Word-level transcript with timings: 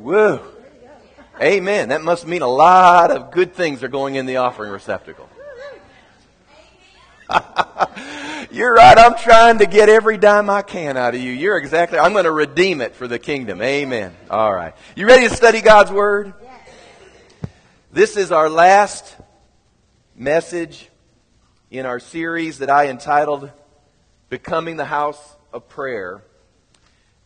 Woo. 0.00 0.40
Amen. 1.42 1.90
That 1.90 2.02
must 2.02 2.26
mean 2.26 2.40
a 2.40 2.48
lot 2.48 3.10
of 3.10 3.30
good 3.30 3.54
things 3.54 3.82
are 3.82 3.88
going 3.88 4.14
in 4.14 4.24
the 4.24 4.36
offering 4.36 4.72
receptacle. 4.72 5.28
You're 8.50 8.72
right. 8.72 8.96
I'm 8.96 9.14
trying 9.16 9.58
to 9.58 9.66
get 9.66 9.90
every 9.90 10.16
dime 10.16 10.48
I 10.48 10.62
can 10.62 10.96
out 10.96 11.14
of 11.14 11.20
you. 11.20 11.30
You're 11.30 11.58
exactly, 11.58 11.98
I'm 11.98 12.12
going 12.12 12.24
to 12.24 12.32
redeem 12.32 12.80
it 12.80 12.94
for 12.94 13.06
the 13.06 13.18
kingdom. 13.18 13.60
Amen. 13.60 14.16
All 14.30 14.52
right. 14.52 14.74
You 14.96 15.06
ready 15.06 15.28
to 15.28 15.34
study 15.34 15.60
God's 15.60 15.92
Word? 15.92 16.32
This 17.92 18.16
is 18.16 18.32
our 18.32 18.48
last 18.48 19.16
message 20.16 20.88
in 21.70 21.84
our 21.84 22.00
series 22.00 22.60
that 22.60 22.70
I 22.70 22.88
entitled 22.88 23.50
Becoming 24.30 24.78
the 24.78 24.86
House 24.86 25.36
of 25.52 25.68
Prayer. 25.68 26.22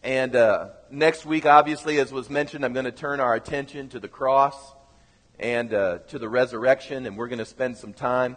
And 0.03 0.35
uh, 0.35 0.71
next 0.91 1.27
week, 1.27 1.47
obviously, 1.47 1.99
as 1.99 2.13
was 2.13 2.31
mentioned, 2.31 2.65
I'm 2.65 2.73
going 2.73 2.85
to 2.85 2.93
turn 2.93 3.21
our 3.21 3.35
attention 3.35 3.89
to 3.91 4.01
the 4.01 4.09
cross 4.09 4.55
and 5.39 5.73
uh, 5.73 5.99
to 6.09 6.19
the 6.19 6.29
resurrection, 6.29 7.07
and 7.07 7.17
we're 7.17 7.29
going 7.29 7.39
to 7.39 7.45
spend 7.45 7.77
some 7.77 7.93
time 7.93 8.37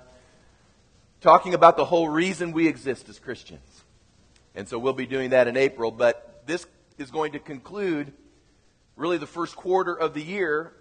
talking 1.21 1.53
about 1.53 1.77
the 1.77 1.85
whole 1.85 2.09
reason 2.09 2.51
we 2.51 2.67
exist 2.67 3.09
as 3.09 3.19
Christians. 3.19 3.83
And 4.55 4.67
so 4.67 4.79
we'll 4.79 4.93
be 4.93 5.05
doing 5.05 5.31
that 5.31 5.47
in 5.47 5.57
April, 5.57 5.91
but 5.91 6.43
this 6.45 6.65
is 6.97 7.11
going 7.11 7.33
to 7.33 7.39
conclude 7.39 8.13
really 8.95 9.17
the 9.17 9.27
first 9.27 9.55
quarter 9.55 9.93
of 9.93 10.13
the 10.13 10.23
year 10.23 10.73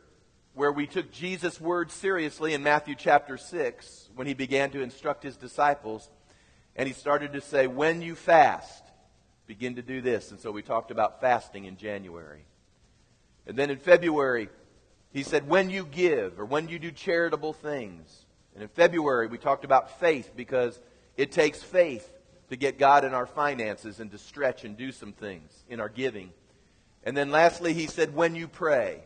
where 0.55 0.73
we 0.73 0.87
took 0.87 1.13
Jesus' 1.13 1.61
words 1.61 1.93
seriously 1.93 2.55
in 2.55 2.63
Matthew 2.63 2.95
chapter 2.95 3.37
6 3.37 4.09
when 4.15 4.27
he 4.27 4.33
began 4.33 4.71
to 4.71 4.81
instruct 4.81 5.23
his 5.23 5.37
disciples. 5.37 6.09
And 6.75 6.87
he 6.87 6.95
started 6.95 7.35
to 7.35 7.41
say, 7.41 7.67
When 7.67 8.01
you 8.01 8.15
fast, 8.15 8.86
begin 9.47 9.77
to 9.77 9.83
do 9.83 10.01
this. 10.01 10.31
And 10.31 10.41
so 10.41 10.51
we 10.51 10.63
talked 10.63 10.91
about 10.91 11.21
fasting 11.21 11.65
in 11.65 11.77
January. 11.77 12.45
And 13.47 13.57
then 13.57 13.71
in 13.71 13.79
February, 13.79 14.49
he 15.13 15.23
said, 15.23 15.49
When 15.49 15.71
you 15.71 15.85
give 15.85 16.39
or 16.39 16.45
when 16.45 16.69
you 16.69 16.79
do 16.79 16.91
charitable 16.91 17.53
things. 17.53 18.25
And 18.55 18.63
in 18.63 18.69
February, 18.69 19.27
we 19.27 19.39
talked 19.39 19.65
about 19.65 20.01
faith 20.01 20.33
because 20.35 20.81
it 21.17 21.31
takes 21.31 21.63
faith 21.63 22.11
to 22.49 22.57
get 22.57 22.79
God 22.79 23.05
in 23.05 23.13
our 23.13 23.27
finances 23.27 24.01
and 24.01 24.11
to 24.11 24.19
stretch 24.19 24.65
and 24.65 24.77
do 24.77 24.93
some 24.93 25.13
things 25.13 25.51
in 25.69 25.81
our 25.81 25.89
giving. 25.89 26.33
And 27.05 27.17
then 27.17 27.31
lastly, 27.31 27.73
he 27.73 27.87
said, 27.87 28.15
when 28.15 28.35
you 28.35 28.49
pray. 28.49 29.03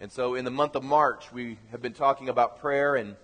And 0.00 0.10
so 0.10 0.34
in 0.34 0.44
the 0.44 0.50
month 0.50 0.74
of 0.74 0.84
March, 0.84 1.32
we 1.32 1.58
have 1.70 1.82
been 1.82 1.92
talking 1.92 2.28
about 2.28 2.60
prayer 2.60 2.96
and 2.96 3.16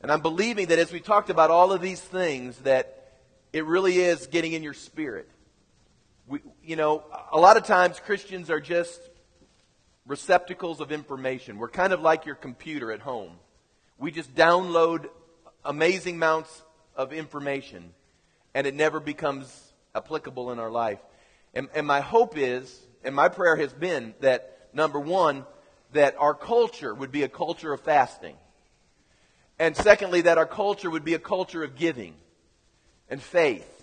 and 0.00 0.12
I'm 0.12 0.20
believing 0.20 0.66
that 0.66 0.78
as 0.78 0.92
we 0.92 1.00
talked 1.00 1.30
about 1.30 1.50
all 1.50 1.72
of 1.72 1.80
these 1.80 1.98
things 1.98 2.58
that 2.58 3.14
it 3.54 3.64
really 3.64 4.00
is 4.00 4.26
getting 4.26 4.52
in 4.52 4.62
your 4.62 4.74
spirit. 4.74 5.26
You 6.66 6.76
know, 6.76 7.04
a 7.30 7.38
lot 7.38 7.58
of 7.58 7.64
times 7.64 8.00
Christians 8.00 8.48
are 8.48 8.60
just 8.60 8.98
receptacles 10.06 10.80
of 10.80 10.92
information. 10.92 11.58
We're 11.58 11.68
kind 11.68 11.92
of 11.92 12.00
like 12.00 12.24
your 12.24 12.36
computer 12.36 12.90
at 12.90 13.00
home. 13.00 13.32
We 13.98 14.10
just 14.10 14.34
download 14.34 15.10
amazing 15.62 16.14
amounts 16.14 16.62
of 16.96 17.12
information 17.12 17.92
and 18.54 18.66
it 18.66 18.74
never 18.74 18.98
becomes 18.98 19.74
applicable 19.94 20.52
in 20.52 20.58
our 20.58 20.70
life. 20.70 21.00
And, 21.52 21.68
and 21.74 21.86
my 21.86 22.00
hope 22.00 22.38
is, 22.38 22.80
and 23.04 23.14
my 23.14 23.28
prayer 23.28 23.56
has 23.56 23.74
been 23.74 24.14
that 24.20 24.70
number 24.72 24.98
one, 24.98 25.44
that 25.92 26.16
our 26.18 26.34
culture 26.34 26.94
would 26.94 27.12
be 27.12 27.24
a 27.24 27.28
culture 27.28 27.74
of 27.74 27.82
fasting. 27.82 28.36
And 29.58 29.76
secondly, 29.76 30.22
that 30.22 30.38
our 30.38 30.46
culture 30.46 30.88
would 30.88 31.04
be 31.04 31.14
a 31.14 31.18
culture 31.18 31.62
of 31.62 31.76
giving 31.76 32.14
and 33.10 33.20
faith. 33.20 33.73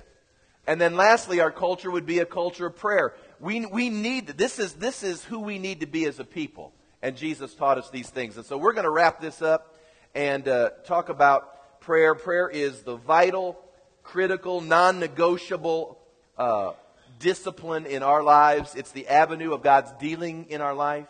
And 0.68 0.80
then 0.80 0.96
lastly, 0.96 1.40
our 1.40 1.52
culture 1.52 1.90
would 1.90 2.06
be 2.06 2.20
a 2.20 2.26
culture 2.26 2.68
of 2.68 2.76
prayer. 2.76 3.16
We, 3.40 3.66
we 3.66 3.90
need, 3.90 4.28
this 4.28 4.60
is, 4.60 4.74
this 4.74 5.04
is 5.04 5.24
who 5.24 5.40
we 5.40 5.58
need 5.58 5.80
to 5.80 5.88
be 5.88 6.06
as 6.06 6.20
a 6.20 6.24
people. 6.24 6.74
And 7.02 7.18
Jesus 7.18 7.56
taught 7.56 7.78
us 7.78 7.90
these 7.90 8.10
things. 8.10 8.38
And 8.38 8.46
so 8.46 8.58
we're 8.58 8.74
going 8.74 8.84
to 8.84 8.92
wrap 8.92 9.20
this 9.20 9.42
up 9.42 9.76
and 10.14 10.48
uh, 10.48 10.70
talk 10.86 11.10
about 11.10 11.80
prayer. 11.82 12.14
Prayer 12.14 12.48
is 12.48 12.84
the 12.84 12.96
vital, 12.96 13.60
critical, 14.04 14.62
non 14.62 15.00
negotiable 15.00 15.98
uh, 16.38 16.74
discipline 17.20 17.88
in 17.88 18.04
our 18.04 18.22
lives. 18.22 18.76
It's 18.76 18.92
the 18.92 19.08
avenue 19.08 19.54
of 19.54 19.64
God's 19.64 19.92
dealing 19.94 20.46
in 20.50 20.62
our 20.62 20.76
life. 20.76 21.08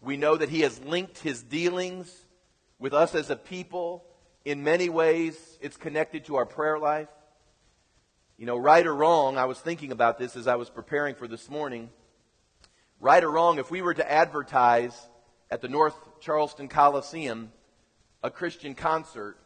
We 0.00 0.16
know 0.16 0.36
that 0.36 0.48
He 0.48 0.60
has 0.60 0.80
linked 0.80 1.18
His 1.18 1.42
dealings 1.42 2.12
with 2.78 2.92
us 2.92 3.14
as 3.14 3.30
a 3.30 3.36
people. 3.36 4.04
In 4.44 4.64
many 4.64 4.88
ways, 4.88 5.36
it's 5.60 5.76
connected 5.76 6.24
to 6.26 6.36
our 6.36 6.46
prayer 6.46 6.78
life. 6.78 7.08
You 8.38 8.44
know, 8.44 8.58
right 8.58 8.86
or 8.86 8.94
wrong, 8.94 9.38
I 9.38 9.46
was 9.46 9.58
thinking 9.58 9.92
about 9.92 10.18
this 10.18 10.36
as 10.36 10.46
I 10.46 10.56
was 10.56 10.68
preparing 10.68 11.14
for 11.14 11.26
this 11.26 11.48
morning. 11.48 11.88
Right 13.00 13.24
or 13.24 13.30
wrong, 13.30 13.58
if 13.58 13.70
we 13.70 13.80
were 13.80 13.94
to 13.94 14.12
advertise 14.12 14.94
at 15.50 15.62
the 15.62 15.68
North 15.68 15.94
Charleston 16.20 16.68
Coliseum 16.68 17.50
a 18.22 18.30
Christian 18.30 18.74
concert. 18.74 19.38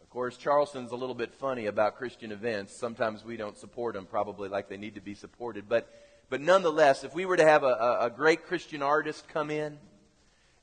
Of 0.00 0.10
course, 0.10 0.36
Charleston's 0.36 0.92
a 0.92 0.96
little 0.96 1.14
bit 1.14 1.34
funny 1.34 1.66
about 1.66 1.96
Christian 1.96 2.30
events. 2.30 2.76
Sometimes 2.76 3.24
we 3.24 3.36
don't 3.36 3.58
support 3.58 3.94
them 3.94 4.06
probably 4.06 4.48
like 4.48 4.68
they 4.68 4.76
need 4.76 4.94
to 4.94 5.00
be 5.00 5.14
supported. 5.14 5.68
But, 5.68 5.88
but 6.28 6.40
nonetheless, 6.40 7.02
if 7.02 7.16
we 7.16 7.26
were 7.26 7.36
to 7.36 7.44
have 7.44 7.64
a, 7.64 7.98
a 8.02 8.12
great 8.14 8.46
Christian 8.46 8.80
artist 8.80 9.26
come 9.26 9.50
in, 9.50 9.76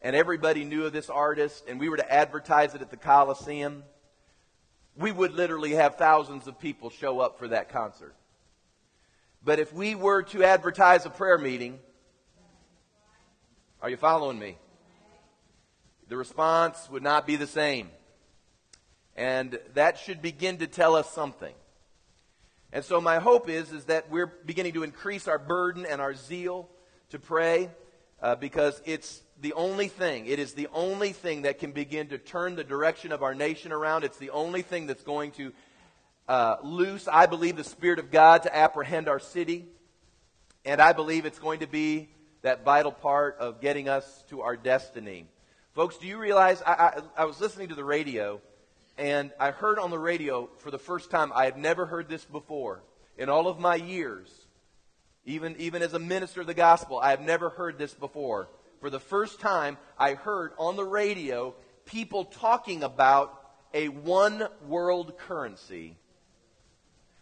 and 0.01 0.15
everybody 0.15 0.63
knew 0.63 0.85
of 0.85 0.93
this 0.93 1.09
artist, 1.09 1.65
and 1.67 1.81
we 1.81 1.89
were 1.89 1.97
to 1.97 2.09
advertise 2.09 2.75
it 2.75 2.81
at 2.81 2.91
the 2.91 2.97
Coliseum, 2.97 3.83
we 4.97 5.11
would 5.11 5.33
literally 5.33 5.71
have 5.71 5.95
thousands 5.95 6.47
of 6.47 6.59
people 6.59 6.89
show 6.89 7.19
up 7.19 7.39
for 7.39 7.47
that 7.49 7.69
concert. 7.69 8.15
But 9.43 9.59
if 9.59 9.71
we 9.71 9.95
were 9.95 10.23
to 10.23 10.43
advertise 10.43 11.05
a 11.05 11.09
prayer 11.09 11.37
meeting, 11.37 11.79
are 13.81 13.89
you 13.89 13.97
following 13.97 14.39
me? 14.39 14.57
the 16.09 16.17
response 16.17 16.89
would 16.89 17.03
not 17.03 17.27
be 17.27 17.35
the 17.35 17.47
same. 17.47 17.89
And 19.15 19.59
that 19.73 19.97
should 19.97 20.21
begin 20.21 20.57
to 20.57 20.67
tell 20.67 20.95
us 20.95 21.11
something. 21.11 21.53
And 22.71 22.83
so 22.83 23.01
my 23.01 23.19
hope 23.19 23.49
is, 23.49 23.71
is 23.71 23.85
that 23.85 24.09
we're 24.09 24.27
beginning 24.27 24.73
to 24.73 24.83
increase 24.83 25.27
our 25.27 25.39
burden 25.39 25.85
and 25.85 26.01
our 26.01 26.13
zeal 26.13 26.69
to 27.09 27.19
pray 27.19 27.69
uh, 28.21 28.35
because 28.35 28.81
it's 28.85 29.21
the 29.41 29.53
only 29.53 29.87
thing, 29.87 30.25
it 30.25 30.39
is 30.39 30.53
the 30.53 30.67
only 30.73 31.11
thing 31.11 31.43
that 31.43 31.59
can 31.59 31.71
begin 31.71 32.07
to 32.07 32.17
turn 32.17 32.55
the 32.55 32.63
direction 32.63 33.11
of 33.11 33.21
our 33.21 33.35
nation 33.35 33.71
around. 33.71 34.03
It's 34.03 34.17
the 34.17 34.31
only 34.31 34.61
thing 34.61 34.87
that's 34.87 35.03
going 35.03 35.31
to 35.31 35.53
uh, 36.27 36.57
loose, 36.63 37.07
I 37.07 37.25
believe, 37.25 37.55
the 37.55 37.63
Spirit 37.63 37.99
of 37.99 38.11
God 38.11 38.43
to 38.43 38.55
apprehend 38.55 39.07
our 39.07 39.19
city. 39.19 39.65
And 40.65 40.81
I 40.81 40.93
believe 40.93 41.25
it's 41.25 41.39
going 41.39 41.59
to 41.59 41.67
be 41.67 42.09
that 42.41 42.63
vital 42.63 42.91
part 42.91 43.37
of 43.39 43.61
getting 43.61 43.87
us 43.87 44.23
to 44.29 44.41
our 44.41 44.55
destiny. 44.55 45.25
Folks, 45.73 45.97
do 45.97 46.07
you 46.07 46.17
realize 46.17 46.61
I, 46.63 46.71
I, 46.71 47.01
I, 47.21 47.25
was 47.25 47.39
listening 47.39 47.69
to 47.69 47.75
the 47.75 47.83
radio 47.83 48.41
and 48.97 49.31
I 49.39 49.51
heard 49.51 49.77
on 49.77 49.91
the 49.91 49.99
radio 49.99 50.49
for 50.57 50.71
the 50.71 50.79
first 50.79 51.11
time, 51.11 51.31
I 51.35 51.45
had 51.45 51.57
never 51.57 51.85
heard 51.85 52.09
this 52.09 52.25
before 52.25 52.81
in 53.17 53.29
all 53.29 53.47
of 53.47 53.59
my 53.59 53.75
years, 53.75 54.29
even, 55.25 55.55
even 55.59 55.81
as 55.81 55.93
a 55.93 55.99
minister 55.99 56.41
of 56.41 56.47
the 56.47 56.53
gospel, 56.53 56.99
I 56.99 57.11
have 57.11 57.21
never 57.21 57.49
heard 57.49 57.77
this 57.77 57.93
before. 57.93 58.47
For 58.79 58.89
the 58.89 58.99
first 58.99 59.39
time, 59.39 59.77
I 59.97 60.13
heard 60.13 60.53
on 60.57 60.75
the 60.75 60.83
radio 60.83 61.55
people 61.85 62.25
talking 62.25 62.83
about 62.83 63.33
a 63.73 63.89
one 63.89 64.47
world 64.67 65.17
currency 65.17 65.97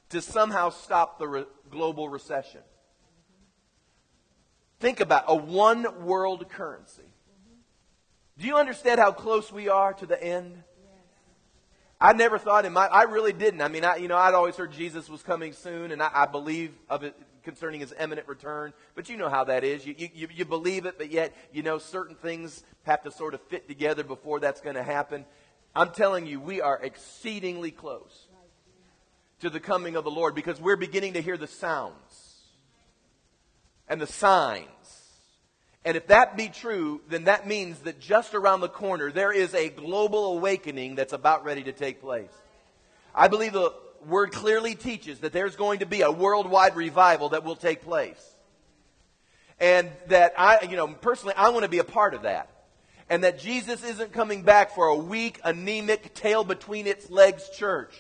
to 0.09 0.21
somehow 0.21 0.69
stop 0.69 1.17
the 1.19 1.27
re- 1.27 1.45
global 1.69 2.09
recession. 2.09 2.61
Think 4.79 4.99
about 4.99 5.25
a 5.27 5.35
one 5.35 6.05
world 6.05 6.49
currency. 6.49 7.01
Do 8.37 8.45
you 8.45 8.57
understand 8.57 8.99
how 8.99 9.11
close 9.11 9.51
we 9.51 9.69
are 9.69 9.93
to 9.93 10.05
the 10.05 10.21
end? 10.21 10.61
I 11.99 12.11
never 12.11 12.37
thought 12.37 12.65
in 12.65 12.73
my, 12.73 12.87
I 12.87 13.03
really 13.03 13.31
didn't. 13.31 13.61
I 13.61 13.69
mean, 13.69 13.85
I, 13.85 13.95
you 13.95 14.09
know, 14.09 14.17
I'd 14.17 14.33
always 14.33 14.57
heard 14.57 14.73
Jesus 14.73 15.09
was 15.09 15.23
coming 15.23 15.53
soon, 15.53 15.91
and 15.91 16.03
I, 16.03 16.09
I 16.13 16.25
believe 16.25 16.73
of 16.89 17.03
it 17.03 17.15
concerning 17.45 17.79
his 17.79 17.93
imminent 17.97 18.27
return. 18.27 18.73
But 18.95 19.07
you 19.07 19.15
know 19.15 19.29
how 19.29 19.45
that 19.45 19.63
is. 19.63 19.85
You, 19.85 19.95
you, 19.97 20.27
you 20.33 20.43
believe 20.43 20.85
it, 20.85 20.97
but 20.97 21.11
yet, 21.11 21.33
you 21.53 21.63
know, 21.63 21.77
certain 21.77 22.15
things 22.15 22.63
have 22.83 23.03
to 23.03 23.11
sort 23.11 23.33
of 23.33 23.41
fit 23.43 23.69
together 23.69 24.03
before 24.03 24.41
that's 24.41 24.59
going 24.59 24.75
to 24.75 24.83
happen. 24.83 25.25
I'm 25.73 25.91
telling 25.91 26.25
you, 26.25 26.41
we 26.41 26.59
are 26.59 26.79
exceedingly 26.81 27.71
close 27.71 28.27
to 29.39 29.49
the 29.49 29.59
coming 29.61 29.95
of 29.95 30.03
the 30.03 30.11
Lord 30.11 30.35
because 30.35 30.59
we're 30.59 30.75
beginning 30.75 31.13
to 31.13 31.21
hear 31.21 31.37
the 31.37 31.47
sounds 31.47 32.35
and 33.87 34.01
the 34.01 34.07
signs 34.07 35.05
and 35.85 35.95
if 35.95 36.07
that 36.07 36.35
be 36.35 36.49
true, 36.49 37.01
then 37.09 37.25
that 37.25 37.45
means 37.45 37.79
that 37.81 37.99
just 37.99 38.33
around 38.33 38.61
the 38.61 38.67
corner, 38.67 39.11
there 39.11 39.31
is 39.31 39.53
a 39.53 39.69
global 39.69 40.37
awakening 40.37 40.95
that's 40.95 41.13
about 41.13 41.45
ready 41.45 41.61
to 41.63 41.71
take 41.71 42.01
place. 42.01 42.31
I 43.13 43.27
believe 43.27 43.53
the 43.53 43.71
word 44.07 44.31
clearly 44.31 44.75
teaches 44.75 45.19
that 45.19 45.33
there's 45.33 45.55
going 45.55 45.79
to 45.79 45.85
be 45.85 46.01
a 46.01 46.11
worldwide 46.11 46.75
revival 46.75 47.29
that 47.29 47.43
will 47.43 47.55
take 47.55 47.81
place. 47.81 48.35
And 49.59 49.89
that 50.07 50.33
I, 50.37 50.67
you 50.69 50.75
know, 50.75 50.87
personally, 50.87 51.33
I 51.35 51.49
want 51.49 51.63
to 51.63 51.69
be 51.69 51.79
a 51.79 51.85
part 51.85 52.13
of 52.13 52.23
that. 52.23 52.49
And 53.09 53.23
that 53.23 53.39
Jesus 53.39 53.83
isn't 53.83 54.13
coming 54.13 54.41
back 54.41 54.73
for 54.73 54.87
a 54.87 54.95
weak, 54.95 55.39
anemic, 55.43 56.13
tail 56.15 56.43
between 56.43 56.87
its 56.87 57.09
legs 57.09 57.49
church. 57.49 57.93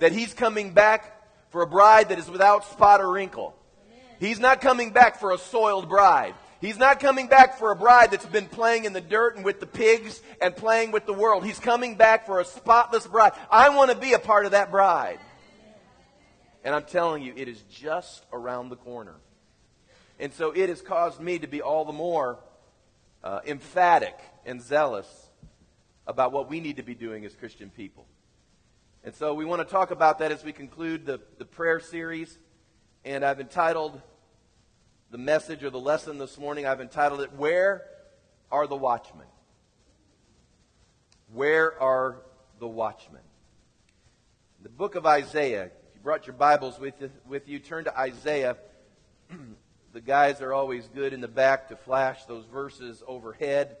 That 0.00 0.12
he's 0.12 0.32
coming 0.32 0.72
back 0.72 1.16
for 1.50 1.62
a 1.62 1.66
bride 1.66 2.08
that 2.08 2.18
is 2.18 2.30
without 2.30 2.64
spot 2.64 3.00
or 3.00 3.12
wrinkle 3.12 3.54
He's 4.20 4.38
not 4.38 4.60
coming 4.60 4.90
back 4.90 5.18
for 5.18 5.32
a 5.32 5.38
soiled 5.38 5.88
bride. 5.88 6.34
He's 6.60 6.76
not 6.76 7.00
coming 7.00 7.26
back 7.26 7.58
for 7.58 7.72
a 7.72 7.76
bride 7.76 8.10
that's 8.10 8.26
been 8.26 8.46
playing 8.46 8.84
in 8.84 8.92
the 8.92 9.00
dirt 9.00 9.34
and 9.34 9.46
with 9.46 9.60
the 9.60 9.66
pigs 9.66 10.20
and 10.42 10.54
playing 10.54 10.92
with 10.92 11.06
the 11.06 11.14
world. 11.14 11.42
He's 11.42 11.58
coming 11.58 11.96
back 11.96 12.26
for 12.26 12.38
a 12.38 12.44
spotless 12.44 13.06
bride. 13.06 13.32
I 13.50 13.70
want 13.70 13.90
to 13.90 13.96
be 13.96 14.12
a 14.12 14.18
part 14.18 14.44
of 14.44 14.52
that 14.52 14.70
bride. 14.70 15.18
And 16.64 16.74
I'm 16.74 16.84
telling 16.84 17.22
you, 17.22 17.32
it 17.36 17.48
is 17.48 17.62
just 17.70 18.24
around 18.32 18.68
the 18.68 18.76
corner. 18.76 19.14
And 20.18 20.32
so 20.32 20.50
it 20.50 20.68
has 20.68 20.82
caused 20.82 21.20
me 21.20 21.38
to 21.38 21.46
be 21.46 21.62
all 21.62 21.84
the 21.84 21.92
more 21.92 22.38
uh, 23.24 23.40
emphatic 23.46 24.18
and 24.44 24.60
zealous 24.60 25.08
about 26.06 26.32
what 26.32 26.50
we 26.50 26.60
need 26.60 26.76
to 26.76 26.82
be 26.82 26.94
doing 26.94 27.24
as 27.24 27.34
Christian 27.34 27.70
people. 27.70 28.06
And 29.02 29.14
so 29.14 29.32
we 29.32 29.44
want 29.44 29.66
to 29.66 29.70
talk 29.70 29.90
about 29.90 30.18
that 30.18 30.30
as 30.30 30.44
we 30.44 30.52
conclude 30.52 31.06
the, 31.06 31.20
the 31.38 31.46
prayer 31.46 31.80
series. 31.80 32.38
And 33.04 33.24
I've 33.24 33.40
entitled 33.40 34.00
the 35.10 35.18
message 35.18 35.64
or 35.64 35.70
the 35.70 35.80
lesson 35.80 36.18
this 36.18 36.38
morning, 36.38 36.66
I've 36.66 36.80
entitled 36.80 37.20
it, 37.22 37.32
Where 37.32 37.84
Are 38.50 38.66
the 38.66 38.76
Watchmen? 38.76 39.26
Where 41.32 41.80
are 41.80 42.22
the 42.58 42.66
watchmen? 42.66 43.22
The 44.62 44.68
book 44.68 44.96
of 44.96 45.06
Isaiah. 45.06 45.70
You 46.00 46.04
brought 46.04 46.26
your 46.26 46.34
Bibles 46.34 46.80
with 46.80 46.94
you, 47.02 47.10
with 47.28 47.46
you 47.46 47.58
turn 47.58 47.84
to 47.84 47.98
Isaiah. 47.98 48.56
the 49.92 50.00
guys 50.00 50.40
are 50.40 50.54
always 50.54 50.88
good 50.94 51.12
in 51.12 51.20
the 51.20 51.28
back 51.28 51.68
to 51.68 51.76
flash 51.76 52.24
those 52.24 52.46
verses 52.46 53.02
overhead. 53.06 53.76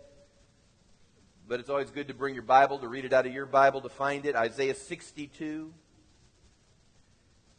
But 1.48 1.60
it's 1.60 1.70
always 1.70 1.90
good 1.90 2.08
to 2.08 2.14
bring 2.14 2.34
your 2.34 2.42
Bible, 2.42 2.78
to 2.80 2.88
read 2.88 3.06
it 3.06 3.14
out 3.14 3.24
of 3.24 3.32
your 3.32 3.46
Bible, 3.46 3.80
to 3.80 3.88
find 3.88 4.26
it. 4.26 4.36
Isaiah 4.36 4.74
62. 4.74 5.72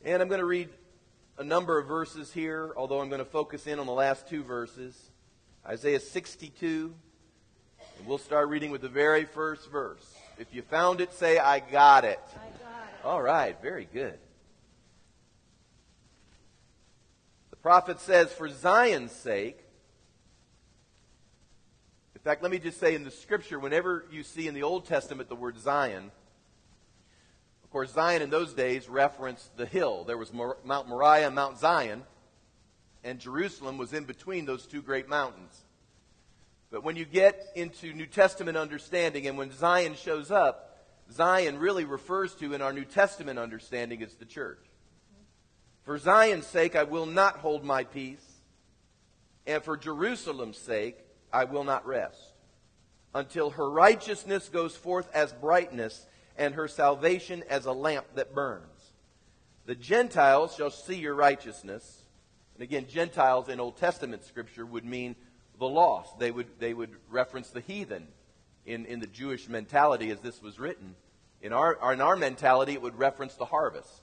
And 0.06 0.22
I'm 0.22 0.28
going 0.28 0.42
to 0.42 0.46
read 0.46 0.70
a 1.40 1.44
number 1.44 1.80
of 1.80 1.88
verses 1.88 2.32
here, 2.32 2.72
although 2.78 3.00
I'm 3.02 3.10
going 3.10 3.18
to 3.18 3.26
focus 3.26 3.66
in 3.66 3.80
on 3.80 3.88
the 3.88 3.94
last 3.94 4.28
two 4.28 4.44
verses. 4.44 4.96
Isaiah 5.66 6.00
62. 6.00 6.94
And 7.98 8.08
we'll 8.08 8.20
start 8.20 8.48
reading 8.48 8.70
with 8.70 8.82
the 8.82 8.90
very 8.90 9.26
first 9.26 9.72
verse. 9.72 10.14
If 10.38 10.54
you 10.54 10.62
found 10.62 11.02
it, 11.02 11.14
say, 11.14 11.40
I 11.40 11.62
got 11.62 12.06
it. 12.06 12.20
I 12.36 12.64
got 12.64 12.84
it. 12.84 13.06
All 13.06 13.24
right, 13.24 13.60
very 13.60 13.88
good. 13.92 14.20
The 17.51 17.51
prophet 17.62 18.00
says, 18.00 18.32
For 18.32 18.50
Zion's 18.50 19.12
sake, 19.12 19.60
in 22.16 22.22
fact, 22.22 22.44
let 22.44 22.52
me 22.52 22.60
just 22.60 22.80
say 22.80 22.94
in 22.94 23.04
the 23.04 23.12
scripture, 23.12 23.60
whenever 23.60 24.06
you 24.12 24.24
see 24.24 24.48
in 24.48 24.54
the 24.54 24.64
Old 24.64 24.86
Testament 24.86 25.28
the 25.28 25.36
word 25.36 25.58
Zion, 25.60 26.12
of 27.64 27.70
course, 27.72 27.94
Zion 27.94 28.22
in 28.22 28.30
those 28.30 28.54
days 28.54 28.90
referenced 28.90 29.56
the 29.58 29.66
hill. 29.66 30.04
There 30.04 30.18
was 30.18 30.32
Mount 30.34 30.88
Moriah 30.88 31.28
and 31.28 31.36
Mount 31.36 31.58
Zion, 31.58 32.04
and 33.04 33.20
Jerusalem 33.20 33.78
was 33.78 33.94
in 33.94 34.04
between 34.04 34.46
those 34.46 34.68
two 34.68 34.82
great 34.82 35.08
mountains. 35.08 35.58
But 36.70 36.84
when 36.84 36.96
you 36.96 37.06
get 37.06 37.48
into 37.56 37.94
New 37.94 38.06
Testament 38.06 38.58
understanding, 38.58 39.28
and 39.28 39.38
when 39.38 39.52
Zion 39.52 39.96
shows 39.96 40.32
up, 40.32 40.86
Zion 41.12 41.58
really 41.58 41.86
refers 41.86 42.36
to, 42.36 42.54
in 42.54 42.62
our 42.62 42.72
New 42.72 42.86
Testament 42.86 43.40
understanding, 43.40 44.02
is 44.02 44.14
the 44.16 44.26
church. 44.26 44.64
For 45.84 45.98
Zion's 45.98 46.46
sake, 46.46 46.76
I 46.76 46.84
will 46.84 47.06
not 47.06 47.38
hold 47.38 47.64
my 47.64 47.84
peace, 47.84 48.26
and 49.48 49.64
for 49.64 49.76
Jerusalem's 49.76 50.58
sake, 50.58 50.98
I 51.34 51.46
will 51.46 51.64
not 51.64 51.86
rest, 51.86 52.34
until 53.16 53.52
her 53.52 53.70
righteousness 53.70 54.50
goes 54.50 54.76
forth 54.76 55.10
as 55.14 55.34
brightness 55.34 56.06
and 56.38 56.56
her 56.56 56.68
salvation 56.68 57.44
as 57.50 57.66
a 57.66 57.72
lamp 57.72 58.06
that 58.16 58.36
burns. 58.36 58.92
The 59.66 59.76
Gentiles 59.76 60.56
shall 60.56 60.72
see 60.72 60.98
your 60.98 61.14
righteousness. 61.16 62.04
And 62.56 62.64
again, 62.64 62.88
Gentiles 62.88 63.50
in 63.50 63.60
Old 63.60 63.78
Testament 63.78 64.24
scripture 64.26 64.66
would 64.66 64.86
mean 64.86 65.16
the 65.60 65.68
lost. 65.68 66.20
They 66.20 66.32
would, 66.32 66.48
they 66.60 66.74
would 66.74 66.92
reference 67.10 67.50
the 67.50 67.62
heathen 67.62 68.08
in, 68.66 68.86
in 68.86 69.00
the 69.00 69.08
Jewish 69.08 69.48
mentality 69.48 70.10
as 70.12 70.20
this 70.20 70.42
was 70.42 70.60
written. 70.60 70.96
In 71.42 71.54
our, 71.54 71.94
in 71.94 72.02
our 72.02 72.16
mentality, 72.16 72.74
it 72.74 72.82
would 72.82 72.98
reference 72.98 73.36
the 73.36 73.46
harvest. 73.46 74.01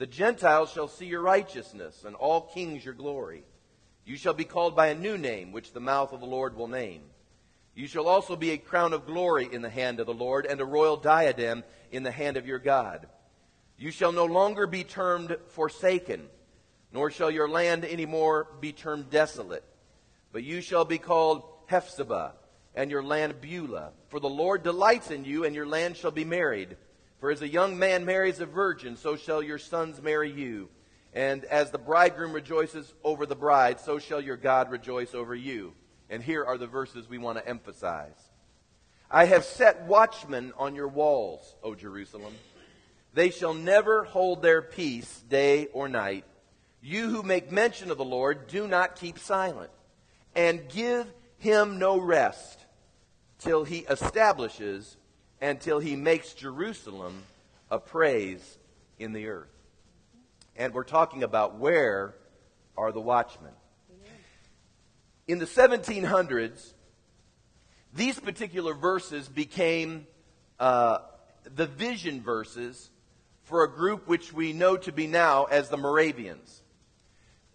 The 0.00 0.06
Gentiles 0.06 0.72
shall 0.72 0.88
see 0.88 1.04
your 1.04 1.20
righteousness, 1.20 2.04
and 2.06 2.16
all 2.16 2.40
kings 2.40 2.82
your 2.82 2.94
glory. 2.94 3.44
You 4.06 4.16
shall 4.16 4.32
be 4.32 4.46
called 4.46 4.74
by 4.74 4.86
a 4.86 4.94
new 4.94 5.18
name, 5.18 5.52
which 5.52 5.74
the 5.74 5.80
mouth 5.80 6.14
of 6.14 6.20
the 6.20 6.26
Lord 6.26 6.56
will 6.56 6.68
name. 6.68 7.02
You 7.74 7.86
shall 7.86 8.08
also 8.08 8.34
be 8.34 8.52
a 8.52 8.56
crown 8.56 8.94
of 8.94 9.04
glory 9.04 9.46
in 9.52 9.60
the 9.60 9.68
hand 9.68 10.00
of 10.00 10.06
the 10.06 10.14
Lord, 10.14 10.46
and 10.46 10.58
a 10.58 10.64
royal 10.64 10.96
diadem 10.96 11.64
in 11.92 12.02
the 12.02 12.10
hand 12.10 12.38
of 12.38 12.46
your 12.46 12.58
God. 12.58 13.08
You 13.76 13.90
shall 13.90 14.10
no 14.10 14.24
longer 14.24 14.66
be 14.66 14.84
termed 14.84 15.36
forsaken, 15.48 16.30
nor 16.94 17.10
shall 17.10 17.30
your 17.30 17.50
land 17.50 17.84
any 17.84 18.06
more 18.06 18.48
be 18.58 18.72
termed 18.72 19.10
desolate. 19.10 19.64
But 20.32 20.44
you 20.44 20.62
shall 20.62 20.86
be 20.86 20.96
called 20.96 21.42
Hephzibah, 21.66 22.32
and 22.74 22.90
your 22.90 23.02
land 23.02 23.42
Beulah. 23.42 23.90
For 24.08 24.18
the 24.18 24.30
Lord 24.30 24.62
delights 24.62 25.10
in 25.10 25.26
you, 25.26 25.44
and 25.44 25.54
your 25.54 25.66
land 25.66 25.98
shall 25.98 26.10
be 26.10 26.24
married. 26.24 26.78
For 27.20 27.30
as 27.30 27.42
a 27.42 27.48
young 27.48 27.78
man 27.78 28.06
marries 28.06 28.40
a 28.40 28.46
virgin, 28.46 28.96
so 28.96 29.14
shall 29.14 29.42
your 29.42 29.58
sons 29.58 30.00
marry 30.00 30.32
you. 30.32 30.70
And 31.12 31.44
as 31.44 31.70
the 31.70 31.78
bridegroom 31.78 32.32
rejoices 32.32 32.92
over 33.04 33.26
the 33.26 33.36
bride, 33.36 33.78
so 33.78 33.98
shall 33.98 34.20
your 34.20 34.38
God 34.38 34.70
rejoice 34.70 35.14
over 35.14 35.34
you. 35.34 35.74
And 36.08 36.22
here 36.22 36.44
are 36.44 36.56
the 36.56 36.66
verses 36.66 37.08
we 37.08 37.18
want 37.18 37.36
to 37.38 37.46
emphasize. 37.46 38.16
I 39.10 39.26
have 39.26 39.44
set 39.44 39.82
watchmen 39.82 40.52
on 40.56 40.74
your 40.74 40.88
walls, 40.88 41.56
O 41.62 41.74
Jerusalem. 41.74 42.32
They 43.12 43.30
shall 43.30 43.54
never 43.54 44.04
hold 44.04 44.40
their 44.40 44.62
peace 44.62 45.22
day 45.28 45.66
or 45.66 45.88
night. 45.88 46.24
You 46.80 47.10
who 47.10 47.22
make 47.22 47.52
mention 47.52 47.90
of 47.90 47.98
the 47.98 48.04
Lord, 48.04 48.46
do 48.46 48.66
not 48.66 48.96
keep 48.96 49.18
silent, 49.18 49.70
and 50.34 50.68
give 50.68 51.06
him 51.38 51.78
no 51.78 51.98
rest 51.98 52.60
till 53.40 53.64
he 53.64 53.80
establishes 53.80 54.96
and 55.40 55.60
till 55.60 55.78
he 55.78 55.96
makes 55.96 56.34
Jerusalem 56.34 57.22
a 57.70 57.78
praise 57.78 58.58
in 58.98 59.12
the 59.12 59.28
earth. 59.28 59.48
And 60.56 60.74
we're 60.74 60.84
talking 60.84 61.22
about 61.22 61.58
where 61.58 62.14
are 62.76 62.92
the 62.92 63.00
watchmen? 63.00 63.52
in 65.30 65.38
the 65.38 65.46
1700s, 65.46 66.72
these 67.94 68.18
particular 68.18 68.74
verses 68.74 69.28
became 69.28 70.08
uh, 70.58 70.98
the 71.54 71.66
vision 71.66 72.20
verses 72.20 72.90
for 73.44 73.62
a 73.62 73.70
group 73.70 74.08
which 74.08 74.32
we 74.32 74.52
know 74.52 74.76
to 74.76 74.90
be 74.90 75.06
now 75.06 75.44
as 75.44 75.68
the 75.68 75.76
Moravians. 75.76 76.62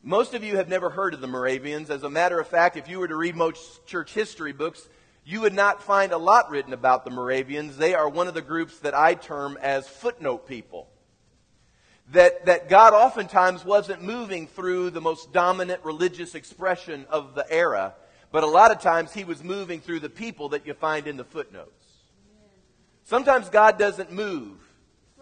Most 0.01 0.33
of 0.33 0.41
you 0.41 0.55
have 0.55 0.69
never 0.69 0.89
heard 0.89 1.13
of 1.13 1.19
the 1.19 1.27
Moravians. 1.27 1.89
As 1.89 2.03
a 2.03 2.09
matter 2.09 2.39
of 2.39 2.47
fact, 2.47 2.77
if 2.77 2.87
you 2.87 2.99
were 2.99 3.09
to 3.09 3.15
read 3.17 3.35
most 3.35 3.85
church 3.85 4.13
history 4.13 4.53
books, 4.53 4.87
you 5.25 5.41
would 5.41 5.53
not 5.53 5.81
find 5.81 6.11
a 6.11 6.17
lot 6.17 6.49
written 6.49 6.71
about 6.71 7.03
the 7.03 7.11
Moravians. 7.11 7.77
They 7.77 7.95
are 7.95 8.07
one 8.07 8.27
of 8.27 8.33
the 8.33 8.41
groups 8.41 8.79
that 8.79 8.93
I 8.93 9.15
term 9.15 9.57
as 9.61 9.87
footnote 9.87 10.47
people 10.47 10.87
that, 12.11 12.45
that 12.45 12.69
God 12.69 12.93
oftentimes 12.93 13.65
wasn't 13.65 14.03
moving 14.03 14.47
through 14.47 14.91
the 14.91 15.01
most 15.01 15.33
dominant 15.33 15.83
religious 15.83 16.35
expression 16.35 17.05
of 17.09 17.33
the 17.33 17.51
era, 17.51 17.95
but 18.31 18.43
a 18.43 18.47
lot 18.47 18.71
of 18.71 18.79
times 18.79 19.13
he 19.13 19.23
was 19.23 19.43
moving 19.43 19.81
through 19.81 20.01
the 20.01 20.09
people 20.09 20.49
that 20.49 20.67
you 20.67 20.73
find 20.73 21.07
in 21.07 21.17
the 21.17 21.23
footnotes. 21.23 21.71
Sometimes 23.03 23.49
God 23.49 23.79
doesn't 23.79 24.11
move 24.11 24.59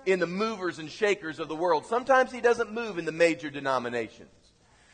in 0.05 0.19
the 0.19 0.27
movers 0.27 0.79
and 0.79 0.89
shakers 0.89 1.39
of 1.39 1.47
the 1.47 1.55
world. 1.55 1.85
Sometimes 1.85 2.31
he 2.31 2.41
doesn't 2.41 2.73
move 2.73 2.97
in 2.97 3.05
the 3.05 3.11
major 3.11 3.49
denominations. 3.49 4.29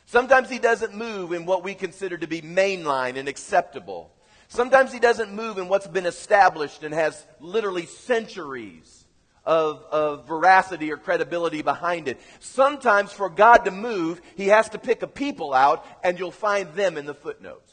Sometimes 0.06 0.48
he 0.48 0.58
doesn't 0.58 0.94
move 0.94 1.32
in 1.32 1.46
what 1.46 1.64
we 1.64 1.74
consider 1.74 2.16
to 2.18 2.26
be 2.26 2.42
mainline 2.42 3.16
and 3.16 3.28
acceptable. 3.28 4.12
Sometimes 4.50 4.92
he 4.92 4.98
doesn't 4.98 5.32
move 5.32 5.58
in 5.58 5.68
what's 5.68 5.86
been 5.86 6.06
established 6.06 6.82
and 6.82 6.92
has 6.92 7.24
literally 7.38 7.86
centuries 7.86 9.04
of, 9.44 9.84
of 9.92 10.26
veracity 10.26 10.90
or 10.90 10.96
credibility 10.96 11.62
behind 11.62 12.08
it. 12.08 12.20
Sometimes 12.40 13.12
for 13.12 13.30
God 13.30 13.58
to 13.66 13.70
move, 13.70 14.20
He 14.36 14.48
has 14.48 14.68
to 14.70 14.78
pick 14.78 15.02
a 15.02 15.06
people 15.06 15.54
out, 15.54 15.86
and 16.02 16.18
you'll 16.18 16.32
find 16.32 16.74
them 16.74 16.98
in 16.98 17.06
the 17.06 17.14
footnotes. 17.14 17.72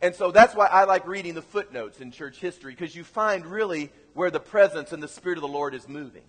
And 0.00 0.12
so 0.12 0.32
that's 0.32 0.56
why 0.56 0.66
I 0.66 0.84
like 0.84 1.06
reading 1.06 1.34
the 1.34 1.42
footnotes 1.42 2.00
in 2.00 2.10
church 2.10 2.38
history, 2.38 2.72
because 2.72 2.96
you 2.96 3.04
find 3.04 3.46
really 3.46 3.92
where 4.14 4.32
the 4.32 4.40
presence 4.40 4.90
and 4.90 5.00
the 5.00 5.06
Spirit 5.06 5.38
of 5.38 5.42
the 5.42 5.48
Lord 5.48 5.72
is 5.72 5.88
moving. 5.88 6.24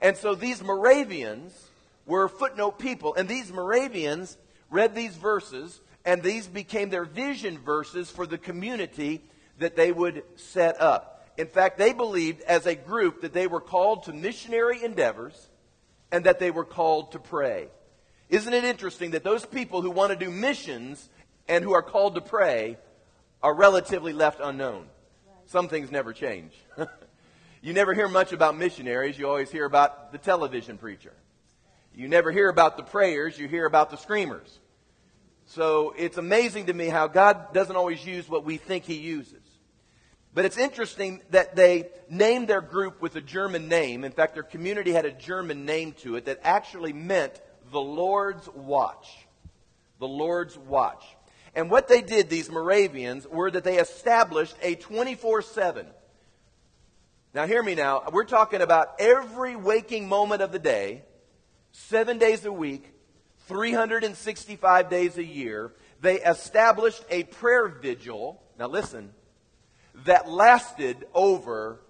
And 0.00 0.16
so 0.16 0.34
these 0.34 0.62
Moravians 0.62 1.52
were 2.06 2.26
footnote 2.26 2.78
people, 2.78 3.14
and 3.14 3.28
these 3.28 3.52
Moravians 3.52 4.38
read 4.70 4.94
these 4.94 5.14
verses, 5.14 5.82
and 6.04 6.22
these 6.22 6.46
became 6.46 6.90
their 6.90 7.04
vision 7.04 7.58
verses 7.58 8.10
for 8.10 8.26
the 8.26 8.38
community 8.38 9.22
that 9.58 9.76
they 9.76 9.92
would 9.92 10.22
set 10.36 10.80
up. 10.80 11.30
In 11.36 11.46
fact, 11.46 11.78
they 11.78 11.92
believed 11.92 12.42
as 12.42 12.66
a 12.66 12.74
group 12.74 13.20
that 13.22 13.32
they 13.32 13.46
were 13.46 13.60
called 13.60 14.04
to 14.04 14.12
missionary 14.12 14.82
endeavors 14.82 15.48
and 16.10 16.24
that 16.24 16.38
they 16.38 16.50
were 16.50 16.64
called 16.64 17.12
to 17.12 17.18
pray. 17.18 17.68
Isn't 18.28 18.52
it 18.52 18.64
interesting 18.64 19.12
that 19.12 19.24
those 19.24 19.46
people 19.46 19.82
who 19.82 19.90
want 19.90 20.10
to 20.10 20.24
do 20.24 20.30
missions 20.30 21.08
and 21.46 21.64
who 21.64 21.72
are 21.72 21.82
called 21.82 22.14
to 22.16 22.20
pray 22.20 22.76
are 23.42 23.54
relatively 23.54 24.12
left 24.12 24.40
unknown? 24.42 24.86
Some 25.46 25.68
things 25.68 25.90
never 25.90 26.12
change. 26.12 26.52
you 27.62 27.72
never 27.72 27.94
hear 27.94 28.08
much 28.08 28.32
about 28.32 28.56
missionaries, 28.56 29.18
you 29.18 29.28
always 29.28 29.50
hear 29.50 29.64
about 29.64 30.12
the 30.12 30.18
television 30.18 30.76
preacher. 30.76 31.12
You 31.94 32.08
never 32.08 32.30
hear 32.30 32.48
about 32.48 32.76
the 32.76 32.82
prayers, 32.82 33.38
you 33.38 33.48
hear 33.48 33.64
about 33.64 33.90
the 33.90 33.96
screamers. 33.96 34.58
So 35.48 35.94
it's 35.96 36.18
amazing 36.18 36.66
to 36.66 36.74
me 36.74 36.88
how 36.88 37.06
God 37.06 37.54
doesn't 37.54 37.74
always 37.74 38.04
use 38.04 38.28
what 38.28 38.44
we 38.44 38.58
think 38.58 38.84
He 38.84 38.96
uses. 38.96 39.40
But 40.34 40.44
it's 40.44 40.58
interesting 40.58 41.22
that 41.30 41.56
they 41.56 41.88
named 42.10 42.48
their 42.48 42.60
group 42.60 43.00
with 43.00 43.16
a 43.16 43.22
German 43.22 43.66
name. 43.66 44.04
In 44.04 44.12
fact, 44.12 44.34
their 44.34 44.42
community 44.42 44.92
had 44.92 45.06
a 45.06 45.10
German 45.10 45.64
name 45.64 45.92
to 46.02 46.16
it 46.16 46.26
that 46.26 46.40
actually 46.42 46.92
meant 46.92 47.40
the 47.72 47.80
Lord's 47.80 48.46
Watch. 48.50 49.26
The 49.98 50.06
Lord's 50.06 50.58
Watch. 50.58 51.02
And 51.54 51.70
what 51.70 51.88
they 51.88 52.02
did, 52.02 52.28
these 52.28 52.50
Moravians, 52.50 53.26
were 53.26 53.50
that 53.50 53.64
they 53.64 53.78
established 53.78 54.54
a 54.60 54.74
24 54.74 55.40
7. 55.40 55.86
Now, 57.32 57.46
hear 57.46 57.62
me 57.62 57.74
now. 57.74 58.02
We're 58.12 58.24
talking 58.24 58.60
about 58.60 58.96
every 58.98 59.56
waking 59.56 60.08
moment 60.08 60.42
of 60.42 60.52
the 60.52 60.58
day, 60.58 61.04
seven 61.72 62.18
days 62.18 62.44
a 62.44 62.52
week, 62.52 62.92
365 63.48 64.90
days 64.90 65.18
a 65.18 65.24
year. 65.24 65.72
They 66.00 66.20
established 66.20 67.02
a 67.10 67.24
prayer 67.24 67.66
vigil. 67.68 68.40
Now, 68.58 68.68
listen, 68.68 69.12
that 70.04 70.28
lasted 70.28 71.06
over 71.14 71.80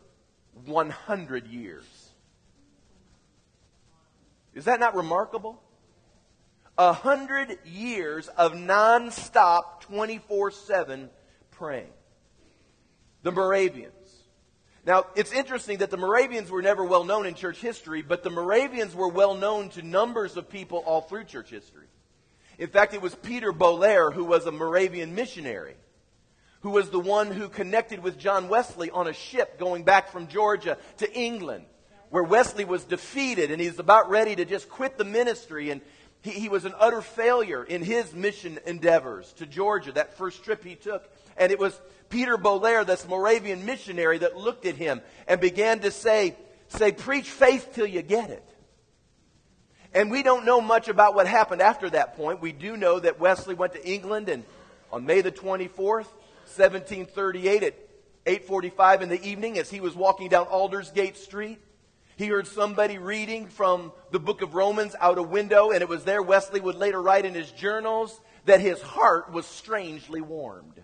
100 0.64 1.46
years. 1.48 1.84
Is 4.54 4.64
that 4.64 4.80
not 4.80 4.94
remarkable? 4.94 5.62
A 6.78 6.92
hundred 6.92 7.58
years 7.64 8.28
of 8.28 8.52
nonstop, 8.52 9.80
24 9.80 10.52
7 10.52 11.10
praying. 11.50 11.90
The 13.22 13.32
Moravians. 13.32 13.97
Now, 14.88 15.04
it's 15.14 15.32
interesting 15.32 15.78
that 15.78 15.90
the 15.90 15.98
Moravians 15.98 16.50
were 16.50 16.62
never 16.62 16.82
well 16.82 17.04
known 17.04 17.26
in 17.26 17.34
church 17.34 17.58
history, 17.58 18.00
but 18.00 18.22
the 18.22 18.30
Moravians 18.30 18.94
were 18.94 19.08
well 19.08 19.34
known 19.34 19.68
to 19.70 19.82
numbers 19.82 20.38
of 20.38 20.48
people 20.48 20.78
all 20.78 21.02
through 21.02 21.24
church 21.24 21.50
history. 21.50 21.84
In 22.56 22.68
fact, 22.68 22.94
it 22.94 23.02
was 23.02 23.14
Peter 23.14 23.52
Böhler 23.52 24.10
who 24.14 24.24
was 24.24 24.46
a 24.46 24.50
Moravian 24.50 25.14
missionary 25.14 25.74
who 26.60 26.70
was 26.70 26.88
the 26.88 26.98
one 26.98 27.30
who 27.30 27.50
connected 27.50 28.02
with 28.02 28.18
John 28.18 28.48
Wesley 28.48 28.90
on 28.90 29.06
a 29.06 29.12
ship 29.12 29.58
going 29.58 29.84
back 29.84 30.10
from 30.10 30.26
Georgia 30.26 30.78
to 30.96 31.12
England, 31.12 31.66
where 32.08 32.24
Wesley 32.24 32.64
was 32.64 32.84
defeated 32.84 33.50
and 33.50 33.60
he's 33.60 33.78
about 33.78 34.08
ready 34.08 34.34
to 34.36 34.46
just 34.46 34.70
quit 34.70 34.96
the 34.96 35.04
ministry. 35.04 35.68
And 35.68 35.82
he, 36.22 36.30
he 36.30 36.48
was 36.48 36.64
an 36.64 36.72
utter 36.78 37.02
failure 37.02 37.62
in 37.62 37.82
his 37.82 38.14
mission 38.14 38.58
endeavors 38.66 39.34
to 39.34 39.44
Georgia, 39.44 39.92
that 39.92 40.16
first 40.16 40.42
trip 40.44 40.64
he 40.64 40.76
took. 40.76 41.10
And 41.38 41.52
it 41.52 41.58
was 41.58 41.80
Peter 42.08 42.36
Böhler, 42.36 42.86
this 42.86 43.06
Moravian 43.06 43.64
missionary, 43.64 44.18
that 44.18 44.36
looked 44.36 44.66
at 44.66 44.74
him 44.74 45.00
and 45.26 45.40
began 45.40 45.80
to 45.80 45.90
say, 45.90 46.36
say, 46.68 46.92
preach 46.92 47.30
faith 47.30 47.70
till 47.74 47.86
you 47.86 48.02
get 48.02 48.30
it. 48.30 48.44
And 49.94 50.10
we 50.10 50.22
don't 50.22 50.44
know 50.44 50.60
much 50.60 50.88
about 50.88 51.14
what 51.14 51.26
happened 51.26 51.62
after 51.62 51.88
that 51.90 52.16
point. 52.16 52.42
We 52.42 52.52
do 52.52 52.76
know 52.76 53.00
that 53.00 53.18
Wesley 53.18 53.54
went 53.54 53.72
to 53.72 53.86
England 53.86 54.28
and 54.28 54.44
on 54.92 55.04
May 55.04 55.20
the 55.20 55.32
24th, 55.32 56.08
1738 56.56 57.62
at 57.62 57.74
8:45 58.26 59.02
in 59.02 59.08
the 59.08 59.22
evening 59.26 59.58
as 59.58 59.70
he 59.70 59.80
was 59.80 59.94
walking 59.94 60.28
down 60.28 60.46
Aldersgate 60.46 61.16
Street. 61.16 61.58
He 62.16 62.26
heard 62.26 62.46
somebody 62.46 62.98
reading 62.98 63.46
from 63.46 63.92
the 64.10 64.18
book 64.18 64.42
of 64.42 64.54
Romans 64.54 64.96
out 65.00 65.18
a 65.18 65.22
window, 65.22 65.70
and 65.70 65.82
it 65.82 65.88
was 65.88 66.04
there 66.04 66.22
Wesley 66.22 66.60
would 66.60 66.74
later 66.74 67.00
write 67.00 67.24
in 67.24 67.34
his 67.34 67.50
journals 67.52 68.20
that 68.44 68.60
his 68.60 68.82
heart 68.82 69.32
was 69.32 69.46
strangely 69.46 70.20
warmed. 70.20 70.82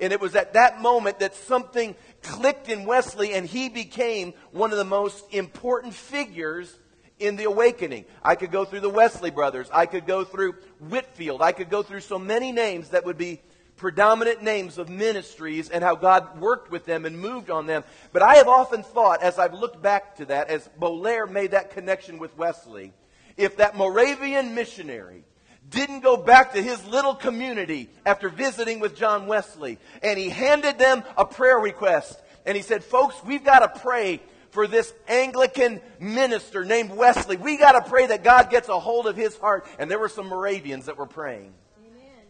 And 0.00 0.12
it 0.12 0.20
was 0.20 0.34
at 0.34 0.54
that 0.54 0.80
moment 0.80 1.20
that 1.20 1.34
something 1.34 1.94
clicked 2.22 2.68
in 2.68 2.84
Wesley, 2.84 3.34
and 3.34 3.46
he 3.46 3.68
became 3.68 4.34
one 4.50 4.72
of 4.72 4.78
the 4.78 4.84
most 4.84 5.24
important 5.32 5.94
figures 5.94 6.78
in 7.18 7.36
the 7.36 7.44
awakening. 7.44 8.04
I 8.22 8.34
could 8.34 8.50
go 8.50 8.64
through 8.64 8.80
the 8.80 8.90
Wesley 8.90 9.30
brothers. 9.30 9.68
I 9.72 9.86
could 9.86 10.06
go 10.06 10.24
through 10.24 10.54
Whitefield. 10.78 11.42
I 11.42 11.52
could 11.52 11.70
go 11.70 11.82
through 11.82 12.00
so 12.00 12.18
many 12.18 12.52
names 12.52 12.90
that 12.90 13.04
would 13.04 13.18
be 13.18 13.40
predominant 13.76 14.42
names 14.42 14.78
of 14.78 14.88
ministries 14.88 15.68
and 15.68 15.82
how 15.82 15.96
God 15.96 16.40
worked 16.40 16.70
with 16.70 16.84
them 16.84 17.04
and 17.04 17.18
moved 17.18 17.50
on 17.50 17.66
them. 17.66 17.84
But 18.12 18.22
I 18.22 18.36
have 18.36 18.48
often 18.48 18.82
thought, 18.82 19.22
as 19.22 19.38
I've 19.38 19.54
looked 19.54 19.82
back 19.82 20.16
to 20.16 20.26
that, 20.26 20.48
as 20.48 20.68
Böhler 20.80 21.30
made 21.30 21.52
that 21.52 21.72
connection 21.72 22.18
with 22.18 22.36
Wesley, 22.36 22.92
if 23.36 23.56
that 23.56 23.76
Moravian 23.76 24.54
missionary 24.54 25.24
didn't 25.70 26.00
go 26.00 26.16
back 26.16 26.52
to 26.52 26.62
his 26.62 26.84
little 26.86 27.14
community 27.14 27.88
after 28.04 28.28
visiting 28.28 28.80
with 28.80 28.96
John 28.96 29.26
Wesley 29.26 29.78
and 30.02 30.18
he 30.18 30.28
handed 30.28 30.78
them 30.78 31.02
a 31.16 31.24
prayer 31.24 31.58
request 31.58 32.20
and 32.46 32.56
he 32.56 32.62
said, 32.62 32.84
folks, 32.84 33.16
we've 33.24 33.44
got 33.44 33.60
to 33.60 33.80
pray 33.80 34.20
for 34.50 34.66
this 34.68 34.94
Anglican 35.08 35.80
minister 35.98 36.64
named 36.64 36.90
Wesley. 36.90 37.36
We 37.36 37.56
got 37.56 37.72
to 37.72 37.90
pray 37.90 38.06
that 38.06 38.22
God 38.22 38.50
gets 38.50 38.68
a 38.68 38.78
hold 38.78 39.06
of 39.06 39.16
his 39.16 39.36
heart. 39.36 39.66
And 39.78 39.90
there 39.90 39.98
were 39.98 40.08
some 40.08 40.28
Moravians 40.28 40.86
that 40.86 40.96
were 40.96 41.06
praying. 41.06 41.52
Amen. 41.84 42.22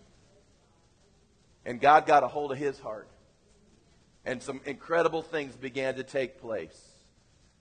And 1.66 1.80
God 1.80 2.06
got 2.06 2.22
a 2.22 2.28
hold 2.28 2.50
of 2.50 2.58
his 2.58 2.78
heart. 2.78 3.08
And 4.24 4.42
some 4.42 4.62
incredible 4.64 5.20
things 5.20 5.54
began 5.54 5.96
to 5.96 6.02
take 6.02 6.40
place. 6.40 6.80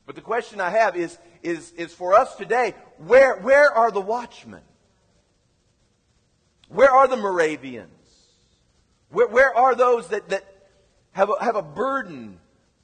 But 0.05 0.15
the 0.15 0.21
question 0.21 0.61
I 0.61 0.69
have 0.69 0.95
is, 0.95 1.17
is, 1.41 1.71
is 1.73 1.93
for 1.93 2.13
us 2.13 2.35
today, 2.35 2.73
where, 2.97 3.35
where 3.37 3.69
are 3.69 3.91
the 3.91 4.01
watchmen? 4.01 4.61
Where 6.69 6.91
are 6.91 7.07
the 7.07 7.17
Moravians? 7.17 7.89
Where, 9.09 9.27
where 9.27 9.55
are 9.55 9.75
those 9.75 10.07
that, 10.09 10.29
that 10.29 10.43
have, 11.11 11.29
a, 11.29 11.43
have 11.43 11.55
a 11.55 11.61
burden 11.61 12.39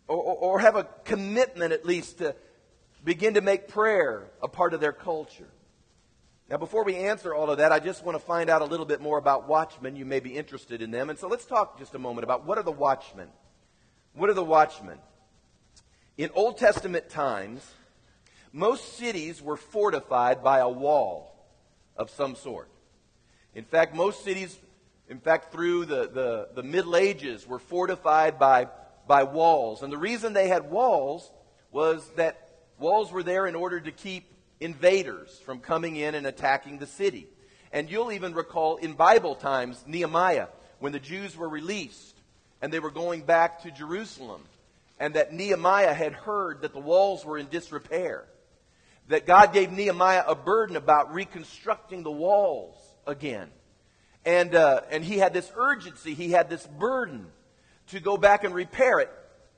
or, 0.07 0.17
or, 0.17 0.35
or 0.35 0.59
have 0.59 0.75
a 0.75 0.87
commitment 1.05 1.73
at 1.73 1.85
least 1.85 2.19
to 2.19 2.35
begin 3.03 3.33
to 3.35 3.41
make 3.41 3.67
prayer 3.67 4.27
a 4.41 4.47
part 4.47 4.73
of 4.73 4.79
their 4.79 4.93
culture? 4.93 5.49
Now, 6.49 6.57
before 6.57 6.83
we 6.83 6.95
answer 6.95 7.35
all 7.35 7.51
of 7.51 7.59
that, 7.59 7.71
I 7.71 7.79
just 7.79 8.03
want 8.03 8.17
to 8.17 8.23
find 8.23 8.49
out 8.49 8.63
a 8.63 8.65
little 8.65 8.85
bit 8.85 9.01
more 9.01 9.19
about 9.19 9.47
watchmen. 9.47 9.95
You 9.95 10.05
may 10.05 10.19
be 10.19 10.35
interested 10.35 10.81
in 10.81 10.89
them. 10.89 11.09
And 11.09 11.19
so 11.19 11.27
let's 11.27 11.45
talk 11.45 11.77
just 11.77 11.93
a 11.93 11.99
moment 11.99 12.23
about 12.23 12.45
what 12.45 12.57
are 12.57 12.63
the 12.63 12.71
watchmen? 12.71 13.27
What 14.13 14.31
are 14.31 14.33
the 14.33 14.43
watchmen? 14.43 14.97
In 16.17 16.31
Old 16.33 16.57
Testament 16.57 17.09
times, 17.09 17.71
most 18.51 18.97
cities 18.97 19.43
were 19.43 19.57
fortified 19.57 20.43
by 20.43 20.57
a 20.57 20.69
wall 20.69 21.35
of 21.95 22.09
some 22.09 22.35
sort. 22.35 22.69
In 23.55 23.65
fact, 23.65 23.95
most 23.95 24.23
cities, 24.23 24.57
in 25.09 25.19
fact, 25.19 25.51
through 25.51 25.85
the, 25.85 26.07
the, 26.07 26.49
the 26.55 26.63
Middle 26.63 26.95
Ages, 26.95 27.47
were 27.47 27.59
fortified 27.59 28.37
by, 28.37 28.67
by 29.07 29.23
walls. 29.23 29.81
And 29.81 29.91
the 29.91 29.97
reason 29.97 30.33
they 30.33 30.47
had 30.47 30.69
walls 30.69 31.29
was 31.71 32.07
that 32.15 32.49
walls 32.79 33.11
were 33.11 33.23
there 33.23 33.47
in 33.47 33.55
order 33.55 33.79
to 33.79 33.91
keep 33.91 34.25
invaders 34.59 35.39
from 35.45 35.59
coming 35.59 35.95
in 35.95 36.15
and 36.15 36.27
attacking 36.27 36.79
the 36.79 36.87
city. 36.87 37.27
And 37.71 37.89
you'll 37.89 38.11
even 38.11 38.33
recall 38.33 38.77
in 38.77 38.93
Bible 38.93 39.35
times, 39.35 39.83
Nehemiah, 39.87 40.47
when 40.79 40.91
the 40.91 40.99
Jews 40.99 41.37
were 41.37 41.49
released 41.49 42.15
and 42.61 42.73
they 42.73 42.79
were 42.79 42.91
going 42.91 43.21
back 43.21 43.63
to 43.63 43.71
Jerusalem, 43.71 44.41
and 44.99 45.13
that 45.13 45.33
Nehemiah 45.33 45.93
had 45.93 46.13
heard 46.13 46.61
that 46.61 46.73
the 46.73 46.79
walls 46.79 47.23
were 47.23 47.37
in 47.37 47.47
disrepair. 47.47 48.25
That 49.07 49.25
God 49.25 49.53
gave 49.53 49.71
Nehemiah 49.71 50.23
a 50.27 50.35
burden 50.35 50.75
about 50.75 51.13
reconstructing 51.13 52.03
the 52.03 52.11
walls 52.11 52.75
again. 53.05 53.49
And, 54.25 54.53
uh, 54.53 54.81
and 54.91 55.03
he 55.03 55.17
had 55.17 55.33
this 55.33 55.51
urgency, 55.55 56.13
he 56.13 56.31
had 56.31 56.49
this 56.49 56.65
burden 56.67 57.27
to 57.87 57.99
go 57.99 58.17
back 58.17 58.43
and 58.43 58.53
repair 58.53 58.99
it. 58.99 59.11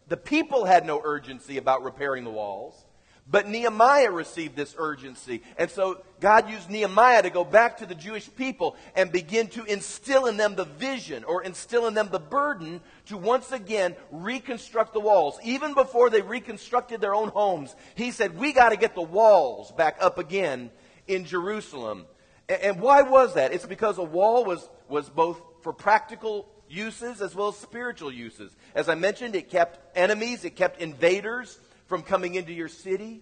The 0.08 0.18
people 0.18 0.66
had 0.66 0.86
no 0.86 1.02
urgency 1.04 1.58
about 1.58 1.84
repairing 1.84 2.24
the 2.24 2.32
walls. 2.32 2.86
But 3.32 3.48
Nehemiah 3.48 4.12
received 4.12 4.56
this 4.56 4.76
urgency. 4.78 5.42
And 5.58 5.70
so 5.70 6.02
God 6.20 6.50
used 6.50 6.70
Nehemiah 6.70 7.22
to 7.22 7.30
go 7.30 7.46
back 7.46 7.78
to 7.78 7.86
the 7.86 7.96
Jewish 7.96 8.30
people 8.36 8.76
and 8.96 9.12
begin 9.12 9.48
to 9.50 9.64
instill 9.64 10.26
in 10.26 10.38
them 10.38 10.56
the 10.56 10.66
vision 10.66 11.24
or 11.24 11.44
instill 11.44 11.88
in 11.88 11.94
them 11.94 12.10
the 12.12 12.20
burden 12.20 12.82
to 13.06 13.18
once 13.18 13.52
again 13.54 13.96
reconstruct 14.12 14.92
the 14.94 15.00
walls. 15.00 15.38
Even 15.44 15.74
before 15.74 16.10
they 16.10 16.22
reconstructed 16.22 17.00
their 17.00 17.16
own 17.16 17.30
homes, 17.30 17.74
he 17.96 18.12
said, 18.12 18.38
We 18.38 18.52
got 18.52 18.70
to 18.70 18.78
get 18.78 18.96
the 18.96 19.02
walls 19.02 19.72
back 19.72 19.98
up 20.02 20.18
again 20.18 20.70
in 21.08 21.24
Jerusalem. 21.24 22.06
And 22.52 22.82
why 22.82 23.02
was 23.04 23.36
that? 23.36 23.54
It's 23.54 23.66
because 23.66 23.98
a 23.98 24.04
wall 24.04 24.44
was, 24.44 24.68
was 24.90 25.10
both 25.10 25.42
for 25.62 25.72
practical 25.72 26.50
uses 26.68 27.22
as 27.22 27.34
well 27.34 27.50
as 27.50 27.58
spiritual 27.58 28.12
uses. 28.12 28.56
As 28.76 28.90
I 28.90 28.96
mentioned, 28.96 29.36
it 29.36 29.50
kept 29.50 29.80
enemies, 29.96 30.44
it 30.44 30.56
kept 30.56 30.82
invaders 30.82 31.60
from 31.86 32.02
coming 32.02 32.36
into 32.36 32.52
your 32.52 32.68
city. 32.68 33.22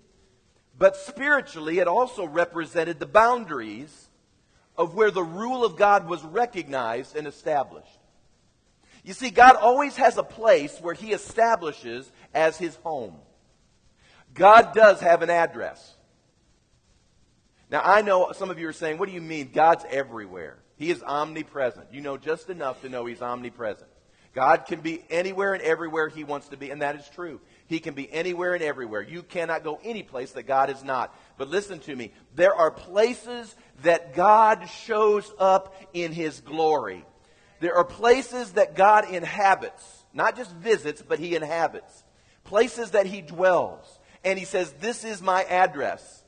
But 0.77 0.95
spiritually, 0.95 1.79
it 1.79 1.87
also 1.87 2.25
represented 2.25 2.99
the 2.99 3.05
boundaries 3.05 4.07
of 4.77 4.95
where 4.95 5.11
the 5.11 5.23
rule 5.23 5.65
of 5.65 5.75
God 5.75 6.07
was 6.07 6.23
recognized 6.23 7.15
and 7.15 7.27
established. 7.27 7.87
You 9.03 9.13
see, 9.13 9.29
God 9.29 9.55
always 9.55 9.95
has 9.97 10.17
a 10.17 10.23
place 10.23 10.77
where 10.79 10.93
He 10.93 11.11
establishes 11.11 12.09
as 12.33 12.57
His 12.57 12.75
home. 12.77 13.15
God 14.33 14.73
does 14.73 15.01
have 15.01 15.21
an 15.21 15.29
address. 15.29 15.95
Now, 17.69 17.81
I 17.83 18.01
know 18.01 18.31
some 18.33 18.49
of 18.49 18.59
you 18.59 18.67
are 18.67 18.73
saying, 18.73 18.97
what 18.97 19.07
do 19.07 19.13
you 19.13 19.21
mean? 19.21 19.51
God's 19.53 19.85
everywhere. 19.89 20.57
He 20.77 20.89
is 20.89 21.03
omnipresent. 21.03 21.87
You 21.91 22.01
know 22.01 22.17
just 22.17 22.49
enough 22.49 22.81
to 22.81 22.89
know 22.89 23.05
He's 23.05 23.21
omnipresent. 23.21 23.89
God 24.33 24.65
can 24.65 24.81
be 24.81 25.03
anywhere 25.09 25.53
and 25.53 25.61
everywhere 25.61 26.07
He 26.07 26.23
wants 26.23 26.49
to 26.49 26.57
be, 26.57 26.69
and 26.69 26.81
that 26.81 26.95
is 26.95 27.07
true. 27.13 27.41
He 27.67 27.79
can 27.79 27.93
be 27.93 28.11
anywhere 28.11 28.53
and 28.53 28.63
everywhere. 28.63 29.01
You 29.01 29.21
cannot 29.21 29.63
go 29.63 29.79
any 29.83 30.03
place 30.03 30.31
that 30.31 30.43
God 30.43 30.69
is 30.69 30.83
not. 30.83 31.13
But 31.37 31.49
listen 31.49 31.79
to 31.79 31.95
me. 31.95 32.13
There 32.35 32.55
are 32.55 32.71
places 32.71 33.53
that 33.83 34.15
God 34.15 34.69
shows 34.69 35.31
up 35.37 35.75
in 35.93 36.13
His 36.13 36.39
glory. 36.39 37.05
There 37.59 37.75
are 37.75 37.83
places 37.83 38.53
that 38.53 38.75
God 38.75 39.09
inhabits, 39.11 39.83
not 40.13 40.37
just 40.37 40.51
visits, 40.55 41.01
but 41.01 41.19
He 41.19 41.35
inhabits. 41.35 42.03
Places 42.45 42.91
that 42.91 43.05
He 43.05 43.21
dwells. 43.21 43.99
And 44.23 44.39
He 44.39 44.45
says, 44.45 44.71
This 44.79 45.03
is 45.03 45.21
my 45.21 45.43
address. 45.43 46.18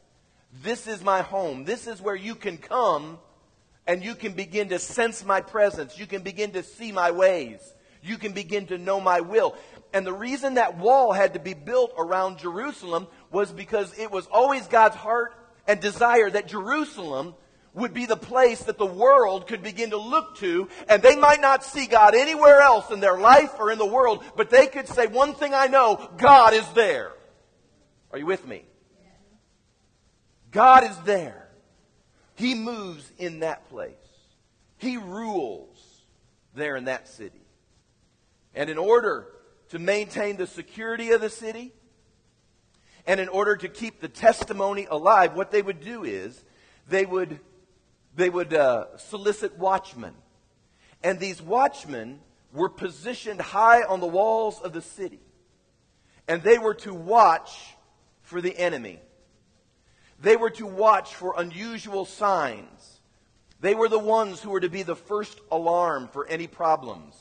This 0.54 0.88
is 0.88 1.04
my 1.04 1.22
home. 1.22 1.64
This 1.64 1.88
is 1.88 2.02
where 2.02 2.16
you 2.16 2.36
can 2.36 2.58
come 2.58 3.20
and 3.88 4.04
you 4.04 4.16
can 4.16 4.34
begin 4.34 4.70
to 4.70 4.80
sense 4.80 5.26
my 5.26 5.42
presence. 5.42 5.98
You 5.98 6.06
can 6.06 6.22
begin 6.22 6.52
to 6.52 6.64
see 6.64 6.92
my 6.92 7.12
ways. 7.12 7.60
You 8.04 8.18
can 8.18 8.34
begin 8.34 8.68
to 8.68 8.78
know 8.78 9.00
my 9.00 9.22
will. 9.22 9.56
And 9.94 10.06
the 10.06 10.14
reason 10.14 10.56
that 10.56 10.78
wall 10.78 11.12
had 11.12 11.34
to 11.34 11.40
be 11.40 11.54
built 11.54 11.94
around 11.98 12.40
Jerusalem 12.40 13.08
was 13.32 13.52
because 13.52 13.98
it 13.98 14.12
was 14.12 14.28
always 14.28 14.68
God's 14.68 14.96
heart 14.96 15.34
and 15.68 15.80
desire 15.80 16.30
that 16.30 16.48
Jerusalem 16.48 17.36
would 17.74 17.94
be 17.94 18.06
the 18.06 18.18
place 18.18 18.64
that 18.64 18.78
the 18.78 18.86
world 18.86 19.48
could 19.48 19.64
begin 19.64 19.92
to 19.92 19.98
look 19.98 20.36
to, 20.38 20.68
and 20.90 21.02
they 21.02 21.16
might 21.16 21.40
not 21.40 21.64
see 21.64 21.88
God 21.88 22.16
anywhere 22.16 22.60
else 22.60 22.92
in 22.92 23.00
their 23.00 23.18
life 23.18 23.54
or 23.60 23.72
in 23.72 23.78
the 23.78 23.86
world, 23.86 24.24
but 24.36 24.50
they 24.50 24.68
could 24.68 24.88
say, 24.88 25.08
One 25.08 25.34
thing 25.34 25.54
I 25.54 25.68
know, 25.68 26.10
God 26.18 26.54
is 26.54 26.68
there. 26.74 27.14
Are 28.12 28.18
you 28.18 28.26
with 28.26 28.46
me? 28.46 28.66
God 30.52 30.84
is 30.84 30.98
there. 31.00 31.48
He 32.36 32.56
moves 32.56 33.12
in 33.18 33.40
that 33.40 33.70
place. 33.70 33.96
He 34.78 34.98
rules 34.98 35.78
there 36.54 36.76
in 36.76 36.86
that 36.86 37.08
city. 37.08 37.42
And 38.54 38.70
in 38.70 38.78
order 38.78 39.28
to 39.70 39.80
maintain 39.80 40.38
the 40.38 40.48
security 40.48 41.12
of 41.12 41.22
the 41.22 41.30
city, 41.30 41.72
and 43.08 43.20
in 43.20 43.30
order 43.30 43.56
to 43.56 43.70
keep 43.70 44.02
the 44.02 44.10
testimony 44.10 44.88
alive, 44.90 45.36
what 45.36 45.52
they 45.52 45.62
would 45.62 45.80
do 45.80 46.04
is 46.04 46.44
they 46.88 47.06
would, 47.06 47.40
they 48.16 48.30
would 48.30 48.54
uh, 48.54 48.98
solicit 48.98 49.58
watchmen. 49.58 50.14
And 51.04 51.20
these 51.20 51.42
watchmen 51.42 52.20
were 52.54 52.70
positioned 52.70 53.42
high 53.42 53.84
on 53.84 54.02
the 54.02 54.08
walls 54.08 54.60
of 54.62 54.74
the 54.74 54.82
city. 54.82 55.22
And 56.28 56.44
they 56.44 56.58
were 56.58 56.76
to 56.76 56.94
watch 56.94 57.76
for 58.22 58.42
the 58.42 58.56
enemy. 58.58 59.00
They 60.22 60.36
were 60.36 60.52
to 60.52 60.68
watch 60.68 61.16
for 61.16 61.34
unusual 61.38 62.06
signs. 62.06 63.00
They 63.60 63.74
were 63.74 63.90
the 63.90 64.00
ones 64.00 64.42
who 64.42 64.52
were 64.52 64.60
to 64.60 64.70
be 64.70 64.84
the 64.84 64.96
first 64.96 65.40
alarm 65.52 66.10
for 66.12 66.28
any 66.28 66.48
problems. 66.48 67.16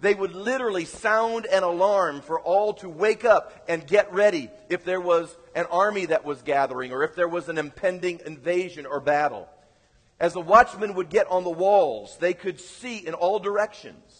They 0.00 0.14
would 0.14 0.34
literally 0.34 0.84
sound 0.84 1.46
an 1.46 1.62
alarm 1.62 2.22
for 2.22 2.40
all 2.40 2.72
to 2.74 2.88
wake 2.88 3.24
up 3.24 3.64
and 3.68 3.86
get 3.86 4.12
ready 4.12 4.50
if 4.68 4.84
there 4.84 5.00
was 5.00 5.36
an 5.54 5.66
army 5.66 6.06
that 6.06 6.24
was 6.24 6.42
gathering 6.42 6.92
or 6.92 7.04
if 7.04 7.14
there 7.14 7.28
was 7.28 7.48
an 7.48 7.58
impending 7.58 8.20
invasion 8.24 8.86
or 8.86 9.00
battle. 9.00 9.48
As 10.18 10.32
the 10.32 10.40
watchmen 10.40 10.94
would 10.94 11.08
get 11.08 11.30
on 11.30 11.44
the 11.44 11.50
walls, 11.50 12.16
they 12.18 12.34
could 12.34 12.60
see 12.60 12.98
in 12.98 13.14
all 13.14 13.38
directions. 13.38 14.19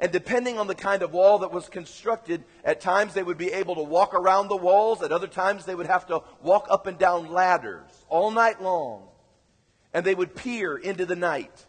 And 0.00 0.10
depending 0.10 0.58
on 0.58 0.66
the 0.66 0.74
kind 0.74 1.02
of 1.02 1.12
wall 1.12 1.40
that 1.40 1.52
was 1.52 1.68
constructed, 1.68 2.42
at 2.64 2.80
times 2.80 3.12
they 3.12 3.22
would 3.22 3.36
be 3.36 3.52
able 3.52 3.74
to 3.74 3.82
walk 3.82 4.14
around 4.14 4.48
the 4.48 4.56
walls, 4.56 5.02
at 5.02 5.12
other 5.12 5.26
times 5.26 5.66
they 5.66 5.74
would 5.74 5.86
have 5.86 6.06
to 6.06 6.22
walk 6.42 6.66
up 6.70 6.86
and 6.86 6.98
down 6.98 7.30
ladders 7.30 7.90
all 8.08 8.30
night 8.30 8.62
long. 8.62 9.06
And 9.92 10.04
they 10.04 10.14
would 10.14 10.34
peer 10.34 10.74
into 10.74 11.04
the 11.04 11.16
night 11.16 11.66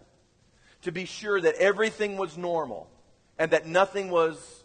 to 0.83 0.93
be 0.93 1.03
sure 1.03 1.41
that 1.41 1.55
everything 1.55 2.15
was 2.15 2.37
normal 2.37 2.89
and 3.37 3.51
that 3.51 3.67
nothing 3.67 4.09
was, 4.09 4.63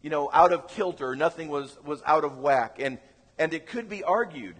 you 0.00 0.10
know, 0.10 0.30
out 0.32 0.52
of 0.52 0.68
kilter, 0.68 1.16
nothing 1.16 1.48
was, 1.48 1.76
was 1.84 2.00
out 2.06 2.22
of 2.22 2.38
whack. 2.38 2.76
And, 2.78 2.98
and 3.38 3.52
it 3.52 3.66
could 3.66 3.88
be 3.88 4.04
argued 4.04 4.56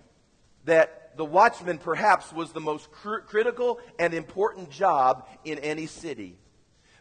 that 0.65 1.17
the 1.17 1.25
watchman 1.25 1.79
perhaps 1.79 2.33
was 2.33 2.51
the 2.51 2.61
most 2.61 2.91
cr- 2.91 3.19
critical 3.19 3.79
and 3.97 4.13
important 4.13 4.71
job 4.71 5.29
in 5.45 5.61
any 5.61 5.87
city. 5.87 6.37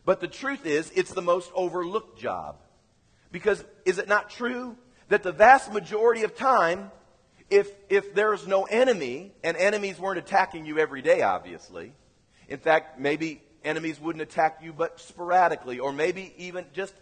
But 0.05 0.19
the 0.19 0.27
truth 0.27 0.65
is, 0.65 0.91
it's 0.95 1.13
the 1.13 1.21
most 1.21 1.51
overlooked 1.55 2.19
job. 2.19 2.57
Because 3.31 3.63
is 3.85 3.97
it 3.97 4.07
not 4.07 4.29
true 4.29 4.77
that 5.09 5.23
the 5.23 5.31
vast 5.31 5.71
majority 5.71 6.23
of 6.23 6.35
time, 6.35 6.91
if, 7.49 7.69
if 7.89 8.13
there's 8.13 8.47
no 8.47 8.63
enemy, 8.63 9.31
and 9.43 9.57
enemies 9.57 9.99
weren't 9.99 10.19
attacking 10.19 10.65
you 10.65 10.77
every 10.79 11.01
day, 11.01 11.21
obviously, 11.21 11.93
in 12.47 12.59
fact, 12.59 12.99
maybe 12.99 13.41
enemies 13.63 13.99
wouldn't 13.99 14.21
attack 14.21 14.59
you 14.61 14.73
but 14.73 14.99
sporadically, 14.99 15.79
or 15.79 15.93
maybe 15.93 16.33
even 16.37 16.65
just 16.73 16.93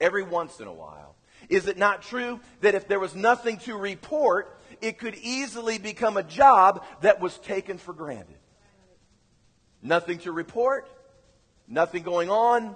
every 0.00 0.22
once 0.22 0.60
in 0.60 0.66
a 0.66 0.72
while. 0.72 1.14
Is 1.48 1.66
it 1.66 1.78
not 1.78 2.02
true 2.02 2.40
that 2.60 2.74
if 2.74 2.88
there 2.88 3.00
was 3.00 3.14
nothing 3.14 3.58
to 3.58 3.76
report, 3.76 4.58
it 4.80 4.98
could 4.98 5.14
easily 5.14 5.78
become 5.78 6.16
a 6.16 6.22
job 6.22 6.84
that 7.00 7.20
was 7.20 7.38
taken 7.38 7.78
for 7.78 7.92
granted? 7.92 8.36
Nothing 9.82 10.18
to 10.18 10.32
report, 10.32 10.88
nothing 11.68 12.02
going 12.02 12.30
on. 12.30 12.74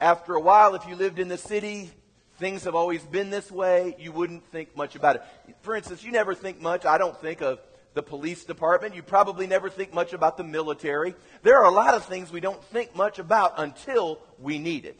After 0.00 0.34
a 0.34 0.40
while, 0.40 0.74
if 0.74 0.86
you 0.86 0.96
lived 0.96 1.18
in 1.18 1.28
the 1.28 1.38
city, 1.38 1.90
things 2.38 2.64
have 2.64 2.74
always 2.74 3.02
been 3.02 3.30
this 3.30 3.50
way, 3.50 3.96
you 3.98 4.12
wouldn't 4.12 4.44
think 4.50 4.76
much 4.76 4.96
about 4.96 5.16
it. 5.16 5.22
For 5.62 5.76
instance, 5.76 6.02
you 6.02 6.12
never 6.12 6.34
think 6.34 6.60
much, 6.60 6.84
I 6.84 6.98
don't 6.98 7.18
think, 7.20 7.40
of 7.40 7.60
the 7.94 8.02
police 8.02 8.44
department. 8.44 8.94
You 8.94 9.02
probably 9.02 9.46
never 9.46 9.70
think 9.70 9.94
much 9.94 10.12
about 10.12 10.36
the 10.36 10.44
military. 10.44 11.14
There 11.42 11.58
are 11.58 11.70
a 11.70 11.74
lot 11.74 11.94
of 11.94 12.04
things 12.04 12.32
we 12.32 12.40
don't 12.40 12.62
think 12.64 12.94
much 12.96 13.18
about 13.18 13.54
until 13.58 14.20
we 14.38 14.58
need 14.58 14.84
it. 14.84 14.98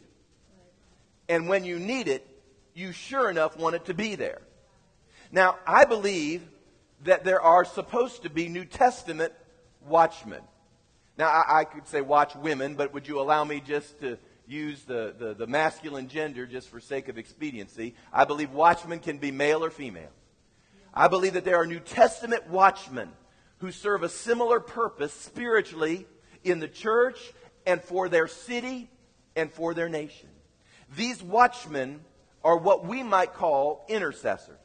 And 1.27 1.49
when 1.49 1.65
you 1.65 1.77
need 1.77 2.07
it, 2.07 2.25
you 2.73 2.91
sure 2.91 3.29
enough 3.29 3.57
want 3.57 3.75
it 3.75 3.85
to 3.85 3.93
be 3.93 4.15
there. 4.15 4.41
Now, 5.31 5.57
I 5.67 5.85
believe 5.85 6.41
that 7.03 7.23
there 7.23 7.41
are 7.41 7.65
supposed 7.65 8.23
to 8.23 8.29
be 8.29 8.47
New 8.47 8.65
Testament 8.65 9.33
watchmen. 9.85 10.41
Now, 11.17 11.27
I, 11.27 11.59
I 11.59 11.63
could 11.63 11.87
say 11.87 12.01
watch 12.01 12.35
women, 12.35 12.75
but 12.75 12.93
would 12.93 13.07
you 13.07 13.19
allow 13.19 13.43
me 13.43 13.61
just 13.61 13.99
to 14.01 14.17
use 14.47 14.83
the, 14.83 15.15
the, 15.17 15.33
the 15.33 15.47
masculine 15.47 16.07
gender 16.07 16.45
just 16.45 16.69
for 16.69 16.79
sake 16.79 17.07
of 17.07 17.17
expediency? 17.17 17.95
I 18.11 18.25
believe 18.25 18.51
watchmen 18.51 18.99
can 18.99 19.17
be 19.17 19.31
male 19.31 19.63
or 19.63 19.69
female. 19.69 20.11
I 20.93 21.07
believe 21.07 21.33
that 21.33 21.45
there 21.45 21.57
are 21.57 21.65
New 21.65 21.79
Testament 21.79 22.49
watchmen 22.49 23.11
who 23.59 23.71
serve 23.71 24.03
a 24.03 24.09
similar 24.09 24.59
purpose 24.59 25.13
spiritually 25.13 26.05
in 26.43 26.59
the 26.59 26.67
church 26.67 27.33
and 27.65 27.81
for 27.81 28.09
their 28.09 28.27
city 28.27 28.89
and 29.35 29.51
for 29.51 29.73
their 29.73 29.89
nation. 29.89 30.29
These 30.95 31.23
watchmen 31.23 32.01
are 32.43 32.57
what 32.57 32.85
we 32.85 33.03
might 33.03 33.33
call 33.33 33.85
intercessors. 33.89 34.57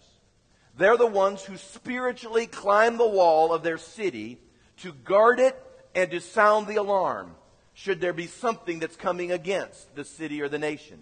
They're 0.76 0.96
the 0.96 1.06
ones 1.06 1.42
who 1.42 1.56
spiritually 1.56 2.46
climb 2.46 2.96
the 2.96 3.08
wall 3.08 3.52
of 3.52 3.62
their 3.62 3.78
city 3.78 4.38
to 4.78 4.92
guard 4.92 5.40
it 5.40 5.60
and 5.94 6.10
to 6.10 6.20
sound 6.20 6.66
the 6.66 6.76
alarm 6.76 7.34
should 7.74 8.00
there 8.00 8.12
be 8.12 8.26
something 8.26 8.78
that's 8.78 8.96
coming 8.96 9.32
against 9.32 9.94
the 9.94 10.04
city 10.04 10.42
or 10.42 10.48
the 10.48 10.58
nation. 10.58 10.98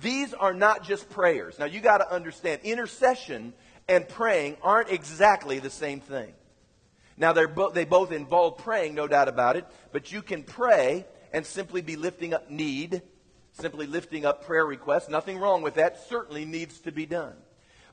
These 0.00 0.34
are 0.34 0.54
not 0.54 0.84
just 0.84 1.08
prayers. 1.10 1.58
Now 1.58 1.64
you 1.64 1.80
got 1.80 1.98
to 1.98 2.12
understand, 2.12 2.60
intercession 2.64 3.54
and 3.88 4.08
praying 4.08 4.56
aren't 4.62 4.90
exactly 4.90 5.58
the 5.58 5.70
same 5.70 6.00
thing. 6.00 6.32
Now, 7.16 7.32
bo- 7.32 7.70
they 7.70 7.84
both 7.84 8.12
involve 8.12 8.58
praying, 8.58 8.94
no 8.94 9.08
doubt 9.08 9.28
about 9.28 9.56
it, 9.56 9.66
but 9.92 10.12
you 10.12 10.22
can 10.22 10.42
pray 10.42 11.06
and 11.32 11.46
simply 11.46 11.80
be 11.80 11.96
lifting 11.96 12.34
up 12.34 12.50
need, 12.50 13.02
simply 13.52 13.86
lifting 13.86 14.26
up 14.26 14.44
prayer 14.44 14.66
requests. 14.66 15.08
Nothing 15.08 15.38
wrong 15.38 15.62
with 15.62 15.74
that. 15.74 16.08
Certainly 16.08 16.44
needs 16.44 16.80
to 16.80 16.92
be 16.92 17.06
done. 17.06 17.34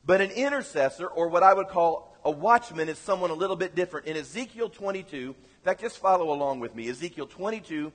But 0.05 0.19
an 0.19 0.31
intercessor, 0.31 1.07
or 1.07 1.29
what 1.29 1.43
I 1.43 1.53
would 1.53 1.69
call 1.69 2.12
a 2.25 2.31
watchman, 2.31 2.89
is 2.89 2.97
someone 2.97 3.29
a 3.29 3.35
little 3.35 3.55
bit 3.55 3.75
different. 3.75 4.07
In 4.07 4.17
Ezekiel 4.17 4.69
22, 4.69 5.17
in 5.17 5.35
fact, 5.63 5.81
just 5.81 5.97
follow 5.97 6.31
along 6.31 6.59
with 6.59 6.75
me. 6.75 6.89
Ezekiel 6.89 7.27
22, 7.27 7.91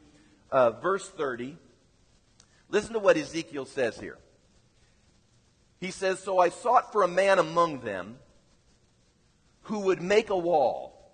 uh, 0.51 0.71
verse 0.71 1.09
30. 1.09 1.57
Listen 2.69 2.93
to 2.93 2.99
what 2.99 3.17
Ezekiel 3.17 3.64
says 3.64 3.99
here. 3.99 4.19
He 5.81 5.91
says, 5.91 6.19
So 6.19 6.38
I 6.38 6.51
sought 6.51 6.93
for 6.93 7.03
a 7.03 7.09
man 7.09 7.38
among 7.38 7.81
them 7.81 8.17
who 9.62 9.81
would 9.81 10.03
make 10.03 10.31
a 10.31 10.37
wall 10.37 11.12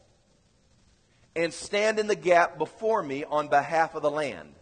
and 1.37 1.53
stand 1.53 1.99
in 1.99 2.07
the 2.07 2.17
gap 2.17 2.59
before 2.59 3.03
me 3.03 3.25
on 3.25 3.49
behalf 3.49 3.95
of 3.95 4.03
the 4.03 4.11
land, 4.11 4.55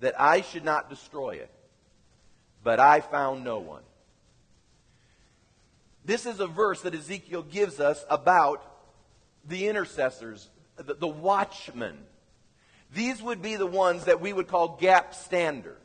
that 0.00 0.20
I 0.20 0.40
should 0.40 0.64
not 0.64 0.90
destroy 0.90 1.36
it. 1.36 1.50
But 2.62 2.80
I 2.80 3.00
found 3.00 3.44
no 3.44 3.58
one. 3.58 3.82
This 6.08 6.24
is 6.24 6.40
a 6.40 6.46
verse 6.46 6.80
that 6.80 6.94
Ezekiel 6.94 7.42
gives 7.42 7.80
us 7.80 8.02
about 8.08 8.64
the 9.46 9.68
intercessors, 9.68 10.48
the, 10.76 10.94
the 10.94 11.06
watchmen. 11.06 11.98
These 12.94 13.20
would 13.20 13.42
be 13.42 13.56
the 13.56 13.66
ones 13.66 14.06
that 14.06 14.18
we 14.18 14.32
would 14.32 14.48
call 14.48 14.78
gap 14.80 15.14
standers. 15.14 15.76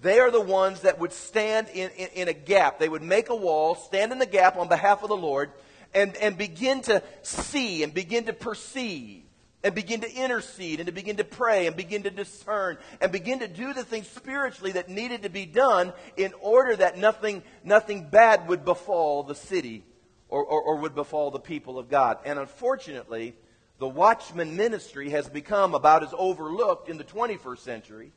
They 0.00 0.20
are 0.20 0.30
the 0.30 0.40
ones 0.40 0.82
that 0.82 1.00
would 1.00 1.12
stand 1.12 1.66
in, 1.70 1.90
in, 1.96 2.08
in, 2.14 2.28
a 2.28 2.32
gap. 2.32 2.78
They 2.78 2.88
would 2.88 3.02
make 3.02 3.28
a 3.28 3.34
wall, 3.34 3.74
stand 3.74 4.12
in 4.12 4.20
the 4.20 4.26
gap 4.26 4.56
on 4.58 4.68
behalf 4.68 5.02
of 5.02 5.08
the 5.08 5.16
Lord, 5.16 5.50
and, 5.92 6.14
and 6.18 6.38
begin 6.38 6.82
to 6.82 7.02
see 7.22 7.82
and 7.82 7.92
begin 7.92 8.26
to 8.26 8.32
perceive 8.32 9.24
and 9.66 9.74
begin 9.74 10.00
to 10.00 10.14
intercede 10.14 10.78
and 10.78 10.86
to 10.86 10.92
begin 10.92 11.16
to 11.16 11.24
pray 11.24 11.66
and 11.66 11.74
begin 11.74 12.04
to 12.04 12.10
discern 12.10 12.78
and 13.00 13.10
begin 13.10 13.40
to 13.40 13.48
do 13.48 13.74
the 13.74 13.82
things 13.82 14.06
spiritually 14.06 14.70
that 14.70 14.88
needed 14.88 15.24
to 15.24 15.28
be 15.28 15.44
done 15.44 15.92
in 16.16 16.32
order 16.40 16.76
that 16.76 16.96
nothing, 16.96 17.42
nothing 17.64 18.08
bad 18.08 18.46
would 18.46 18.64
befall 18.64 19.24
the 19.24 19.34
city 19.34 19.82
or, 20.28 20.44
or, 20.44 20.62
or 20.62 20.76
would 20.76 20.94
befall 20.94 21.32
the 21.32 21.40
people 21.40 21.80
of 21.80 21.90
God. 21.90 22.18
And 22.24 22.38
unfortunately, 22.38 23.34
the 23.80 23.88
watchman 23.88 24.56
ministry 24.56 25.10
has 25.10 25.28
become 25.28 25.74
about 25.74 26.04
as 26.04 26.14
overlooked 26.16 26.88
in 26.88 26.96
the 26.96 27.02
21st 27.02 27.58
century 27.58 28.12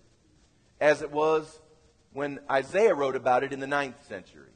as 0.79 1.01
it 1.01 1.09
was 1.09 1.59
when 2.13 2.37
Isaiah 2.47 2.93
wrote 2.93 3.15
about 3.15 3.43
it 3.43 3.53
in 3.53 3.59
the 3.59 3.65
9th 3.65 4.07
century. 4.07 4.51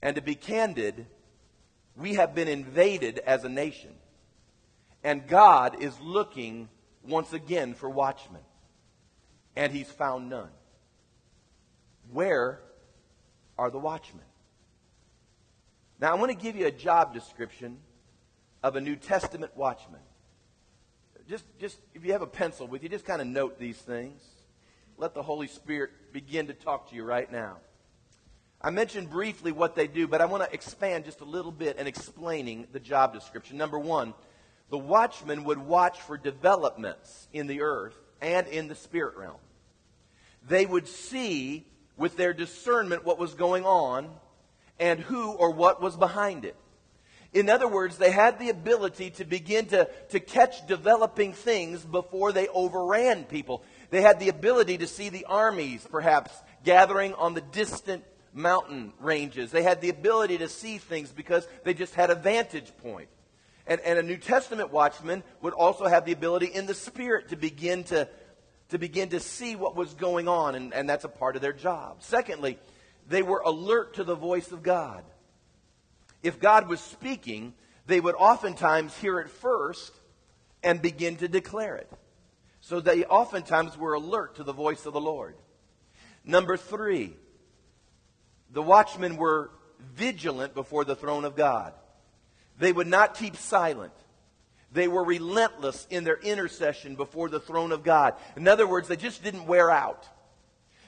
And 0.00 0.14
to 0.14 0.22
be 0.22 0.36
candid, 0.36 1.06
we 1.96 2.14
have 2.14 2.36
been 2.36 2.46
invaded 2.46 3.18
as 3.18 3.42
a 3.42 3.48
nation. 3.48 3.97
And 5.04 5.26
God 5.26 5.82
is 5.82 5.98
looking 6.00 6.68
once 7.06 7.32
again 7.32 7.74
for 7.74 7.88
watchmen. 7.88 8.42
And 9.56 9.72
he's 9.72 9.88
found 9.88 10.28
none. 10.28 10.50
Where 12.12 12.60
are 13.58 13.70
the 13.70 13.78
watchmen? 13.78 14.24
Now, 16.00 16.12
I 16.12 16.14
want 16.14 16.30
to 16.30 16.36
give 16.36 16.56
you 16.56 16.66
a 16.66 16.70
job 16.70 17.12
description 17.12 17.78
of 18.62 18.76
a 18.76 18.80
New 18.80 18.96
Testament 18.96 19.56
watchman. 19.56 20.00
Just, 21.28 21.44
just 21.60 21.78
if 21.94 22.04
you 22.04 22.12
have 22.12 22.22
a 22.22 22.26
pencil 22.26 22.66
with 22.66 22.82
you, 22.82 22.88
just 22.88 23.04
kind 23.04 23.20
of 23.20 23.26
note 23.26 23.58
these 23.58 23.76
things. 23.76 24.22
Let 24.96 25.14
the 25.14 25.22
Holy 25.22 25.46
Spirit 25.46 25.90
begin 26.12 26.46
to 26.46 26.54
talk 26.54 26.90
to 26.90 26.96
you 26.96 27.04
right 27.04 27.30
now. 27.30 27.58
I 28.60 28.70
mentioned 28.70 29.10
briefly 29.10 29.52
what 29.52 29.76
they 29.76 29.86
do, 29.86 30.08
but 30.08 30.20
I 30.20 30.24
want 30.24 30.42
to 30.44 30.52
expand 30.52 31.04
just 31.04 31.20
a 31.20 31.24
little 31.24 31.52
bit 31.52 31.76
in 31.76 31.86
explaining 31.86 32.66
the 32.72 32.80
job 32.80 33.12
description. 33.12 33.56
Number 33.56 33.78
one, 33.78 34.14
the 34.70 34.78
watchman 34.78 35.44
would 35.44 35.58
watch 35.58 36.00
for 36.00 36.16
developments 36.16 37.28
in 37.32 37.46
the 37.46 37.62
earth 37.62 37.94
and 38.20 38.46
in 38.48 38.68
the 38.68 38.74
spirit 38.74 39.16
realm. 39.16 39.38
They 40.46 40.66
would 40.66 40.88
see 40.88 41.66
with 41.96 42.16
their 42.16 42.32
discernment 42.32 43.04
what 43.04 43.18
was 43.18 43.34
going 43.34 43.64
on 43.64 44.10
and 44.78 45.00
who 45.00 45.32
or 45.32 45.50
what 45.50 45.80
was 45.80 45.96
behind 45.96 46.44
it. 46.44 46.56
In 47.34 47.50
other 47.50 47.68
words, 47.68 47.98
they 47.98 48.10
had 48.10 48.38
the 48.38 48.48
ability 48.48 49.10
to 49.10 49.24
begin 49.24 49.66
to, 49.66 49.88
to 50.10 50.20
catch 50.20 50.66
developing 50.66 51.34
things 51.34 51.84
before 51.84 52.32
they 52.32 52.48
overran 52.48 53.24
people. 53.24 53.62
They 53.90 54.00
had 54.00 54.18
the 54.18 54.30
ability 54.30 54.78
to 54.78 54.86
see 54.86 55.10
the 55.10 55.26
armies, 55.26 55.86
perhaps, 55.90 56.32
gathering 56.64 57.12
on 57.14 57.34
the 57.34 57.42
distant 57.42 58.04
mountain 58.32 58.94
ranges. 58.98 59.50
They 59.50 59.62
had 59.62 59.82
the 59.82 59.90
ability 59.90 60.38
to 60.38 60.48
see 60.48 60.78
things 60.78 61.12
because 61.12 61.46
they 61.64 61.74
just 61.74 61.94
had 61.94 62.10
a 62.10 62.14
vantage 62.14 62.72
point. 62.78 63.08
And, 63.68 63.80
and 63.82 63.98
a 63.98 64.02
New 64.02 64.16
Testament 64.16 64.72
watchman 64.72 65.22
would 65.42 65.52
also 65.52 65.86
have 65.86 66.06
the 66.06 66.12
ability 66.12 66.46
in 66.46 66.66
the 66.66 66.74
spirit 66.74 67.28
to 67.28 67.36
begin 67.36 67.84
to, 67.84 68.08
to 68.70 68.78
begin 68.78 69.10
to 69.10 69.20
see 69.20 69.54
what 69.56 69.76
was 69.76 69.92
going 69.94 70.26
on, 70.26 70.54
and, 70.54 70.72
and 70.72 70.88
that's 70.88 71.04
a 71.04 71.08
part 71.08 71.36
of 71.36 71.42
their 71.42 71.52
job. 71.52 71.98
Secondly, 72.00 72.58
they 73.08 73.22
were 73.22 73.42
alert 73.44 73.94
to 73.94 74.04
the 74.04 74.14
voice 74.14 74.52
of 74.52 74.62
God. 74.62 75.04
If 76.22 76.40
God 76.40 76.66
was 76.66 76.80
speaking, 76.80 77.52
they 77.86 78.00
would 78.00 78.14
oftentimes 78.14 78.96
hear 78.96 79.20
it 79.20 79.28
first 79.28 79.92
and 80.62 80.80
begin 80.80 81.16
to 81.16 81.28
declare 81.28 81.76
it. 81.76 81.90
So 82.60 82.80
they 82.80 83.04
oftentimes 83.04 83.76
were 83.76 83.94
alert 83.94 84.36
to 84.36 84.44
the 84.44 84.52
voice 84.52 84.86
of 84.86 84.94
the 84.94 85.00
Lord. 85.00 85.36
Number 86.24 86.56
three, 86.56 87.14
the 88.50 88.62
watchmen 88.62 89.16
were 89.16 89.50
vigilant 89.94 90.54
before 90.54 90.84
the 90.84 90.96
throne 90.96 91.24
of 91.24 91.36
God. 91.36 91.74
They 92.58 92.72
would 92.72 92.86
not 92.86 93.14
keep 93.14 93.36
silent. 93.36 93.92
They 94.72 94.88
were 94.88 95.04
relentless 95.04 95.86
in 95.90 96.04
their 96.04 96.18
intercession 96.18 96.94
before 96.94 97.28
the 97.28 97.40
throne 97.40 97.72
of 97.72 97.82
God. 97.82 98.14
In 98.36 98.46
other 98.48 98.66
words, 98.66 98.88
they 98.88 98.96
just 98.96 99.22
didn't 99.22 99.46
wear 99.46 99.70
out. 99.70 100.06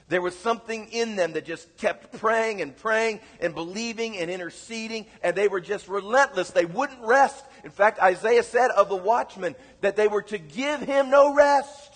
There 0.07 0.21
was 0.21 0.37
something 0.37 0.89
in 0.91 1.15
them 1.15 1.33
that 1.33 1.45
just 1.45 1.77
kept 1.77 2.19
praying 2.19 2.61
and 2.61 2.75
praying 2.75 3.21
and 3.39 3.55
believing 3.55 4.17
and 4.17 4.29
interceding, 4.29 5.05
and 5.23 5.35
they 5.35 5.47
were 5.47 5.61
just 5.61 5.87
relentless. 5.87 6.51
They 6.51 6.65
wouldn't 6.65 6.99
rest. 7.01 7.45
In 7.63 7.71
fact, 7.71 7.97
Isaiah 7.99 8.43
said 8.43 8.71
of 8.71 8.89
the 8.89 8.95
watchmen 8.97 9.55
that 9.79 9.95
they 9.95 10.09
were 10.09 10.23
to 10.23 10.37
give 10.37 10.81
him 10.81 11.09
no 11.09 11.33
rest. 11.33 11.93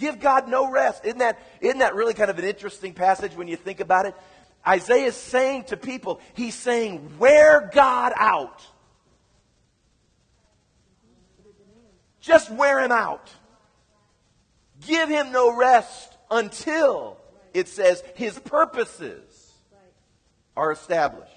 Give 0.00 0.18
God 0.18 0.48
no 0.48 0.70
rest. 0.70 1.04
Isn't 1.04 1.18
that, 1.18 1.38
isn't 1.60 1.78
that 1.78 1.94
really 1.94 2.14
kind 2.14 2.30
of 2.30 2.38
an 2.38 2.44
interesting 2.44 2.94
passage 2.94 3.36
when 3.36 3.46
you 3.46 3.56
think 3.56 3.80
about 3.80 4.06
it? 4.06 4.16
Isaiah 4.66 5.06
is 5.06 5.16
saying 5.16 5.64
to 5.64 5.76
people, 5.76 6.20
he's 6.34 6.54
saying, 6.54 7.18
wear 7.18 7.70
God 7.72 8.12
out. 8.16 8.64
Just 12.20 12.50
wear 12.50 12.80
him 12.80 12.92
out. 12.92 13.28
Give 14.86 15.08
him 15.08 15.32
no 15.32 15.56
rest 15.56 16.16
until 16.30 17.18
it 17.52 17.68
says 17.68 18.02
his 18.14 18.38
purposes 18.38 19.52
are 20.56 20.70
established. 20.70 21.32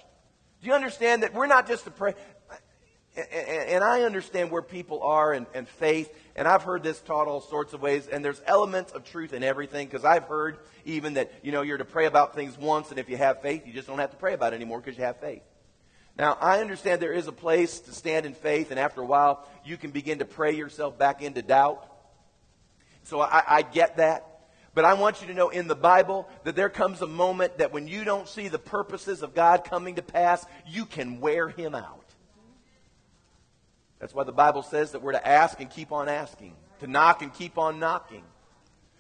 Do 0.62 0.68
you 0.68 0.74
understand 0.74 1.24
that 1.24 1.34
we're 1.34 1.48
not 1.48 1.68
just 1.68 1.86
to 1.86 1.92
pray? 1.92 2.14
And 3.16 3.84
I 3.84 4.02
understand 4.02 4.52
where 4.52 4.62
people 4.62 5.02
are 5.02 5.34
and, 5.34 5.46
and 5.54 5.68
faith, 5.68 6.14
and 6.36 6.48
I've 6.48 6.64
heard 6.64 6.84
this 6.84 7.00
taught 7.00 7.28
all 7.28 7.42
sorts 7.42 7.74
of 7.74 7.82
ways, 7.82 8.08
and 8.08 8.24
there's 8.24 8.42
elements 8.46 8.92
of 8.92 9.06
truth 9.06 9.32
in 9.34 9.44
everything, 9.44 9.88
because 9.88 10.04
I've 10.04 10.26
heard 10.26 10.58
even 10.84 11.14
that, 11.14 11.32
you 11.44 11.52
know, 11.52 11.62
you're 11.62 11.78
to 11.78 11.86
pray 11.86 12.06
about 12.06 12.36
things 12.36 12.58
once, 12.58 12.90
and 12.90 13.00
if 13.00 13.10
you 13.10 13.18
have 13.18 13.42
faith, 13.42 13.66
you 13.66 13.74
just 13.74 13.88
don't 13.88 14.00
have 14.00 14.12
to 14.12 14.18
pray 14.18 14.34
about 14.34 14.54
it 14.54 14.58
anymore 14.58 14.80
because 14.80 14.98
you 14.98 15.04
have 15.06 15.20
faith. 15.20 15.44
Now, 16.18 16.38
I 16.40 16.62
understand 16.62 17.02
there 17.02 17.14
is 17.14 17.28
a 17.28 17.34
place 17.34 17.80
to 17.82 17.92
stand 17.92 18.26
in 18.26 18.34
faith, 18.34 18.72
and 18.72 18.80
after 18.80 19.02
a 19.02 19.06
while, 19.06 19.48
you 19.66 19.78
can 19.78 19.92
begin 19.92 20.20
to 20.20 20.26
pray 20.26 20.56
yourself 20.56 20.98
back 20.98 21.22
into 21.22 21.42
doubt. 21.42 21.86
So 23.04 23.22
I, 23.22 23.44
I 23.48 23.62
get 23.62 23.98
that. 23.98 24.32
But 24.74 24.84
I 24.84 24.94
want 24.96 25.22
you 25.22 25.28
to 25.28 25.34
know 25.34 25.50
in 25.50 25.68
the 25.68 25.76
Bible 25.76 26.28
that 26.44 26.56
there 26.56 26.70
comes 26.70 27.02
a 27.02 27.08
moment 27.08 27.60
that 27.60 27.72
when 27.72 27.88
you 27.88 28.04
don't 28.04 28.28
see 28.28 28.50
the 28.50 28.60
purposes 28.60 29.24
of 29.24 29.34
God 29.34 29.64
coming 29.64 29.96
to 29.96 30.02
pass, 30.02 30.46
you 30.68 30.86
can 30.86 31.22
wear 31.22 31.48
Him 31.48 31.76
out. 31.76 32.05
That's 34.06 34.14
why 34.14 34.24
the 34.24 34.32
Bible 34.32 34.62
says 34.62 34.92
that 34.92 35.02
we're 35.02 35.14
to 35.14 35.28
ask 35.28 35.60
and 35.60 35.68
keep 35.68 35.92
on 35.92 36.08
asking, 36.08 36.54
to 36.80 36.86
knock 36.86 37.24
and 37.24 37.34
keep 37.34 37.58
on 37.58 37.80
knocking, 37.80 38.22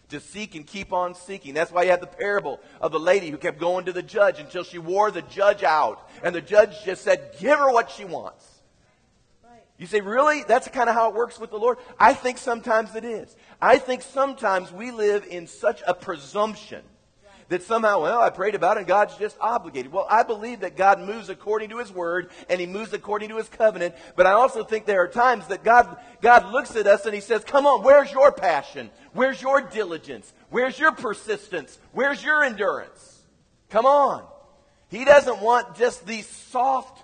to 0.09 0.19
seek 0.19 0.55
and 0.55 0.65
keep 0.65 0.91
on 0.91 1.13
seeking. 1.13 1.53
That's 1.53 1.71
why 1.71 1.83
you 1.83 1.91
have 1.91 2.01
the 2.01 2.07
parable 2.07 2.59
of 2.81 2.91
the 2.91 2.99
lady 2.99 3.29
who 3.29 3.37
kept 3.37 3.59
going 3.59 3.85
to 3.85 3.93
the 3.93 4.01
judge 4.01 4.39
until 4.39 4.63
she 4.63 4.79
wore 4.79 5.11
the 5.11 5.21
judge 5.21 5.61
out. 5.61 6.09
And 6.23 6.33
the 6.33 6.41
judge 6.41 6.83
just 6.83 7.03
said, 7.03 7.35
Give 7.39 7.55
her 7.55 7.71
what 7.71 7.91
she 7.91 8.03
wants. 8.03 8.49
You 9.77 9.85
say, 9.85 10.01
really? 10.01 10.41
That's 10.41 10.67
kind 10.69 10.89
of 10.89 10.95
how 10.95 11.11
it 11.11 11.15
works 11.15 11.39
with 11.39 11.51
the 11.51 11.59
Lord? 11.59 11.77
I 11.99 12.15
think 12.15 12.39
sometimes 12.39 12.95
it 12.95 13.05
is. 13.05 13.35
I 13.61 13.77
think 13.77 14.01
sometimes 14.01 14.71
we 14.71 14.89
live 14.89 15.23
in 15.29 15.45
such 15.45 15.83
a 15.85 15.93
presumption 15.93 16.81
that 17.49 17.63
somehow, 17.63 18.01
well, 18.01 18.21
I 18.21 18.29
prayed 18.29 18.55
about 18.55 18.77
it 18.77 18.81
and 18.81 18.87
God's 18.87 19.15
just 19.17 19.37
obligated. 19.39 19.91
Well, 19.91 20.07
I 20.09 20.23
believe 20.23 20.61
that 20.61 20.75
God 20.75 20.99
moves 20.99 21.29
according 21.29 21.69
to 21.69 21.77
His 21.77 21.91
Word 21.91 22.29
and 22.49 22.59
He 22.59 22.65
moves 22.65 22.93
according 22.93 23.29
to 23.29 23.37
His 23.37 23.49
covenant, 23.49 23.95
but 24.15 24.25
I 24.25 24.31
also 24.31 24.63
think 24.63 24.85
there 24.85 25.03
are 25.03 25.07
times 25.07 25.47
that 25.47 25.63
God, 25.63 25.97
God 26.21 26.51
looks 26.51 26.75
at 26.75 26.87
us 26.87 27.05
and 27.05 27.13
He 27.13 27.21
says, 27.21 27.43
come 27.43 27.65
on, 27.65 27.83
where's 27.83 28.11
your 28.11 28.31
passion? 28.31 28.89
Where's 29.13 29.41
your 29.41 29.61
diligence? 29.61 30.33
Where's 30.49 30.79
your 30.79 30.91
persistence? 30.91 31.77
Where's 31.91 32.23
your 32.23 32.43
endurance? 32.43 33.21
Come 33.69 33.85
on. 33.85 34.23
He 34.89 35.05
doesn't 35.05 35.41
want 35.41 35.75
just 35.75 36.05
these 36.05 36.27
soft, 36.27 37.03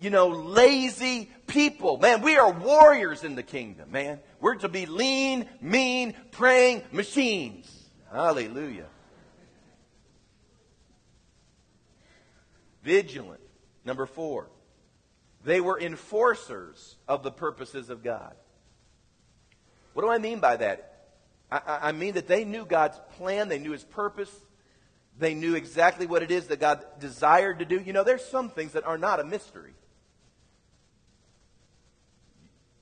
you 0.00 0.10
know, 0.10 0.28
lazy 0.28 1.30
people. 1.46 1.98
Man, 1.98 2.22
we 2.22 2.36
are 2.36 2.50
warriors 2.52 3.24
in 3.24 3.34
the 3.34 3.42
kingdom, 3.42 3.90
man. 3.90 4.20
We're 4.40 4.56
to 4.56 4.68
be 4.68 4.86
lean, 4.86 5.48
mean, 5.60 6.14
praying 6.30 6.82
machines. 6.92 7.70
Hallelujah. 8.12 8.86
Vigilant. 12.84 13.40
Number 13.84 14.06
four, 14.06 14.48
they 15.44 15.60
were 15.60 15.80
enforcers 15.80 16.96
of 17.08 17.22
the 17.22 17.30
purposes 17.30 17.90
of 17.90 18.04
God. 18.04 18.34
What 19.94 20.02
do 20.02 20.10
I 20.10 20.18
mean 20.18 20.38
by 20.40 20.56
that? 20.56 20.90
I, 21.50 21.78
I, 21.82 21.92
mean 21.92 22.14
that 22.14 22.26
they 22.26 22.44
knew 22.44 22.64
God's 22.64 22.98
plan, 23.16 23.48
they 23.48 23.58
knew 23.58 23.72
His 23.72 23.84
purpose, 23.84 24.30
they 25.18 25.34
knew 25.34 25.54
exactly 25.54 26.06
what 26.06 26.22
it 26.22 26.30
is 26.30 26.46
that 26.48 26.60
God 26.60 26.84
desired 26.98 27.60
to 27.60 27.64
do. 27.64 27.80
You 27.80 27.92
know, 27.92 28.04
there's 28.04 28.24
some 28.24 28.50
things 28.50 28.72
that 28.72 28.84
are 28.84 28.98
not 28.98 29.20
a 29.20 29.24
mystery. 29.24 29.74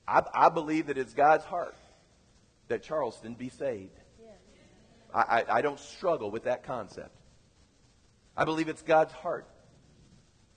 I, 0.06 0.22
I 0.34 0.48
believe 0.48 0.86
that 0.86 0.98
it's 0.98 1.14
God's 1.14 1.44
heart 1.44 1.76
that 2.68 2.82
Charleston 2.82 3.34
be 3.34 3.50
saved. 3.50 3.98
I, 5.14 5.20
I, 5.20 5.44
I 5.58 5.62
don't 5.62 5.78
struggle 5.78 6.30
with 6.30 6.44
that 6.44 6.64
concept. 6.64 7.14
I 8.36 8.44
believe 8.44 8.68
it's 8.68 8.82
God's 8.82 9.12
heart 9.12 9.46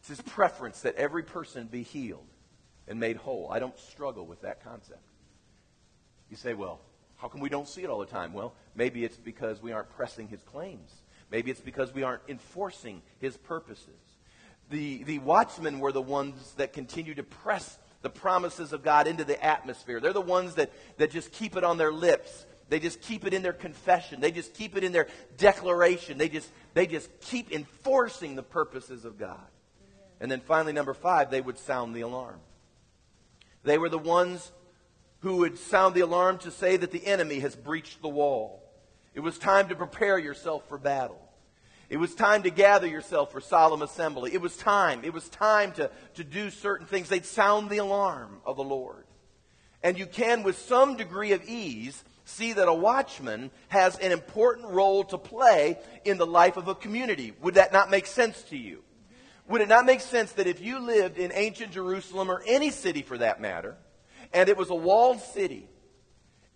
it's 0.05 0.19
his 0.19 0.33
preference 0.33 0.81
that 0.81 0.93
every 0.97 1.23
person 1.23 1.65
be 1.65 1.81
healed 1.81 2.27
and 2.87 2.99
made 2.99 3.17
whole. 3.17 3.49
I 3.51 3.57
don't 3.57 3.75
struggle 3.79 4.27
with 4.27 4.43
that 4.43 4.63
concept. 4.63 5.01
You 6.29 6.37
say, 6.37 6.53
well, 6.53 6.79
how 7.17 7.27
come 7.27 7.41
we 7.41 7.49
don't 7.49 7.67
see 7.67 7.81
it 7.81 7.89
all 7.89 7.97
the 7.97 8.05
time? 8.05 8.31
Well, 8.31 8.53
maybe 8.75 9.03
it's 9.03 9.17
because 9.17 9.63
we 9.63 9.71
aren't 9.71 9.89
pressing 9.89 10.27
his 10.27 10.43
claims. 10.43 10.91
Maybe 11.31 11.49
it's 11.49 11.59
because 11.59 11.91
we 11.91 12.03
aren't 12.03 12.21
enforcing 12.27 13.01
his 13.17 13.35
purposes. 13.35 13.97
The, 14.69 15.03
the 15.05 15.17
watchmen 15.17 15.79
were 15.79 15.91
the 15.91 16.03
ones 16.03 16.53
that 16.57 16.71
continue 16.71 17.15
to 17.15 17.23
press 17.23 17.79
the 18.03 18.11
promises 18.11 18.73
of 18.73 18.83
God 18.83 19.07
into 19.07 19.23
the 19.23 19.43
atmosphere. 19.43 19.99
They're 19.99 20.13
the 20.13 20.21
ones 20.21 20.53
that, 20.53 20.71
that 20.97 21.09
just 21.09 21.31
keep 21.31 21.57
it 21.57 21.63
on 21.63 21.79
their 21.79 21.91
lips. 21.91 22.45
They 22.69 22.79
just 22.79 23.01
keep 23.01 23.25
it 23.25 23.33
in 23.33 23.41
their 23.41 23.53
confession. 23.53 24.21
They 24.21 24.31
just 24.31 24.53
keep 24.53 24.77
it 24.77 24.83
in 24.83 24.91
their 24.91 25.07
declaration. 25.37 26.19
They 26.19 26.29
just, 26.29 26.51
they 26.75 26.85
just 26.85 27.09
keep 27.21 27.51
enforcing 27.51 28.35
the 28.35 28.43
purposes 28.43 29.03
of 29.03 29.17
God. 29.17 29.41
And 30.19 30.31
then 30.31 30.41
finally, 30.41 30.73
number 30.73 30.93
five, 30.93 31.29
they 31.29 31.41
would 31.41 31.57
sound 31.57 31.95
the 31.95 32.01
alarm. 32.01 32.39
They 33.63 33.77
were 33.77 33.89
the 33.89 33.97
ones 33.97 34.51
who 35.19 35.37
would 35.37 35.57
sound 35.57 35.95
the 35.95 36.01
alarm 36.01 36.37
to 36.39 36.51
say 36.51 36.77
that 36.77 36.91
the 36.91 37.05
enemy 37.05 37.39
has 37.39 37.55
breached 37.55 38.01
the 38.01 38.07
wall. 38.07 38.63
It 39.13 39.21
was 39.21 39.37
time 39.37 39.69
to 39.69 39.75
prepare 39.75 40.17
yourself 40.19 40.67
for 40.69 40.77
battle. 40.77 41.21
It 41.89 41.97
was 41.97 42.15
time 42.15 42.43
to 42.43 42.49
gather 42.49 42.87
yourself 42.87 43.31
for 43.31 43.41
solemn 43.41 43.81
assembly. 43.81 44.33
It 44.33 44.41
was 44.41 44.57
time. 44.57 45.03
It 45.03 45.13
was 45.13 45.29
time 45.29 45.71
to, 45.73 45.89
to 46.15 46.23
do 46.23 46.49
certain 46.49 46.87
things. 46.87 47.09
They'd 47.09 47.25
sound 47.25 47.69
the 47.69 47.77
alarm 47.77 48.41
of 48.45 48.57
the 48.57 48.63
Lord. 48.63 49.05
And 49.83 49.97
you 49.97 50.07
can, 50.07 50.43
with 50.43 50.57
some 50.57 50.97
degree 50.97 51.31
of 51.31 51.43
ease, 51.47 52.03
see 52.23 52.53
that 52.53 52.67
a 52.67 52.73
watchman 52.73 53.51
has 53.67 53.97
an 53.99 54.11
important 54.11 54.69
role 54.69 55.03
to 55.05 55.17
play 55.17 55.77
in 56.03 56.17
the 56.17 56.25
life 56.25 56.57
of 56.57 56.67
a 56.67 56.75
community. 56.75 57.33
Would 57.41 57.53
that 57.55 57.71
not 57.71 57.91
make 57.91 58.07
sense 58.07 58.41
to 58.43 58.57
you? 58.57 58.83
Would 59.47 59.61
it 59.61 59.69
not 59.69 59.85
make 59.85 60.01
sense 60.01 60.31
that 60.33 60.47
if 60.47 60.61
you 60.61 60.79
lived 60.79 61.17
in 61.17 61.31
ancient 61.33 61.71
Jerusalem 61.71 62.31
or 62.31 62.41
any 62.47 62.71
city 62.71 63.01
for 63.01 63.17
that 63.17 63.39
matter, 63.39 63.75
and 64.33 64.49
it 64.49 64.57
was 64.57 64.69
a 64.69 64.75
walled 64.75 65.21
city, 65.21 65.67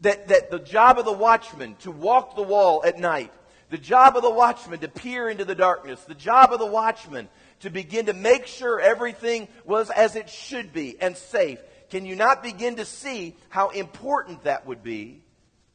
that, 0.02 0.30
that 0.30 0.50
the 0.50 0.60
job 0.60 0.98
of 0.98 1.06
the 1.06 1.12
watchman 1.12 1.76
to 1.82 1.92
walk 1.92 2.36
the 2.36 2.42
wall 2.42 2.82
at 2.86 2.98
night 2.98 3.32
the 3.70 3.78
job 3.78 4.18
of 4.18 4.24
the 4.24 4.32
watchman 4.32 4.80
to 4.80 4.88
peer 4.88 5.30
into 5.30 5.46
the 5.46 5.56
darkness. 5.56 6.04
The 6.04 6.16
job 6.16 6.52
of 6.52 6.60
the 6.60 6.66
watchman 6.66 7.30
to 7.60 7.70
begin 7.70 8.08
to 8.08 8.14
make 8.14 8.48
sure 8.48 8.80
everything 8.80 9.48
was 9.64 9.90
as 9.92 10.16
it 10.16 10.30
should 10.30 10.74
be 10.74 11.00
and 11.00 11.16
safe. 11.16 11.60
Can 11.90 12.06
you 12.06 12.16
not 12.16 12.42
begin 12.42 12.78
to 12.78 12.86
see 12.86 13.36
how 13.50 13.70
important 13.70 14.44
that 14.44 14.66
would 14.66 14.84
be 14.84 15.22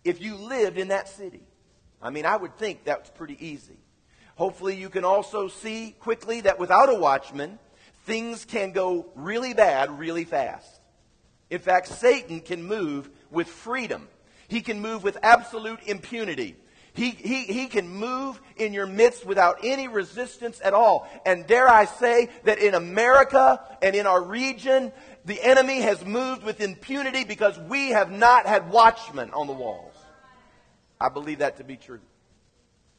if 0.02 0.20
you 0.20 0.34
lived 0.34 0.76
in 0.76 0.88
that 0.88 1.08
city? 1.08 1.42
I 2.02 2.10
mean, 2.10 2.26
I 2.26 2.36
would 2.36 2.56
think 2.58 2.84
that's 2.84 3.10
pretty 3.10 3.36
easy. 3.46 3.78
Hopefully, 4.36 4.76
you 4.76 4.88
can 4.88 5.04
also 5.04 5.48
see 5.48 5.94
quickly 6.00 6.40
that 6.42 6.58
without 6.58 6.88
a 6.88 6.94
watchman, 6.94 7.58
things 8.04 8.44
can 8.44 8.72
go 8.72 9.06
really 9.14 9.54
bad 9.54 9.98
really 9.98 10.24
fast. 10.24 10.80
In 11.50 11.60
fact, 11.60 11.88
Satan 11.88 12.40
can 12.40 12.62
move 12.62 13.08
with 13.30 13.48
freedom. 13.48 14.08
He 14.48 14.60
can 14.60 14.80
move 14.80 15.04
with 15.04 15.18
absolute 15.22 15.80
impunity. 15.86 16.56
He, 16.94 17.10
he, 17.10 17.44
he 17.44 17.66
can 17.66 17.88
move 17.88 18.40
in 18.56 18.72
your 18.72 18.86
midst 18.86 19.26
without 19.26 19.58
any 19.64 19.88
resistance 19.88 20.60
at 20.62 20.74
all. 20.74 21.08
And 21.26 21.46
dare 21.46 21.68
I 21.68 21.86
say 21.86 22.30
that 22.44 22.58
in 22.58 22.74
America 22.74 23.60
and 23.82 23.96
in 23.96 24.06
our 24.06 24.22
region, 24.22 24.92
the 25.24 25.42
enemy 25.42 25.80
has 25.80 26.04
moved 26.04 26.44
with 26.44 26.60
impunity 26.60 27.24
because 27.24 27.58
we 27.58 27.90
have 27.90 28.12
not 28.12 28.46
had 28.46 28.70
watchmen 28.70 29.32
on 29.32 29.48
the 29.48 29.52
walls. 29.52 29.94
I 31.00 31.08
believe 31.08 31.38
that 31.38 31.56
to 31.56 31.64
be 31.64 31.76
true. 31.76 32.00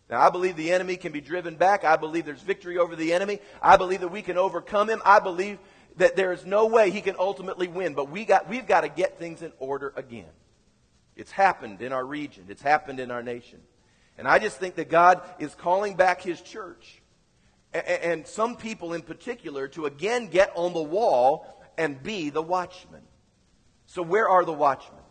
Now, 0.10 0.22
I 0.22 0.30
believe 0.30 0.56
the 0.56 0.72
enemy 0.72 0.98
can 0.98 1.12
be 1.12 1.22
driven 1.22 1.56
back. 1.56 1.84
I 1.84 1.96
believe 1.96 2.26
there's 2.26 2.42
victory 2.42 2.78
over 2.78 2.96
the 2.96 3.14
enemy. 3.14 3.40
I 3.62 3.78
believe 3.78 4.02
that 4.02 4.10
we 4.10 4.22
can 4.22 4.38
overcome 4.38 4.90
him. 4.90 5.02
I 5.04 5.20
believe 5.20 5.58
that 5.98 6.16
there 6.16 6.32
is 6.32 6.46
no 6.46 6.68
way 6.68 6.92
he 6.92 7.02
can 7.02 7.16
ultimately 7.18 7.68
win. 7.68 7.96
But 7.96 8.10
we 8.10 8.26
got, 8.26 8.48
we've 8.48 8.68
got 8.68 8.82
to 8.82 8.90
get 8.90 9.18
things 9.18 9.42
in 9.42 9.52
order 9.60 9.94
again. 9.96 10.30
It's 11.16 11.32
happened 11.32 11.82
in 11.82 11.92
our 11.92 12.06
region. 12.06 12.46
It's 12.50 12.62
happened 12.62 13.00
in 13.00 13.10
our 13.10 13.24
nation. 13.24 13.62
And 14.18 14.28
I 14.28 14.40
just 14.40 14.58
think 14.58 14.76
that 14.76 14.90
God 14.90 15.22
is 15.40 15.56
calling 15.56 15.96
back 15.96 16.22
His 16.22 16.42
church, 16.42 17.02
and 17.74 18.26
some 18.26 18.56
people 18.56 18.94
in 18.94 19.02
particular, 19.02 19.68
to 19.70 19.86
again 19.86 20.28
get 20.28 20.52
on 20.56 20.74
the 20.74 20.82
wall 20.82 21.46
and 21.78 22.02
be 22.02 22.30
the 22.30 22.42
watchmen. 22.42 23.02
So, 23.88 24.02
where 24.02 24.30
are 24.30 24.46
the 24.46 24.54
watchmen? 24.54 25.02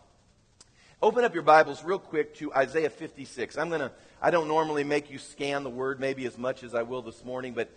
Open 1.03 1.25
up 1.25 1.35
your 1.35 1.43
Bibles 1.43 1.85
real 1.85 1.99
quick 1.99 2.35
to 2.37 2.55
Isaiah 2.55 2.89
56. 2.89 3.59
I'm 3.59 3.69
going 3.69 3.81
to, 3.81 3.93
I 4.23 4.31
don't 4.31 4.49
normally 4.49 4.85
make 4.85 5.11
you 5.11 5.19
scan 5.19 5.63
the 5.65 5.71
word 5.71 6.01
maybe 6.01 6.25
as 6.25 6.39
much 6.39 6.63
as 6.63 6.75
I 6.75 6.83
will 6.83 7.03
this 7.03 7.25
morning, 7.25 7.53
but 7.53 7.69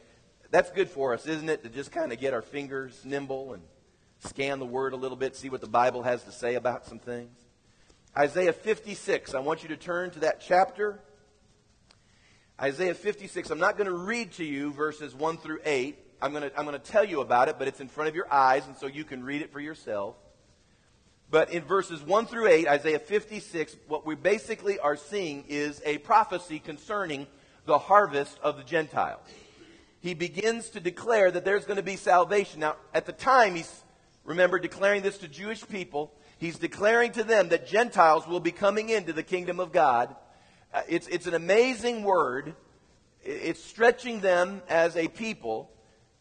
that's 0.49 0.71
good 0.71 0.89
for 0.89 1.13
us, 1.13 1.25
isn't 1.25 1.49
it? 1.49 1.63
To 1.63 1.69
just 1.69 1.91
kind 1.91 2.13
of 2.13 2.19
get 2.19 2.33
our 2.33 2.41
fingers 2.41 3.01
nimble 3.03 3.53
and 3.53 3.63
scan 4.19 4.59
the 4.59 4.65
word 4.65 4.93
a 4.93 4.95
little 4.95 5.17
bit, 5.17 5.35
see 5.35 5.49
what 5.49 5.61
the 5.61 5.67
Bible 5.67 6.03
has 6.03 6.23
to 6.23 6.31
say 6.31 6.55
about 6.55 6.85
some 6.85 6.99
things. 6.99 7.35
Isaiah 8.15 8.53
56. 8.53 9.33
I 9.33 9.39
want 9.39 9.63
you 9.63 9.69
to 9.69 9.77
turn 9.77 10.11
to 10.11 10.19
that 10.19 10.39
chapter. 10.39 10.99
Isaiah 12.61 12.93
56. 12.93 13.49
I'm 13.49 13.59
not 13.59 13.77
going 13.77 13.87
to 13.89 13.97
read 13.97 14.31
to 14.33 14.45
you 14.45 14.71
verses 14.71 15.13
1 15.13 15.37
through 15.37 15.59
8. 15.65 15.97
I'm 16.21 16.31
going, 16.31 16.49
to, 16.49 16.57
I'm 16.57 16.65
going 16.65 16.79
to 16.79 16.91
tell 16.91 17.03
you 17.03 17.21
about 17.21 17.49
it, 17.49 17.57
but 17.59 17.67
it's 17.67 17.81
in 17.81 17.89
front 17.89 18.09
of 18.09 18.15
your 18.15 18.31
eyes, 18.31 18.65
and 18.67 18.77
so 18.77 18.87
you 18.87 19.03
can 19.03 19.23
read 19.23 19.41
it 19.41 19.51
for 19.51 19.59
yourself. 19.59 20.15
But 21.29 21.51
in 21.51 21.63
verses 21.63 22.01
1 22.01 22.27
through 22.27 22.47
8, 22.47 22.67
Isaiah 22.67 22.99
56, 22.99 23.75
what 23.87 24.05
we 24.05 24.15
basically 24.15 24.79
are 24.79 24.95
seeing 24.95 25.45
is 25.49 25.81
a 25.85 25.97
prophecy 25.99 26.59
concerning 26.59 27.27
the 27.65 27.77
harvest 27.77 28.39
of 28.41 28.57
the 28.57 28.63
Gentiles. 28.63 29.19
He 29.99 30.13
begins 30.13 30.69
to 30.69 30.79
declare 30.79 31.29
that 31.31 31.43
there's 31.43 31.65
going 31.65 31.77
to 31.77 31.83
be 31.83 31.97
salvation. 31.97 32.61
Now, 32.61 32.77
at 32.93 33.05
the 33.05 33.11
time, 33.11 33.55
he's, 33.55 33.83
remember, 34.23 34.57
declaring 34.57 35.01
this 35.01 35.17
to 35.17 35.27
Jewish 35.27 35.67
people. 35.67 36.13
He's 36.37 36.57
declaring 36.57 37.11
to 37.13 37.23
them 37.23 37.49
that 37.49 37.67
Gentiles 37.67 38.25
will 38.25 38.39
be 38.39 38.51
coming 38.51 38.89
into 38.89 39.11
the 39.11 39.23
kingdom 39.23 39.59
of 39.59 39.73
God 39.73 40.15
uh, 40.73 40.81
it's, 40.87 41.07
it's 41.07 41.27
an 41.27 41.33
amazing 41.33 42.03
word. 42.03 42.53
It's 43.23 43.63
stretching 43.63 44.19
them 44.19 44.61
as 44.69 44.95
a 44.95 45.07
people. 45.07 45.71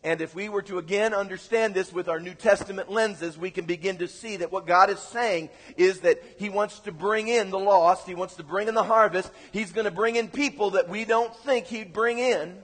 And 0.06 0.20
if 0.20 0.36
we 0.36 0.48
were 0.48 0.62
to 0.62 0.78
again 0.78 1.12
understand 1.12 1.74
this 1.74 1.92
with 1.92 2.08
our 2.08 2.20
New 2.20 2.34
Testament 2.34 2.88
lenses, 2.88 3.36
we 3.36 3.50
can 3.50 3.64
begin 3.64 3.96
to 3.96 4.06
see 4.06 4.36
that 4.36 4.52
what 4.52 4.64
God 4.64 4.88
is 4.88 5.00
saying 5.00 5.50
is 5.76 6.02
that 6.02 6.22
He 6.38 6.48
wants 6.48 6.78
to 6.80 6.92
bring 6.92 7.26
in 7.26 7.50
the 7.50 7.58
lost. 7.58 8.06
He 8.06 8.14
wants 8.14 8.36
to 8.36 8.44
bring 8.44 8.68
in 8.68 8.74
the 8.74 8.84
harvest. 8.84 9.32
He's 9.50 9.72
going 9.72 9.86
to 9.86 9.90
bring 9.90 10.14
in 10.14 10.28
people 10.28 10.70
that 10.70 10.88
we 10.88 11.04
don't 11.04 11.34
think 11.38 11.66
He'd 11.66 11.92
bring 11.92 12.20
in. 12.20 12.56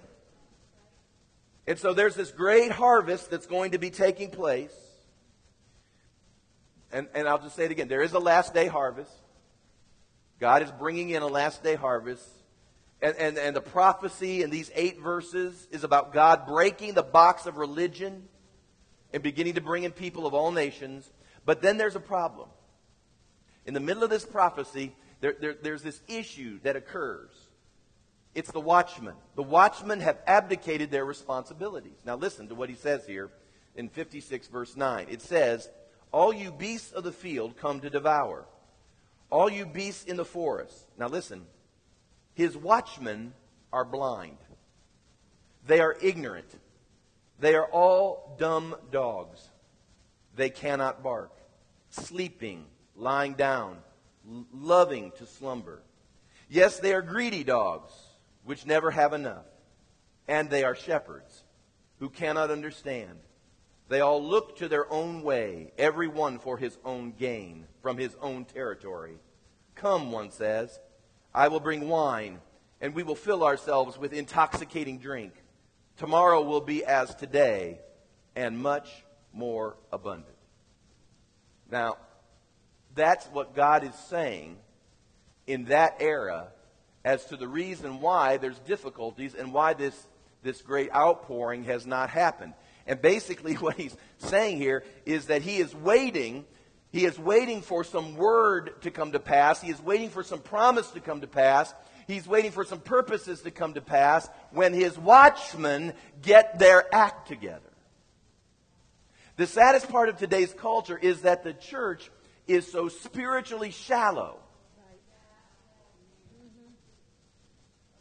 And 1.66 1.80
so 1.80 1.92
there's 1.92 2.14
this 2.14 2.30
great 2.30 2.70
harvest 2.70 3.28
that's 3.28 3.46
going 3.46 3.72
to 3.72 3.78
be 3.78 3.90
taking 3.90 4.30
place. 4.30 4.70
And, 6.92 7.08
and 7.12 7.26
I'll 7.26 7.40
just 7.40 7.56
say 7.56 7.64
it 7.64 7.72
again 7.72 7.88
there 7.88 8.02
is 8.02 8.12
a 8.12 8.20
last 8.20 8.54
day 8.54 8.68
harvest. 8.68 9.10
God 10.38 10.62
is 10.62 10.70
bringing 10.70 11.10
in 11.10 11.22
a 11.22 11.26
last 11.26 11.64
day 11.64 11.74
harvest. 11.74 12.24
And, 13.02 13.16
and, 13.16 13.36
and 13.36 13.56
the 13.56 13.60
prophecy 13.60 14.42
in 14.42 14.50
these 14.50 14.70
eight 14.74 15.00
verses 15.00 15.66
is 15.70 15.84
about 15.84 16.12
God 16.12 16.46
breaking 16.46 16.94
the 16.94 17.02
box 17.02 17.46
of 17.46 17.56
religion 17.56 18.28
and 19.12 19.22
beginning 19.22 19.54
to 19.54 19.60
bring 19.60 19.82
in 19.82 19.90
people 19.90 20.26
of 20.26 20.34
all 20.34 20.52
nations. 20.52 21.10
But 21.44 21.60
then 21.60 21.76
there's 21.76 21.96
a 21.96 22.00
problem. 22.00 22.48
In 23.66 23.74
the 23.74 23.80
middle 23.80 24.04
of 24.04 24.10
this 24.10 24.24
prophecy, 24.24 24.94
there, 25.20 25.34
there, 25.40 25.54
there's 25.60 25.82
this 25.82 26.00
issue 26.08 26.60
that 26.62 26.76
occurs. 26.76 27.30
It's 28.34 28.50
the 28.50 28.60
watchmen. 28.60 29.14
The 29.34 29.42
watchmen 29.42 30.00
have 30.00 30.18
abdicated 30.26 30.90
their 30.90 31.04
responsibilities. 31.04 31.98
Now, 32.06 32.16
listen 32.16 32.48
to 32.48 32.54
what 32.54 32.70
he 32.70 32.76
says 32.76 33.04
here 33.04 33.30
in 33.74 33.88
56, 33.88 34.46
verse 34.48 34.76
9. 34.76 35.08
It 35.10 35.22
says, 35.22 35.68
All 36.12 36.32
you 36.32 36.52
beasts 36.52 36.92
of 36.92 37.04
the 37.04 37.12
field 37.12 37.56
come 37.56 37.80
to 37.80 37.90
devour 37.90 38.46
all 39.32 39.50
you 39.50 39.64
beasts 39.64 40.04
in 40.04 40.16
the 40.16 40.24
forest. 40.26 40.76
Now 40.98 41.08
listen. 41.08 41.46
His 42.34 42.56
watchmen 42.56 43.34
are 43.72 43.84
blind. 43.84 44.38
They 45.66 45.80
are 45.80 45.96
ignorant. 46.00 46.50
They 47.38 47.54
are 47.54 47.66
all 47.66 48.36
dumb 48.38 48.76
dogs. 48.90 49.40
They 50.36 50.50
cannot 50.50 51.02
bark. 51.02 51.32
Sleeping, 51.90 52.64
lying 52.96 53.34
down, 53.34 53.78
loving 54.52 55.12
to 55.18 55.26
slumber. 55.26 55.82
Yes, 56.48 56.78
they 56.78 56.92
are 56.94 57.02
greedy 57.02 57.44
dogs, 57.44 57.92
which 58.44 58.66
never 58.66 58.90
have 58.90 59.12
enough. 59.12 59.46
And 60.28 60.48
they 60.48 60.64
are 60.64 60.74
shepherds 60.74 61.44
who 61.98 62.08
cannot 62.08 62.50
understand. 62.50 63.18
They 63.88 64.00
all 64.00 64.22
look 64.22 64.56
to 64.56 64.68
their 64.68 64.90
own 64.90 65.22
way, 65.22 65.72
every 65.76 66.08
one 66.08 66.38
for 66.38 66.56
his 66.56 66.78
own 66.84 67.12
gain 67.18 67.66
from 67.82 67.98
his 67.98 68.16
own 68.20 68.44
territory. 68.44 69.18
Come, 69.74 70.12
one 70.12 70.30
says, 70.30 70.78
I 71.34 71.48
will 71.48 71.60
bring 71.60 71.88
wine, 71.88 72.40
and 72.80 72.94
we 72.94 73.02
will 73.02 73.14
fill 73.14 73.44
ourselves 73.44 73.98
with 73.98 74.12
intoxicating 74.12 74.98
drink. 74.98 75.32
Tomorrow 75.96 76.42
will 76.42 76.60
be 76.60 76.84
as 76.84 77.14
today, 77.14 77.80
and 78.34 78.58
much 78.58 78.88
more 79.32 79.76
abundant. 79.92 80.36
Now, 81.70 81.96
that's 82.94 83.26
what 83.26 83.54
God 83.54 83.84
is 83.84 83.94
saying 84.08 84.58
in 85.46 85.64
that 85.66 85.96
era 86.00 86.48
as 87.04 87.24
to 87.26 87.36
the 87.36 87.48
reason 87.48 88.00
why 88.00 88.36
there's 88.36 88.58
difficulties 88.60 89.34
and 89.34 89.52
why 89.52 89.74
this, 89.74 90.06
this 90.42 90.62
great 90.62 90.94
outpouring 90.94 91.64
has 91.64 91.86
not 91.86 92.10
happened. 92.10 92.54
And 92.86 93.00
basically, 93.00 93.54
what 93.60 93.76
he's 93.76 93.96
saying 94.18 94.58
here 94.58 94.84
is 95.06 95.26
that 95.26 95.42
he 95.42 95.56
is 95.56 95.74
waiting. 95.74 96.44
He 96.92 97.06
is 97.06 97.18
waiting 97.18 97.62
for 97.62 97.84
some 97.84 98.16
word 98.16 98.82
to 98.82 98.90
come 98.90 99.12
to 99.12 99.18
pass. 99.18 99.62
He 99.62 99.70
is 99.70 99.80
waiting 99.80 100.10
for 100.10 100.22
some 100.22 100.40
promise 100.40 100.90
to 100.90 101.00
come 101.00 101.22
to 101.22 101.26
pass. 101.26 101.72
He's 102.06 102.26
waiting 102.26 102.50
for 102.50 102.64
some 102.64 102.80
purposes 102.80 103.40
to 103.42 103.50
come 103.50 103.74
to 103.74 103.80
pass 103.80 104.28
when 104.50 104.74
his 104.74 104.98
watchmen 104.98 105.94
get 106.20 106.58
their 106.58 106.94
act 106.94 107.28
together. 107.28 107.60
The 109.36 109.46
saddest 109.46 109.88
part 109.88 110.10
of 110.10 110.18
today's 110.18 110.52
culture 110.52 110.98
is 110.98 111.22
that 111.22 111.44
the 111.44 111.54
church 111.54 112.10
is 112.46 112.70
so 112.70 112.88
spiritually 112.88 113.70
shallow. 113.70 114.38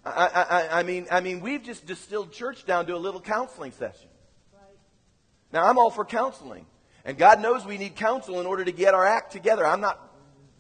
I, 0.04 0.10
I, 0.28 0.80
I, 0.80 0.84
mean, 0.84 1.08
I 1.12 1.22
mean, 1.22 1.40
we've 1.40 1.64
just 1.64 1.86
distilled 1.86 2.34
church 2.34 2.66
down 2.66 2.88
to 2.88 2.96
a 2.96 2.98
little 2.98 3.22
counseling 3.22 3.72
session. 3.72 4.10
Now, 5.54 5.66
I'm 5.66 5.78
all 5.78 5.92
for 5.92 6.04
counseling. 6.06 6.66
And 7.06 7.18
God 7.18 7.42
knows 7.42 7.66
we 7.66 7.78
need 7.78 7.96
counsel 7.96 8.40
in 8.40 8.46
order 8.46 8.64
to 8.64 8.72
get 8.72 8.94
our 8.94 9.06
act 9.06 9.32
together. 9.32 9.66
I'm 9.66 9.82
not 9.82 10.12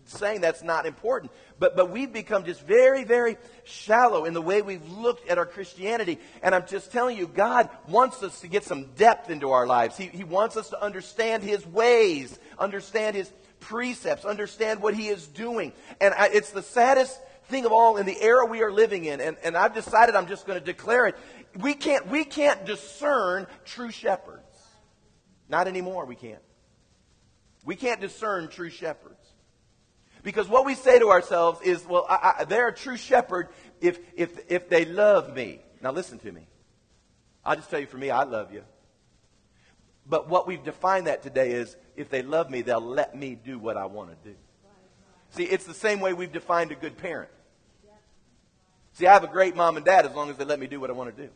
saying 0.05 0.41
that's 0.41 0.63
not 0.63 0.85
important. 0.85 1.31
But, 1.59 1.75
but 1.75 1.91
we've 1.91 2.11
become 2.11 2.45
just 2.45 2.65
very, 2.65 3.03
very 3.03 3.37
shallow 3.63 4.25
in 4.25 4.33
the 4.33 4.41
way 4.41 4.61
we've 4.61 4.87
looked 4.89 5.29
at 5.29 5.37
our 5.37 5.45
Christianity. 5.45 6.19
And 6.41 6.55
I'm 6.55 6.65
just 6.67 6.91
telling 6.91 7.17
you, 7.17 7.27
God 7.27 7.69
wants 7.87 8.23
us 8.23 8.41
to 8.41 8.47
get 8.47 8.63
some 8.63 8.85
depth 8.95 9.29
into 9.29 9.51
our 9.51 9.67
lives. 9.67 9.97
He, 9.97 10.07
he 10.07 10.23
wants 10.23 10.57
us 10.57 10.69
to 10.69 10.81
understand 10.81 11.43
His 11.43 11.65
ways, 11.65 12.37
understand 12.57 13.15
His 13.15 13.31
precepts, 13.59 14.25
understand 14.25 14.81
what 14.81 14.95
He 14.95 15.07
is 15.07 15.27
doing. 15.27 15.73
And 15.99 16.13
I, 16.13 16.29
it's 16.33 16.51
the 16.51 16.63
saddest 16.63 17.19
thing 17.45 17.65
of 17.65 17.71
all 17.71 17.97
in 17.97 18.05
the 18.05 18.19
era 18.19 18.45
we 18.45 18.63
are 18.63 18.71
living 18.71 19.05
in. 19.05 19.21
And, 19.21 19.37
and 19.43 19.55
I've 19.55 19.73
decided 19.73 20.15
I'm 20.15 20.27
just 20.27 20.47
going 20.47 20.59
to 20.59 20.65
declare 20.65 21.07
it. 21.07 21.15
We 21.59 21.73
can't, 21.73 22.07
we 22.07 22.23
can't 22.23 22.65
discern 22.65 23.45
true 23.65 23.91
shepherds. 23.91 24.40
Not 25.51 25.67
anymore, 25.67 26.05
we 26.05 26.15
can't. 26.15 26.41
We 27.65 27.75
can't 27.75 27.99
discern 27.99 28.47
true 28.47 28.69
shepherds. 28.69 29.19
Because 30.23 30.47
what 30.47 30.65
we 30.65 30.75
say 30.75 30.97
to 30.97 31.09
ourselves 31.09 31.59
is, 31.61 31.85
well, 31.85 32.05
I, 32.09 32.35
I, 32.39 32.43
they're 32.45 32.69
a 32.69 32.73
true 32.73 32.95
shepherd 32.95 33.49
if, 33.81 33.99
if, 34.15 34.31
if 34.49 34.69
they 34.69 34.85
love 34.85 35.35
me. 35.35 35.59
Now 35.81 35.91
listen 35.91 36.19
to 36.19 36.31
me. 36.31 36.47
I'll 37.43 37.57
just 37.57 37.69
tell 37.69 37.81
you 37.81 37.87
for 37.87 37.97
me, 37.97 38.09
I 38.09 38.23
love 38.23 38.53
you. 38.53 38.63
But 40.07 40.29
what 40.29 40.47
we've 40.47 40.63
defined 40.63 41.07
that 41.07 41.21
today 41.21 41.51
is 41.51 41.75
if 41.97 42.09
they 42.09 42.21
love 42.21 42.49
me, 42.49 42.61
they'll 42.61 42.79
let 42.79 43.15
me 43.15 43.35
do 43.35 43.59
what 43.59 43.75
I 43.75 43.87
want 43.87 44.09
to 44.11 44.29
do. 44.29 44.35
See, 45.31 45.43
it's 45.43 45.65
the 45.65 45.73
same 45.73 45.99
way 45.99 46.13
we've 46.13 46.31
defined 46.31 46.71
a 46.71 46.75
good 46.75 46.97
parent. 46.97 47.29
See, 48.93 49.05
I 49.05 49.13
have 49.13 49.23
a 49.23 49.27
great 49.27 49.55
mom 49.55 49.75
and 49.75 49.85
dad 49.85 50.05
as 50.05 50.13
long 50.13 50.29
as 50.29 50.37
they 50.37 50.45
let 50.45 50.59
me 50.59 50.67
do 50.67 50.79
what 50.79 50.89
I 50.89 50.93
want 50.93 51.15
to 51.15 51.23
do. 51.23 51.29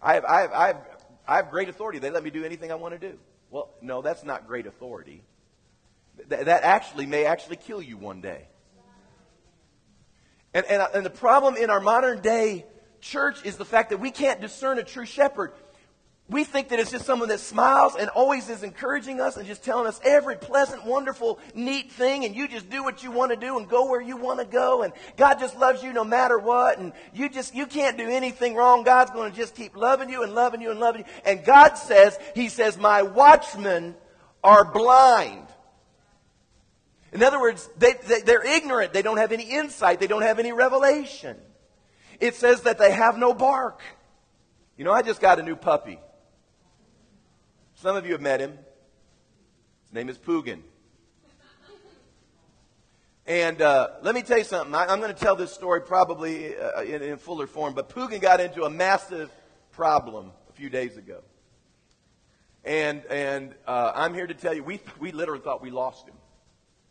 I 0.00 0.14
have, 0.14 0.24
I 0.24 0.40
have, 0.42 0.52
I 0.52 0.66
have, 0.68 0.76
I 1.28 1.36
have 1.36 1.50
great 1.50 1.68
authority. 1.68 1.98
They 1.98 2.10
let 2.10 2.24
me 2.24 2.30
do 2.30 2.44
anything 2.44 2.72
I 2.72 2.76
want 2.76 2.98
to 2.98 3.10
do. 3.10 3.18
Well, 3.50 3.68
no, 3.82 4.00
that's 4.00 4.24
not 4.24 4.46
great 4.46 4.66
authority. 4.66 5.22
Th- 6.28 6.46
that 6.46 6.62
actually 6.64 7.04
may 7.04 7.26
actually 7.26 7.56
kill 7.56 7.82
you 7.82 7.98
one 7.98 8.22
day. 8.22 8.48
And, 10.54 10.64
and, 10.66 10.80
uh, 10.82 10.88
and 10.94 11.04
the 11.04 11.10
problem 11.10 11.56
in 11.56 11.68
our 11.68 11.80
modern 11.80 12.22
day 12.22 12.64
church 13.00 13.44
is 13.44 13.58
the 13.58 13.66
fact 13.66 13.90
that 13.90 14.00
we 14.00 14.10
can't 14.10 14.40
discern 14.40 14.78
a 14.78 14.82
true 14.82 15.04
shepherd. 15.04 15.52
We 16.30 16.44
think 16.44 16.68
that 16.68 16.78
it's 16.78 16.90
just 16.90 17.06
someone 17.06 17.30
that 17.30 17.40
smiles 17.40 17.96
and 17.98 18.10
always 18.10 18.50
is 18.50 18.62
encouraging 18.62 19.18
us 19.18 19.38
and 19.38 19.46
just 19.46 19.64
telling 19.64 19.86
us 19.86 19.98
every 20.04 20.36
pleasant, 20.36 20.84
wonderful, 20.84 21.38
neat 21.54 21.90
thing, 21.90 22.26
and 22.26 22.36
you 22.36 22.46
just 22.48 22.68
do 22.68 22.82
what 22.82 23.02
you 23.02 23.10
want 23.10 23.30
to 23.30 23.36
do 23.36 23.56
and 23.56 23.66
go 23.66 23.88
where 23.88 24.02
you 24.02 24.18
want 24.18 24.38
to 24.40 24.44
go, 24.44 24.82
and 24.82 24.92
God 25.16 25.38
just 25.38 25.56
loves 25.56 25.82
you 25.82 25.94
no 25.94 26.04
matter 26.04 26.38
what, 26.38 26.78
and 26.78 26.92
you 27.14 27.30
just 27.30 27.54
you 27.54 27.64
can't 27.64 27.96
do 27.96 28.06
anything 28.06 28.54
wrong. 28.54 28.82
God's 28.82 29.10
going 29.10 29.30
to 29.30 29.36
just 29.36 29.54
keep 29.54 29.74
loving 29.74 30.10
you 30.10 30.22
and 30.22 30.34
loving 30.34 30.60
you 30.60 30.70
and 30.70 30.78
loving 30.78 31.06
you. 31.06 31.12
And 31.24 31.42
God 31.44 31.74
says, 31.74 32.18
He 32.34 32.50
says, 32.50 32.76
My 32.76 33.00
watchmen 33.00 33.94
are 34.44 34.70
blind. 34.70 35.46
In 37.12 37.22
other 37.22 37.40
words, 37.40 37.70
they, 37.78 37.94
they, 38.06 38.20
they're 38.20 38.44
ignorant. 38.44 38.92
They 38.92 39.00
don't 39.00 39.16
have 39.16 39.32
any 39.32 39.44
insight. 39.44 39.98
They 39.98 40.06
don't 40.06 40.22
have 40.22 40.38
any 40.38 40.52
revelation. 40.52 41.38
It 42.20 42.34
says 42.34 42.62
that 42.62 42.78
they 42.78 42.92
have 42.92 43.16
no 43.16 43.32
bark. 43.32 43.80
You 44.76 44.84
know, 44.84 44.92
I 44.92 45.00
just 45.00 45.22
got 45.22 45.38
a 45.38 45.42
new 45.42 45.56
puppy. 45.56 45.98
Some 47.80 47.94
of 47.94 48.04
you 48.04 48.10
have 48.10 48.20
met 48.20 48.40
him. 48.40 48.58
His 49.84 49.92
name 49.92 50.08
is 50.08 50.18
Pugin. 50.18 50.62
And 53.24 53.62
uh, 53.62 53.90
let 54.02 54.16
me 54.16 54.22
tell 54.22 54.38
you 54.38 54.42
something. 54.42 54.74
I, 54.74 54.92
am 54.92 54.98
going 54.98 55.14
to 55.14 55.20
tell 55.20 55.36
this 55.36 55.52
story 55.52 55.82
probably 55.82 56.56
uh, 56.56 56.82
in, 56.82 57.02
in, 57.02 57.18
fuller 57.18 57.46
form, 57.46 57.74
but 57.74 57.88
Pugin 57.88 58.20
got 58.20 58.40
into 58.40 58.64
a 58.64 58.70
massive 58.70 59.30
problem 59.70 60.32
a 60.50 60.52
few 60.54 60.68
days 60.68 60.96
ago. 60.96 61.20
And, 62.64 63.04
and 63.04 63.54
uh, 63.64 63.92
I'm 63.94 64.12
here 64.12 64.26
to 64.26 64.34
tell 64.34 64.54
you, 64.54 64.64
we, 64.64 64.80
we 64.98 65.12
literally 65.12 65.44
thought 65.44 65.62
we 65.62 65.70
lost 65.70 66.08
him. 66.08 66.16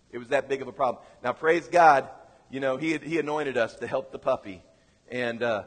It 0.09 0.19
was 0.19 0.29
that 0.29 0.47
big 0.47 0.61
of 0.61 0.69
a 0.69 0.71
problem. 0.73 1.03
Now, 1.21 1.33
praise 1.33 1.67
God, 1.67 2.07
you 2.49 2.61
know, 2.61 2.77
he, 2.77 2.97
he 2.97 3.19
anointed 3.19 3.57
us 3.57 3.75
to 3.77 3.87
help 3.87 4.13
the 4.13 4.19
puppy. 4.19 4.63
And, 5.11 5.43
uh, 5.43 5.63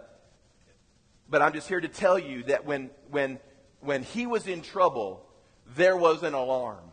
but 1.28 1.42
I'm 1.42 1.52
just 1.52 1.68
here 1.68 1.80
to 1.80 1.88
tell 1.88 2.18
you 2.18 2.44
that 2.44 2.64
when, 2.64 2.88
when, 3.10 3.38
when 3.80 4.02
he 4.02 4.26
was 4.26 4.46
in 4.46 4.62
trouble, 4.62 5.26
there 5.76 5.96
was 5.96 6.22
an 6.22 6.34
alarm. 6.34 6.84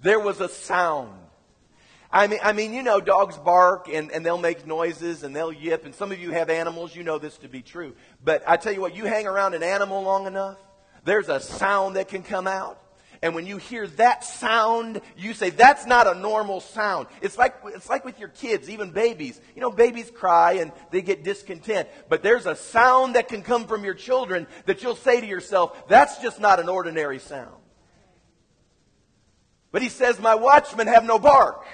There 0.00 0.20
was 0.20 0.40
a 0.40 0.48
sound. 0.48 1.12
I 2.10 2.28
mean, 2.28 2.38
I 2.42 2.52
mean, 2.52 2.72
you 2.72 2.82
know, 2.82 3.00
dogs 3.00 3.36
bark 3.36 3.88
and, 3.92 4.10
and 4.10 4.24
they'll 4.24 4.38
make 4.38 4.66
noises 4.66 5.22
and 5.22 5.34
they'll 5.34 5.52
yip. 5.52 5.84
And 5.84 5.94
some 5.94 6.12
of 6.12 6.18
you 6.18 6.30
have 6.30 6.50
animals, 6.50 6.94
you 6.94 7.02
know 7.02 7.18
this 7.18 7.36
to 7.38 7.48
be 7.48 7.62
true. 7.62 7.94
But 8.24 8.42
I 8.46 8.56
tell 8.56 8.72
you 8.72 8.80
what, 8.80 8.94
you 8.94 9.04
hang 9.04 9.26
around 9.26 9.54
an 9.54 9.62
animal 9.62 10.02
long 10.02 10.26
enough, 10.26 10.58
there's 11.04 11.28
a 11.28 11.40
sound 11.40 11.96
that 11.96 12.08
can 12.08 12.22
come 12.22 12.46
out. 12.46 12.80
And 13.22 13.34
when 13.34 13.46
you 13.46 13.56
hear 13.56 13.86
that 13.86 14.24
sound, 14.24 15.00
you 15.16 15.34
say, 15.34 15.50
that's 15.50 15.86
not 15.86 16.06
a 16.06 16.18
normal 16.18 16.60
sound. 16.60 17.06
It's 17.20 17.38
like, 17.38 17.54
it's 17.66 17.88
like 17.88 18.04
with 18.04 18.18
your 18.18 18.28
kids, 18.28 18.68
even 18.68 18.90
babies. 18.90 19.40
You 19.54 19.62
know, 19.62 19.70
babies 19.70 20.10
cry 20.10 20.54
and 20.54 20.72
they 20.90 21.02
get 21.02 21.24
discontent. 21.24 21.88
But 22.08 22.22
there's 22.22 22.46
a 22.46 22.56
sound 22.56 23.14
that 23.14 23.28
can 23.28 23.42
come 23.42 23.66
from 23.66 23.84
your 23.84 23.94
children 23.94 24.46
that 24.66 24.82
you'll 24.82 24.96
say 24.96 25.20
to 25.20 25.26
yourself, 25.26 25.88
that's 25.88 26.18
just 26.18 26.40
not 26.40 26.60
an 26.60 26.68
ordinary 26.68 27.18
sound. 27.18 27.54
But 29.72 29.82
he 29.82 29.88
says, 29.88 30.18
my 30.18 30.34
watchmen 30.34 30.86
have 30.86 31.04
no 31.04 31.18
bark. 31.18 31.66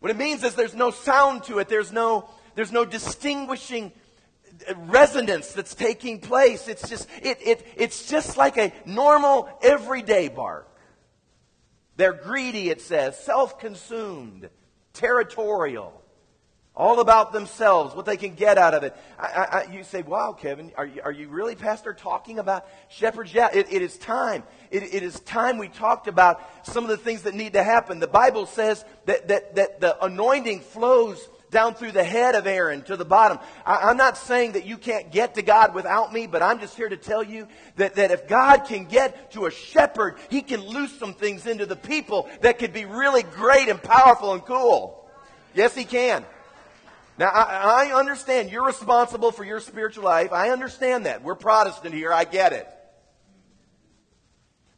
What 0.00 0.10
it 0.10 0.16
means 0.16 0.42
is 0.42 0.54
there's 0.54 0.74
no 0.74 0.90
sound 0.90 1.44
to 1.44 1.58
it. 1.58 1.68
There's 1.68 1.92
no, 1.92 2.28
there's 2.54 2.72
no 2.72 2.84
distinguishing 2.84 3.92
resonance 4.76 5.52
that's 5.52 5.74
taking 5.74 6.20
place. 6.20 6.68
It's 6.68 6.88
just, 6.88 7.08
it, 7.22 7.38
it, 7.44 7.66
it's 7.76 8.08
just 8.08 8.36
like 8.36 8.56
a 8.56 8.72
normal, 8.84 9.48
everyday 9.62 10.28
bark. 10.28 10.66
They're 11.96 12.12
greedy, 12.12 12.70
it 12.70 12.80
says, 12.80 13.18
self 13.18 13.58
consumed, 13.58 14.48
territorial, 14.94 16.00
all 16.74 17.00
about 17.00 17.32
themselves, 17.32 17.94
what 17.94 18.06
they 18.06 18.16
can 18.16 18.34
get 18.34 18.56
out 18.56 18.72
of 18.72 18.84
it. 18.84 18.96
I, 19.18 19.66
I, 19.68 19.72
you 19.72 19.84
say, 19.84 20.00
wow, 20.00 20.32
Kevin, 20.32 20.72
are 20.76 20.86
you, 20.86 21.02
are 21.04 21.12
you 21.12 21.28
really, 21.28 21.56
Pastor, 21.56 21.92
talking 21.92 22.38
about 22.38 22.66
shepherds? 22.88 23.34
Yeah, 23.34 23.50
it, 23.52 23.70
it 23.70 23.82
is 23.82 23.98
time. 23.98 24.44
It, 24.70 24.94
it 24.94 25.02
is 25.02 25.20
time 25.20 25.58
we 25.58 25.68
talked 25.68 26.08
about 26.08 26.40
some 26.66 26.84
of 26.84 26.90
the 26.90 26.96
things 26.96 27.22
that 27.22 27.34
need 27.34 27.52
to 27.52 27.62
happen. 27.62 27.98
The 27.98 28.06
Bible 28.06 28.46
says 28.46 28.82
that, 29.04 29.28
that, 29.28 29.56
that 29.56 29.80
the 29.80 30.02
anointing 30.02 30.60
flows 30.60 31.28
down 31.50 31.74
through 31.74 31.92
the 31.92 32.04
head 32.04 32.34
of 32.34 32.46
Aaron 32.46 32.82
to 32.82 32.96
the 32.96 33.04
bottom. 33.04 33.38
I, 33.66 33.90
am 33.90 33.96
not 33.96 34.16
saying 34.16 34.52
that 34.52 34.66
you 34.66 34.78
can't 34.78 35.10
get 35.10 35.34
to 35.34 35.42
God 35.42 35.74
without 35.74 36.12
me, 36.12 36.26
but 36.26 36.42
I'm 36.42 36.60
just 36.60 36.76
here 36.76 36.88
to 36.88 36.96
tell 36.96 37.22
you 37.22 37.48
that, 37.76 37.96
that 37.96 38.10
if 38.10 38.28
God 38.28 38.60
can 38.66 38.84
get 38.84 39.32
to 39.32 39.46
a 39.46 39.50
shepherd, 39.50 40.16
he 40.28 40.42
can 40.42 40.60
loose 40.60 40.96
some 40.98 41.14
things 41.14 41.46
into 41.46 41.66
the 41.66 41.76
people 41.76 42.28
that 42.42 42.58
could 42.58 42.72
be 42.72 42.84
really 42.84 43.22
great 43.22 43.68
and 43.68 43.82
powerful 43.82 44.32
and 44.32 44.44
cool. 44.44 45.08
Yes, 45.54 45.74
he 45.74 45.84
can. 45.84 46.24
Now, 47.18 47.28
I, 47.28 47.88
I 47.88 47.98
understand 47.98 48.50
you're 48.50 48.64
responsible 48.64 49.32
for 49.32 49.44
your 49.44 49.60
spiritual 49.60 50.04
life. 50.04 50.32
I 50.32 50.50
understand 50.50 51.06
that. 51.06 51.22
We're 51.22 51.34
Protestant 51.34 51.94
here. 51.94 52.12
I 52.12 52.24
get 52.24 52.52
it. 52.52 52.66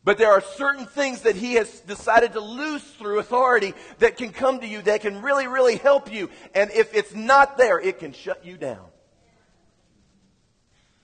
But 0.05 0.19
there 0.19 0.33
are 0.33 0.41
certain 0.41 0.87
things 0.87 1.23
that 1.23 1.37
he 1.37 1.55
has 1.55 1.81
decided 1.81 2.33
to 2.33 2.41
loose 2.41 2.83
through 2.83 3.21
authority 3.21 3.73
that 3.99 4.17
can 4.17 4.31
come 4.31 4.59
to 4.61 4.67
you 4.67 4.83
that 4.83 5.01
can 5.01 5.23
really, 5.23 5.47
really 5.47 5.77
help 5.77 6.13
you. 6.13 6.29
And 6.55 6.71
if 6.73 6.93
it's 6.95 7.15
not 7.15 7.57
there, 7.57 7.79
it 7.79 8.01
can 8.01 8.13
shut 8.13 8.45
you 8.45 8.57
down. 8.57 8.85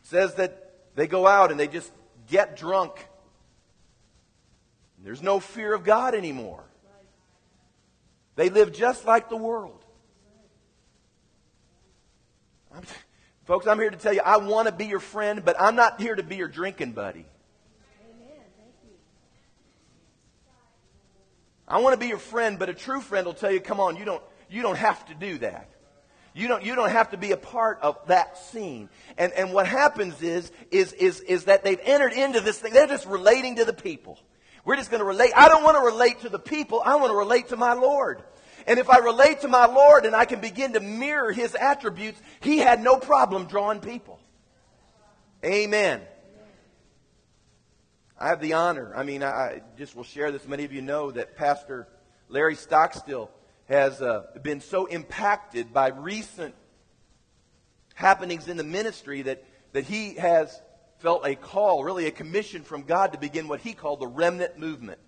It 0.03 0.09
says 0.09 0.35
that 0.35 0.73
they 0.97 1.07
go 1.07 1.29
out 1.29 1.53
and 1.53 1.61
they 1.61 1.69
just 1.69 1.93
get 2.27 2.57
drunk. 2.57 3.07
There's 5.05 5.23
no 5.23 5.39
fear 5.39 5.73
of 5.75 5.85
God 5.85 6.17
anymore. 6.17 6.65
They 8.35 8.51
live 8.51 8.73
just 8.73 9.05
like 9.05 9.29
the 9.29 9.37
world. 9.37 9.85
I'm, 12.75 12.83
folks, 13.45 13.69
I'm 13.69 13.79
here 13.79 13.91
to 13.91 13.97
tell 13.97 14.13
you, 14.13 14.23
I 14.25 14.39
want 14.39 14.67
to 14.67 14.73
be 14.73 14.87
your 14.87 15.01
friend, 15.01 15.45
but 15.45 15.61
I'm 15.61 15.77
not 15.77 16.01
here 16.01 16.17
to 16.17 16.23
be 16.25 16.37
your 16.37 16.49
drinking 16.49 16.93
buddy. 16.93 17.27
I 21.69 21.81
want 21.81 21.93
to 21.93 22.01
be 22.01 22.09
your 22.09 22.19
friend, 22.19 22.59
but 22.59 22.69
a 22.69 22.75
true 22.75 23.01
friend 23.01 23.27
will 23.27 23.35
tell 23.35 23.53
you, 23.53 23.61
come 23.61 23.79
on, 23.79 23.97
you 23.97 24.05
don't, 24.05 24.23
you 24.49 24.63
don't 24.63 24.79
have 24.79 25.05
to 25.07 25.15
do 25.15 25.39
that. 25.39 25.69
You 26.35 26.49
don't, 26.49 26.65
you 26.65 26.75
don't 26.75 26.91
have 26.91 27.11
to 27.11 27.17
be 27.17 27.33
a 27.33 27.37
part 27.37 27.81
of 27.83 27.99
that 28.07 28.39
scene. 28.39 28.89
And, 29.19 29.33
and 29.33 29.53
what 29.53 29.67
happens 29.67 30.23
is, 30.23 30.51
is, 30.71 30.93
is, 30.93 31.21
is 31.21 31.45
that 31.45 31.65
they've 31.65 31.81
entered 31.83 32.13
into 32.13 32.41
this 32.41 32.59
thing. 32.59 32.73
They're 32.73 32.87
just 32.87 33.07
relating 33.07 33.57
to 33.57 33.65
the 33.65 33.73
people. 33.73 34.19
We're 34.65 34.77
just 34.77 34.91
going 34.91 35.01
to 35.01 35.07
relate. 35.07 35.33
I 35.37 35.49
don't 35.49 35.65
want 35.65 35.77
to 35.77 35.85
relate 35.85 36.21
to 36.21 36.29
the 36.29 36.39
people. 36.39 36.83
I 36.85 36.97
want 36.97 37.11
to 37.11 37.17
relate 37.17 37.49
to 37.49 37.57
my 37.57 37.73
Lord. 37.73 38.23
And 38.67 38.79
if 38.79 38.89
I 38.89 38.99
relate 38.99 39.41
to 39.41 39.49
my 39.49 39.67
Lord 39.67 40.05
and 40.07 40.15
I 40.15 40.27
can 40.27 40.41
begin 40.41 40.75
to 40.75 40.81
mirror 40.81 41.33
His 41.33 41.55
attributes, 41.55 42.21
He 42.41 42.59
had 42.59 42.83
no 42.83 42.99
problem 42.99 43.47
drawing 43.47 43.81
people. 43.81 44.21
Amen. 45.45 46.03
I 48.21 48.29
have 48.29 48.41
the 48.41 48.55
honor. 48.55 48.93
I 48.97 49.05
mean, 49.05 49.23
I, 49.23 49.63
just 49.77 49.95
will 49.95 50.03
share 50.03 50.33
this. 50.33 50.47
Many 50.49 50.65
of 50.65 50.73
you 50.73 50.83
know 50.83 51.13
that 51.13 51.37
Pastor 51.37 51.87
Larry 52.29 52.57
Stockstill 52.57 53.31
has 53.69 54.03
uh, 54.03 54.25
been 54.43 54.61
so 54.61 54.87
impacted 54.87 55.73
by 55.73 55.89
recent 55.89 56.57
happenings 57.95 58.49
in 58.49 58.57
the 58.57 58.65
ministry 58.65 59.23
that, 59.23 59.45
that 59.73 59.85
he 59.85 60.15
has 60.15 60.61
felt 60.99 61.25
a 61.25 61.37
call, 61.37 61.85
really 61.85 62.07
a 62.07 62.11
commission 62.11 62.65
from 62.65 62.83
God 62.83 63.13
to 63.13 63.19
begin 63.19 63.47
what 63.47 63.61
he 63.61 63.73
called 63.73 64.01
the 64.01 64.09
remnant 64.09 64.59
movement. 64.59 64.99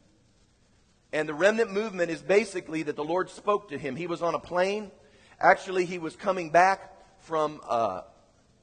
And 1.13 1.29
the 1.29 1.35
remnant 1.35 1.73
movement 1.73 2.13
is 2.13 2.23
basically 2.23 2.85
that 2.85 2.95
the 2.95 3.03
Lord 3.03 3.29
spoke 3.29 3.71
to 3.71 3.79
him. 3.79 3.97
He 3.97 4.07
was 4.07 4.23
on 4.23 4.37
a 4.37 4.39
plane. 4.39 4.93
Actually, 5.41 5.85
he 5.85 5.99
was 5.99 6.15
coming 6.15 6.51
back 6.51 6.95
from 7.23 7.61
uh, 7.69 8.03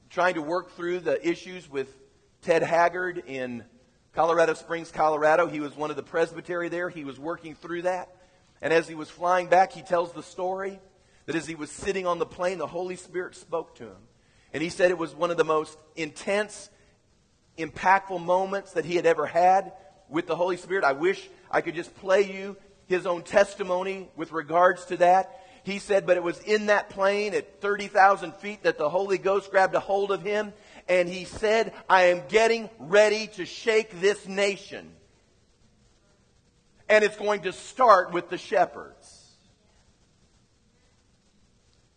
trying 0.08 0.34
to 0.34 0.42
work 0.42 0.74
through 0.74 1.00
the 1.00 1.28
issues 1.28 1.68
with 1.68 1.94
Ted 2.40 2.62
Haggard 2.62 3.24
in 3.26 3.64
Colorado 4.18 4.54
Springs, 4.54 4.90
Colorado. 4.90 5.46
He 5.46 5.60
was 5.60 5.76
one 5.76 5.90
of 5.90 5.96
the 5.96 6.02
presbytery 6.02 6.68
there. 6.68 6.88
He 6.88 7.04
was 7.04 7.20
working 7.20 7.54
through 7.54 7.82
that. 7.82 8.08
And 8.60 8.72
as 8.72 8.88
he 8.88 8.96
was 8.96 9.08
flying 9.08 9.46
back, 9.46 9.70
he 9.70 9.80
tells 9.80 10.10
the 10.10 10.24
story 10.24 10.80
that 11.26 11.36
as 11.36 11.46
he 11.46 11.54
was 11.54 11.70
sitting 11.70 12.04
on 12.04 12.18
the 12.18 12.26
plane, 12.26 12.58
the 12.58 12.66
Holy 12.66 12.96
Spirit 12.96 13.36
spoke 13.36 13.76
to 13.76 13.84
him. 13.84 14.08
And 14.52 14.60
he 14.60 14.70
said 14.70 14.90
it 14.90 14.98
was 14.98 15.14
one 15.14 15.30
of 15.30 15.36
the 15.36 15.44
most 15.44 15.78
intense, 15.94 16.68
impactful 17.58 18.20
moments 18.20 18.72
that 18.72 18.84
he 18.84 18.96
had 18.96 19.06
ever 19.06 19.24
had 19.24 19.70
with 20.08 20.26
the 20.26 20.34
Holy 20.34 20.56
Spirit. 20.56 20.82
I 20.82 20.94
wish 20.94 21.30
I 21.48 21.60
could 21.60 21.76
just 21.76 21.94
play 21.98 22.22
you 22.22 22.56
his 22.88 23.06
own 23.06 23.22
testimony 23.22 24.08
with 24.16 24.32
regards 24.32 24.84
to 24.86 24.96
that. 24.96 25.44
He 25.62 25.78
said, 25.78 26.06
but 26.06 26.16
it 26.16 26.24
was 26.24 26.40
in 26.40 26.66
that 26.66 26.90
plane 26.90 27.34
at 27.34 27.60
30,000 27.60 28.34
feet 28.34 28.64
that 28.64 28.78
the 28.78 28.88
Holy 28.88 29.18
Ghost 29.18 29.52
grabbed 29.52 29.76
a 29.76 29.80
hold 29.80 30.10
of 30.10 30.22
him 30.22 30.54
and 30.88 31.08
he 31.08 31.24
said, 31.24 31.72
I 31.88 32.04
am 32.04 32.22
getting 32.28 32.70
ready 32.78 33.26
to 33.34 33.44
shake 33.44 34.00
this 34.00 34.26
nation. 34.26 34.90
And 36.88 37.04
it's 37.04 37.16
going 37.16 37.42
to 37.42 37.52
start 37.52 38.12
with 38.12 38.30
the 38.30 38.38
shepherds. 38.38 39.14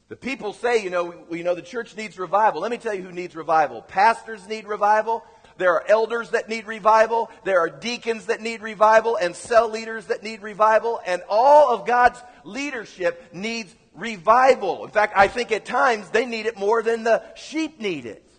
The 0.10 0.18
people 0.18 0.52
say, 0.52 0.84
you 0.84 0.90
know, 0.90 1.14
you 1.32 1.46
know, 1.46 1.56
the 1.56 1.62
church 1.62 1.96
needs 1.96 2.20
revival. 2.20 2.60
Let 2.60 2.70
me 2.70 2.78
tell 2.78 2.94
you 2.94 3.02
who 3.02 3.14
needs 3.14 3.34
revival. 3.34 3.82
Pastors 3.82 4.46
need 4.46 4.68
revival. 4.68 5.24
There 5.58 5.74
are 5.74 5.86
elders 5.88 6.32
that 6.32 6.50
need 6.50 6.68
revival. 6.68 7.32
There 7.46 7.60
are 7.60 7.70
deacons 7.70 8.26
that 8.26 8.42
need 8.42 8.62
revival 8.62 9.16
and 9.16 9.34
cell 9.34 9.70
leaders 9.70 10.08
that 10.08 10.22
need 10.22 10.42
revival. 10.42 11.00
And 11.06 11.22
all 11.30 11.74
of 11.74 11.88
God's 11.88 12.22
leadership 12.44 13.30
needs 13.32 13.74
revival. 13.94 14.84
In 14.84 14.92
fact, 14.92 15.14
I 15.16 15.30
think 15.30 15.54
at 15.54 15.64
times 15.64 16.10
they 16.10 16.26
need 16.26 16.46
it 16.46 16.58
more 16.58 16.84
than 16.84 17.04
the 17.04 17.24
sheep 17.36 17.80
need 17.80 18.06
it. 18.06 18.31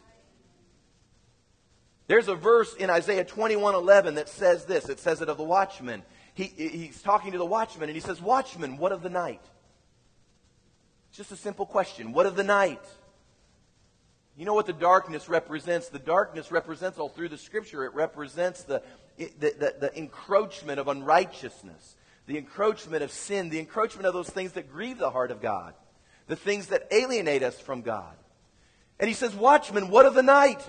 There's 2.13 2.29
a 2.29 2.35
verse 2.35 2.75
in 2.75 2.91
Isaiah 2.91 3.25
21:11 3.25 4.17
that 4.17 4.29
says 4.29 4.67
this. 4.67 4.91
It 4.91 5.01
says 5.01 5.23
it 5.23 5.31
of 5.31 5.39
the 5.39 5.45
watchman. 5.45 6.03
He, 6.35 6.45
he's 6.45 7.01
talking 7.01 7.33
to 7.33 7.39
the 7.39 7.47
watchman 7.47 7.89
and 7.89 7.97
he 7.97 8.03
says, 8.03 8.21
Watchman, 8.21 8.77
what 8.77 8.93
of 8.93 9.03
the 9.03 9.09
night? 9.09 9.41
Just 11.15 11.33
a 11.33 11.37
simple 11.37 11.65
question. 11.65 12.13
What 12.13 12.27
of 12.27 12.37
the 12.37 12.45
night? 12.45 12.85
You 14.37 14.45
know 14.45 14.53
what 14.53 14.67
the 14.67 14.75
darkness 14.75 15.31
represents? 15.31 15.89
The 15.89 15.99
darkness 15.99 16.53
represents 16.53 16.99
all 16.99 17.09
through 17.09 17.31
the 17.31 17.39
scripture. 17.39 17.87
It 17.87 17.95
represents 17.95 18.65
the, 18.65 18.83
the, 19.17 19.31
the, 19.39 19.75
the 19.81 19.99
encroachment 19.99 20.81
of 20.81 20.89
unrighteousness, 20.89 21.97
the 22.27 22.37
encroachment 22.37 23.03
of 23.03 23.11
sin, 23.11 23.49
the 23.49 23.59
encroachment 23.59 24.05
of 24.05 24.13
those 24.13 24.29
things 24.29 24.53
that 24.53 24.71
grieve 24.71 24.99
the 24.99 25.09
heart 25.09 25.31
of 25.31 25.41
God, 25.41 25.73
the 26.27 26.37
things 26.37 26.67
that 26.67 26.89
alienate 26.91 27.43
us 27.43 27.59
from 27.59 27.81
God. 27.81 28.15
And 29.01 29.09
he 29.09 29.15
says, 29.15 29.35
Watchman, 29.35 29.89
what 29.89 30.05
of 30.05 30.13
the 30.13 30.23
night? 30.23 30.69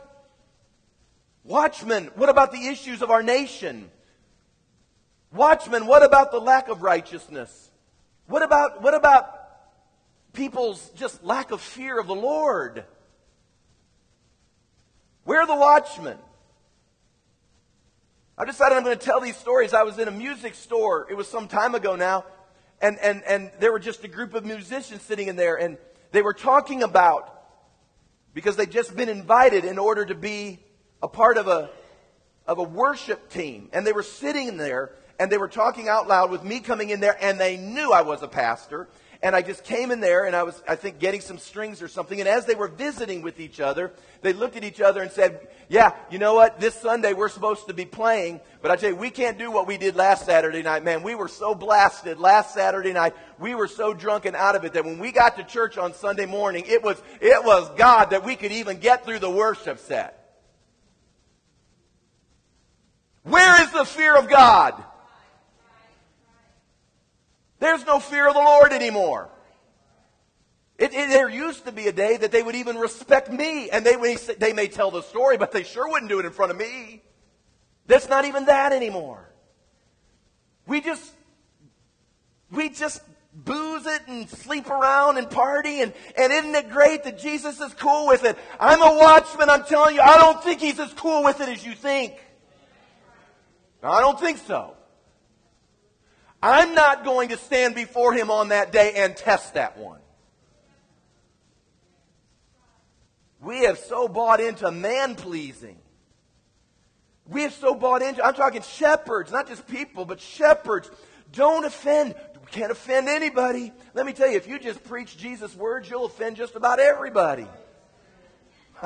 Watchmen, 1.44 2.10
what 2.16 2.30
about 2.30 2.52
the 2.52 2.68
issues 2.68 3.02
of 3.02 3.12
our 3.12 3.22
nation? 3.22 3.90
Watchmen, 5.34 5.88
what 5.88 6.04
about 6.04 6.32
the 6.32 6.40
lack 6.40 6.70
of 6.70 6.84
righteousness? 6.84 7.72
What 8.28 8.44
about, 8.44 8.82
what 8.82 8.94
about 8.94 9.40
people's 10.32 10.90
just 10.92 11.24
lack 11.24 11.52
of 11.52 11.60
fear 11.60 12.00
of 12.00 12.08
the 12.08 12.16
Lord? 12.16 12.86
Where 15.26 15.42
are 15.42 15.48
the 15.48 15.56
watchmen? 15.56 16.18
I 18.38 18.46
decided 18.46 18.78
I'm 18.78 18.84
going 18.84 18.98
to 18.98 19.06
tell 19.06 19.20
these 19.20 19.38
stories. 19.38 19.74
I 19.74 19.84
was 19.84 20.00
in 20.00 20.08
a 20.08 20.12
music 20.12 20.56
store. 20.56 21.08
It 21.10 21.16
was 21.16 21.28
some 21.28 21.48
time 21.48 21.76
ago 21.76 21.96
now. 21.96 22.26
And, 22.82 22.98
and, 23.00 23.24
and 23.24 23.52
there 23.60 23.72
were 23.72 23.80
just 23.80 24.04
a 24.04 24.08
group 24.08 24.34
of 24.34 24.44
musicians 24.44 25.02
sitting 25.02 25.28
in 25.28 25.36
there. 25.36 25.56
And 25.56 25.78
they 26.12 26.22
were 26.22 26.34
talking 26.34 26.84
about, 26.84 27.30
because 28.34 28.56
they'd 28.56 28.72
just 28.72 28.96
been 28.96 29.10
invited 29.10 29.66
in 29.66 29.78
order 29.78 30.06
to 30.06 30.16
be 30.16 30.60
a 31.04 31.08
part 31.08 31.38
of 31.38 31.48
a, 31.50 31.70
of 32.48 32.58
a 32.58 32.64
worship 32.64 33.30
team. 33.30 33.70
And 33.74 33.86
they 33.86 33.92
were 33.92 34.04
sitting 34.04 34.56
there 34.58 34.94
and 35.20 35.30
they 35.30 35.38
were 35.38 35.50
talking 35.50 35.90
out 35.90 36.08
loud 36.08 36.32
with 36.32 36.44
me 36.44 36.62
coming 36.62 36.90
in 36.90 37.02
there 37.02 37.18
and 37.22 37.40
they 37.40 37.58
knew 37.58 37.92
I 37.92 38.02
was 38.02 38.24
a 38.24 38.28
pastor. 38.28 38.88
And 39.22 39.38
I 39.38 39.42
just 39.42 39.64
came 39.64 39.92
in 39.92 40.02
there 40.02 40.26
and 40.26 40.36
I 40.36 40.44
was, 40.44 40.62
I 40.68 40.76
think, 40.76 41.00
getting 41.00 41.22
some 41.22 41.38
strings 41.38 41.82
or 41.82 41.88
something. 41.88 42.20
And 42.20 42.28
as 42.28 42.46
they 42.46 42.56
were 42.56 42.68
visiting 42.68 43.22
with 43.22 43.40
each 43.40 43.62
other, 43.62 43.94
they 44.22 44.34
looked 44.34 44.58
at 44.58 44.66
each 44.66 44.82
other 44.82 45.02
and 45.02 45.12
said, 45.12 45.48
Yeah, 45.70 45.94
you 46.10 46.20
know 46.20 46.34
what? 46.34 46.60
This 46.60 46.76
Sunday 46.76 47.14
we're 47.14 47.30
supposed 47.30 47.68
to 47.68 47.74
be 47.74 47.86
playing, 47.86 48.42
but 48.62 48.70
I 48.70 48.76
tell 48.76 48.90
you, 48.90 48.98
we 48.98 49.12
can't 49.12 49.38
do 49.38 49.50
what 49.50 49.66
we 49.66 49.78
did 49.78 49.96
last 49.96 50.26
Saturday 50.26 50.62
night. 50.62 50.84
Man, 50.84 51.04
we 51.04 51.16
were 51.16 51.30
so 51.30 51.56
blasted 51.56 52.20
last 52.20 52.54
Saturday 52.54 52.92
night. 52.92 53.14
We 53.40 53.56
were 53.56 53.70
so 53.70 53.94
drunk 53.94 54.26
and 54.26 54.36
out 54.36 54.58
of 54.58 54.66
it 54.66 54.74
that 54.74 54.84
when 54.84 55.00
we 55.00 55.14
got 55.14 55.38
to 55.38 55.44
church 55.44 55.78
on 55.78 55.94
Sunday 55.94 56.26
morning, 56.26 56.66
it 56.68 56.84
was, 56.84 57.02
it 57.22 57.46
was 57.46 57.70
God 57.78 58.10
that 58.10 58.26
we 58.26 58.36
could 58.36 58.52
even 58.52 58.80
get 58.80 59.06
through 59.06 59.20
the 59.20 59.32
worship 59.32 59.80
set. 59.80 60.23
Where 63.24 63.62
is 63.64 63.72
the 63.72 63.86
fear 63.86 64.16
of 64.16 64.30
God? 64.30 64.82
There's 67.60 67.86
no 67.86 68.00
fear 68.00 68.28
of 68.28 68.34
the 68.34 68.42
Lord 68.42 68.74
anymore. 68.74 69.30
It, 70.78 70.94
it, 70.94 71.10
there 71.10 71.30
used 71.30 71.66
to 71.66 71.72
be 71.72 71.88
a 71.88 71.94
day 71.94 72.18
that 72.18 72.32
they 72.32 72.44
would 72.44 72.56
even 72.56 72.78
respect 72.78 73.32
me, 73.32 73.70
and 73.70 73.86
they, 73.86 74.18
they 74.38 74.52
may 74.52 74.68
tell 74.68 74.92
the 74.92 75.02
story, 75.02 75.38
but 75.38 75.52
they 75.52 75.64
sure 75.64 75.90
wouldn't 75.90 76.10
do 76.10 76.20
it 76.20 76.26
in 76.26 76.32
front 76.32 76.52
of 76.52 76.58
me. 76.58 77.02
That's 77.88 78.10
not 78.10 78.26
even 78.26 78.46
that 78.46 78.74
anymore. 78.74 79.30
We 80.68 80.82
just, 80.82 81.14
we 82.52 82.70
just 82.70 83.02
booze 83.34 83.86
it 83.86 84.02
and 84.08 84.30
sleep 84.30 84.70
around 84.70 85.18
and 85.18 85.30
party, 85.30 85.82
and, 85.82 85.94
and 86.18 86.34
isn't 86.34 86.56
it 86.56 86.70
great 86.70 87.04
that 87.06 87.20
Jesus 87.20 87.62
is 87.62 87.74
cool 87.76 88.08
with 88.08 88.26
it? 88.26 88.38
I'm 88.60 88.82
a 88.82 88.98
watchman, 88.98 89.50
I'm 89.50 89.64
telling 89.64 89.96
you, 89.96 90.02
I 90.02 90.18
don't 90.18 90.44
think 90.44 90.60
he's 90.60 90.80
as 90.80 90.94
cool 90.94 91.24
with 91.24 91.40
it 91.40 91.50
as 91.50 91.66
you 91.66 91.74
think. 91.74 92.16
I 93.84 94.00
don't 94.00 94.20
think 94.20 94.38
so. 94.40 94.76
I'm 96.42 96.74
not 96.76 97.04
going 97.04 97.30
to 97.30 97.38
stand 97.38 97.76
before 97.76 98.14
him 98.14 98.30
on 98.30 98.50
that 98.50 98.72
day 98.72 98.94
and 98.98 99.16
test 99.16 99.54
that 99.54 99.78
one. 99.78 100.00
We 103.42 103.64
have 103.64 103.78
so 103.78 104.08
bought 104.08 104.40
into 104.40 104.72
man 104.72 105.16
pleasing. 105.16 105.78
We 107.28 107.44
have 107.44 107.54
so 107.54 107.76
bought 107.76 108.02
into, 108.02 108.26
I'm 108.26 108.34
talking 108.34 108.62
shepherds, 108.62 109.32
not 109.32 109.48
just 109.48 109.68
people, 109.68 110.06
but 110.06 110.20
shepherds. 110.20 110.90
Don't 111.32 111.66
offend. 111.66 112.16
We 112.42 112.52
can't 112.52 112.72
offend 112.72 113.08
anybody. 113.10 113.72
Let 113.94 114.06
me 114.06 114.14
tell 114.14 114.30
you, 114.30 114.38
if 114.38 114.48
you 114.48 114.60
just 114.60 114.84
preach 114.84 115.18
Jesus' 115.18 115.56
words, 115.56 115.90
you'll 115.90 116.06
offend 116.06 116.38
just 116.38 116.56
about 116.56 116.80
everybody. 116.80 117.48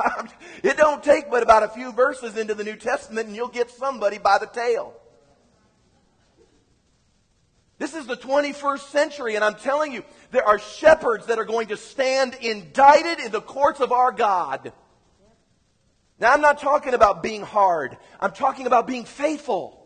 it 0.64 0.78
don't 0.78 1.04
take 1.04 1.30
but 1.30 1.43
about 1.43 1.64
a 1.64 1.70
few 1.70 1.91
verses 1.91 2.38
into 2.38 2.54
the 2.54 2.64
New 2.64 2.76
Testament 2.76 3.28
and 3.28 3.36
you'll 3.36 3.48
get 3.48 3.70
somebody 3.70 4.18
by 4.18 4.38
the 4.38 4.48
tail. 4.48 4.93
This 7.80 7.93
is 7.93 8.08
the 8.08 8.18
21st 8.18 8.89
century, 8.89 9.36
and 9.36 9.43
I'm 9.43 9.54
telling 9.54 9.91
you, 9.91 10.04
there 10.32 10.43
are 10.43 10.58
shepherds 10.58 11.28
that 11.28 11.38
are 11.38 11.45
going 11.45 11.68
to 11.68 11.78
stand 11.78 12.34
indicted 12.41 13.24
in 13.24 13.32
the 13.32 13.41
courts 13.41 13.80
of 13.80 13.91
our 13.91 14.12
God. 14.12 14.74
Now, 16.20 16.34
I'm 16.34 16.41
not 16.41 16.58
talking 16.58 16.95
about 16.95 17.22
being 17.22 17.43
hard. 17.43 17.95
I'm 18.20 18.32
talking 18.32 18.66
about 18.66 18.88
being 18.88 19.06
faithful. 19.06 19.86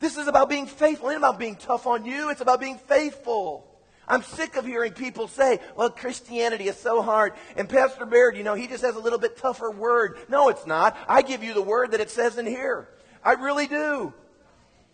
This 0.00 0.18
is 0.18 0.28
about 0.28 0.50
being 0.50 0.66
faithful. 0.66 1.08
It's 1.08 1.16
about 1.16 1.38
being 1.38 1.56
tough 1.56 1.86
on 1.86 2.04
you. 2.04 2.28
It's 2.28 2.42
about 2.42 2.60
being 2.60 2.76
faithful. 2.76 3.71
I'm 4.08 4.22
sick 4.22 4.56
of 4.56 4.66
hearing 4.66 4.92
people 4.92 5.28
say, 5.28 5.60
well, 5.76 5.90
Christianity 5.90 6.68
is 6.68 6.76
so 6.76 7.02
hard. 7.02 7.34
And 7.56 7.68
Pastor 7.68 8.04
Baird, 8.04 8.36
you 8.36 8.42
know, 8.42 8.54
he 8.54 8.66
just 8.66 8.84
has 8.84 8.96
a 8.96 9.00
little 9.00 9.18
bit 9.18 9.36
tougher 9.36 9.70
word. 9.70 10.18
No, 10.28 10.48
it's 10.48 10.66
not. 10.66 10.96
I 11.08 11.22
give 11.22 11.44
you 11.44 11.54
the 11.54 11.62
word 11.62 11.92
that 11.92 12.00
it 12.00 12.10
says 12.10 12.36
in 12.36 12.46
here. 12.46 12.88
I 13.24 13.34
really 13.34 13.66
do. 13.66 14.12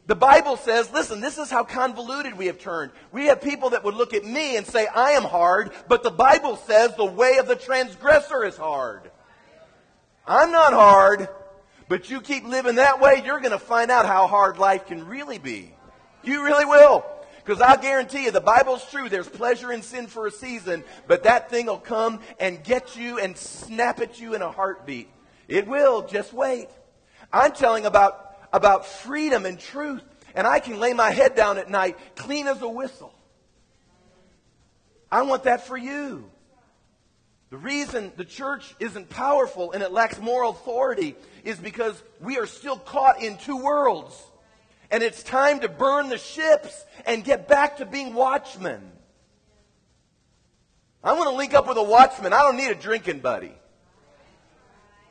The 0.06 0.14
Bible 0.14 0.56
says, 0.56 0.90
listen, 0.90 1.20
this 1.20 1.36
is 1.36 1.50
how 1.50 1.64
convoluted 1.64 2.36
we 2.36 2.46
have 2.46 2.59
turned. 2.59 2.92
We 3.12 3.26
have 3.26 3.42
people 3.42 3.70
that 3.70 3.84
would 3.84 3.94
look 3.94 4.14
at 4.14 4.24
me 4.24 4.56
and 4.56 4.66
say, 4.66 4.86
I 4.86 5.11
am 5.12 5.24
hard, 5.24 5.70
but 5.86 6.02
the 6.02 6.11
Bible 6.11 6.56
says 6.56 6.94
the 6.96 7.04
way 7.04 7.36
of 7.36 7.46
the 7.46 7.56
transgressor 7.56 8.44
is 8.44 8.56
hard. 8.56 9.11
I'm 10.26 10.50
not 10.50 10.72
hard, 10.72 11.28
but 11.88 12.09
you 12.09 12.22
keep 12.22 12.44
living 12.44 12.76
that 12.76 13.00
way, 13.00 13.22
you're 13.24 13.40
going 13.40 13.52
to 13.52 13.59
find 13.59 13.90
out 13.90 14.06
how 14.06 14.26
hard 14.26 14.59
life 14.59 14.86
can 14.86 15.06
really 15.06 15.38
be. 15.38 15.74
You 16.22 16.42
really 16.42 16.64
will. 16.64 17.04
Because 17.49 17.62
I 17.62 17.80
guarantee 17.80 18.24
you, 18.24 18.30
the 18.30 18.42
Bible's 18.42 18.84
true. 18.90 19.09
There's 19.09 19.26
pleasure 19.26 19.72
in 19.72 19.80
sin 19.80 20.07
for 20.07 20.26
a 20.26 20.30
season, 20.30 20.84
but 21.07 21.22
that 21.22 21.49
thing 21.49 21.64
will 21.64 21.78
come 21.78 22.20
and 22.38 22.62
get 22.62 22.94
you 22.94 23.18
and 23.18 23.34
snap 23.38 24.01
at 24.01 24.20
you 24.20 24.34
in 24.34 24.42
a 24.42 24.51
heartbeat. 24.51 25.09
It 25.49 25.66
will. 25.66 26.03
Just 26.03 26.34
wait. 26.34 26.68
I'm 27.32 27.53
telling 27.53 27.86
about 27.86 28.36
about 28.53 28.84
freedom 28.84 29.46
and 29.46 29.59
truth. 29.59 30.03
And 30.34 30.46
I 30.46 30.61
can 30.61 30.78
lay 30.78 30.92
my 30.92 31.11
head 31.11 31.36
down 31.36 31.57
at 31.57 31.70
night 31.70 31.96
clean 32.16 32.46
as 32.49 32.61
a 32.61 32.68
whistle. 32.68 33.14
I 35.11 35.22
want 35.22 35.44
that 35.44 35.66
for 35.66 35.78
you. 35.78 36.30
The 37.49 37.57
reason 37.57 38.12
the 38.18 38.26
church 38.26 38.74
isn't 38.78 39.09
powerful 39.09 39.72
and 39.72 39.82
it 39.82 39.90
lacks 39.90 40.20
moral 40.20 40.51
authority 40.51 41.16
is 41.44 41.59
because 41.59 41.99
we 42.20 42.36
are 42.36 42.46
still 42.46 42.76
caught 42.76 43.22
in 43.22 43.38
two 43.38 43.57
worlds. 43.57 44.22
And 44.91 45.03
it's 45.03 45.22
time 45.22 45.61
to 45.61 45.68
burn 45.68 46.09
the 46.09 46.18
ships 46.18 46.84
and 47.05 47.22
get 47.22 47.47
back 47.47 47.76
to 47.78 47.86
being 47.86 48.14
watchmen. 48.14 48.80
I 51.05 51.12
want 51.12 51.30
to 51.30 51.36
link 51.36 51.55
up 51.55 51.68
with 51.68 51.76
a 51.76 51.82
watchman. 51.82 52.32
I 52.32 52.41
don't 52.41 52.57
need 52.57 52.70
a 52.70 52.74
drinking 52.74 53.20
buddy. 53.20 53.53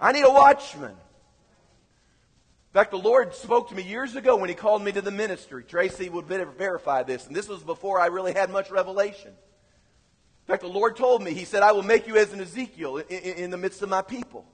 I 0.01 0.11
need 0.11 0.23
a 0.23 0.31
watchman. 0.31 0.91
In 0.91 2.73
fact, 2.73 2.91
the 2.91 2.97
Lord 2.97 3.33
spoke 3.33 3.69
to 3.69 3.75
me 3.75 3.83
years 3.83 4.15
ago 4.15 4.35
when 4.35 4.49
He 4.49 4.55
called 4.55 4.83
me 4.83 4.91
to 4.91 5.01
the 5.01 5.11
ministry. 5.11 5.63
Tracy 5.63 6.09
would 6.09 6.25
verify 6.25 7.03
this, 7.03 7.25
and 7.25 7.35
this 7.35 7.47
was 7.47 7.63
before 7.63 7.99
I 7.99 8.07
really 8.07 8.33
had 8.33 8.49
much 8.51 8.69
revelation. 8.69 9.29
In 9.29 10.53
fact, 10.53 10.61
the 10.61 10.69
Lord 10.69 10.95
told 10.95 11.23
me, 11.23 11.33
He 11.33 11.45
said, 11.45 11.63
I 11.63 11.71
will 11.71 11.83
make 11.83 12.07
you 12.07 12.17
as 12.17 12.33
an 12.33 12.41
Ezekiel 12.41 12.97
in, 12.97 13.05
in, 13.07 13.33
in 13.37 13.49
the 13.51 13.57
midst 13.57 13.81
of 13.81 13.89
my 13.89 14.01
people. 14.01 14.45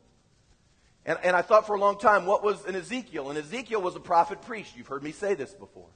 And, 1.05 1.19
and 1.23 1.35
I 1.35 1.41
thought 1.41 1.67
for 1.67 1.75
a 1.75 1.79
long 1.79 1.97
time, 1.97 2.25
what 2.25 2.43
was 2.43 2.65
an 2.65 2.75
Ezekiel? 2.75 3.29
And 3.29 3.37
Ezekiel 3.37 3.81
was 3.81 3.95
a 3.95 3.99
prophet 3.99 4.41
priest. 4.41 4.75
You've 4.77 4.87
heard 4.87 5.03
me 5.03 5.11
say 5.11 5.33
this 5.33 5.53
before. 5.53 5.89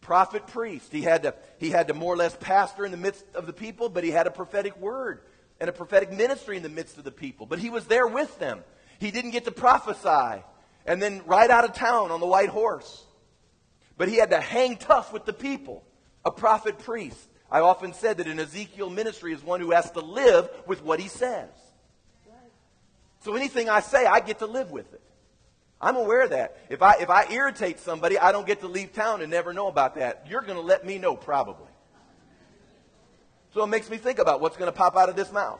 Prophet 0.00 0.46
priest. 0.46 0.92
He 0.92 1.02
had, 1.02 1.24
to, 1.24 1.34
he 1.58 1.70
had 1.70 1.88
to 1.88 1.94
more 1.94 2.14
or 2.14 2.16
less 2.16 2.36
pastor 2.36 2.86
in 2.86 2.92
the 2.92 2.96
midst 2.96 3.24
of 3.34 3.46
the 3.46 3.52
people, 3.52 3.88
but 3.88 4.04
he 4.04 4.10
had 4.10 4.26
a 4.26 4.30
prophetic 4.30 4.76
word 4.78 5.20
and 5.60 5.68
a 5.68 5.72
prophetic 5.72 6.12
ministry 6.12 6.56
in 6.56 6.62
the 6.62 6.68
midst 6.68 6.96
of 6.96 7.04
the 7.04 7.10
people. 7.10 7.44
But 7.44 7.58
he 7.58 7.70
was 7.70 7.86
there 7.86 8.06
with 8.06 8.38
them. 8.38 8.60
He 8.98 9.10
didn't 9.10 9.32
get 9.32 9.44
to 9.44 9.50
prophesy 9.50 10.42
and 10.86 11.02
then 11.02 11.22
ride 11.26 11.50
out 11.50 11.64
of 11.64 11.74
town 11.74 12.10
on 12.10 12.20
the 12.20 12.26
white 12.26 12.48
horse. 12.48 13.04
But 13.98 14.08
he 14.08 14.16
had 14.16 14.30
to 14.30 14.40
hang 14.40 14.76
tough 14.76 15.12
with 15.12 15.24
the 15.24 15.32
people, 15.32 15.84
a 16.24 16.30
prophet 16.30 16.78
priest. 16.78 17.28
I 17.50 17.60
often 17.60 17.92
said 17.92 18.18
that 18.18 18.26
an 18.26 18.38
Ezekiel 18.38 18.90
ministry 18.90 19.32
is 19.32 19.42
one 19.42 19.60
who 19.60 19.72
has 19.72 19.90
to 19.92 20.00
live 20.00 20.48
with 20.66 20.82
what 20.82 21.00
he 21.00 21.08
says. 21.08 21.50
So 23.26 23.34
anything 23.34 23.68
I 23.68 23.80
say, 23.80 24.06
I 24.06 24.20
get 24.20 24.38
to 24.38 24.46
live 24.46 24.70
with 24.70 24.94
it. 24.94 25.02
I'm 25.80 25.96
aware 25.96 26.22
of 26.22 26.30
that. 26.30 26.58
If 26.70 26.80
I, 26.80 26.98
if 27.00 27.10
I 27.10 27.26
irritate 27.28 27.80
somebody, 27.80 28.16
I 28.16 28.30
don't 28.30 28.46
get 28.46 28.60
to 28.60 28.68
leave 28.68 28.92
town 28.92 29.20
and 29.20 29.32
never 29.32 29.52
know 29.52 29.66
about 29.66 29.96
that. 29.96 30.28
You're 30.30 30.42
going 30.42 30.54
to 30.54 30.60
let 30.60 30.86
me 30.86 30.98
know, 30.98 31.16
probably. 31.16 31.66
So 33.52 33.64
it 33.64 33.66
makes 33.66 33.90
me 33.90 33.96
think 33.96 34.20
about 34.20 34.40
what's 34.40 34.56
going 34.56 34.70
to 34.70 34.78
pop 34.78 34.96
out 34.96 35.08
of 35.08 35.16
this 35.16 35.32
mouth. 35.32 35.58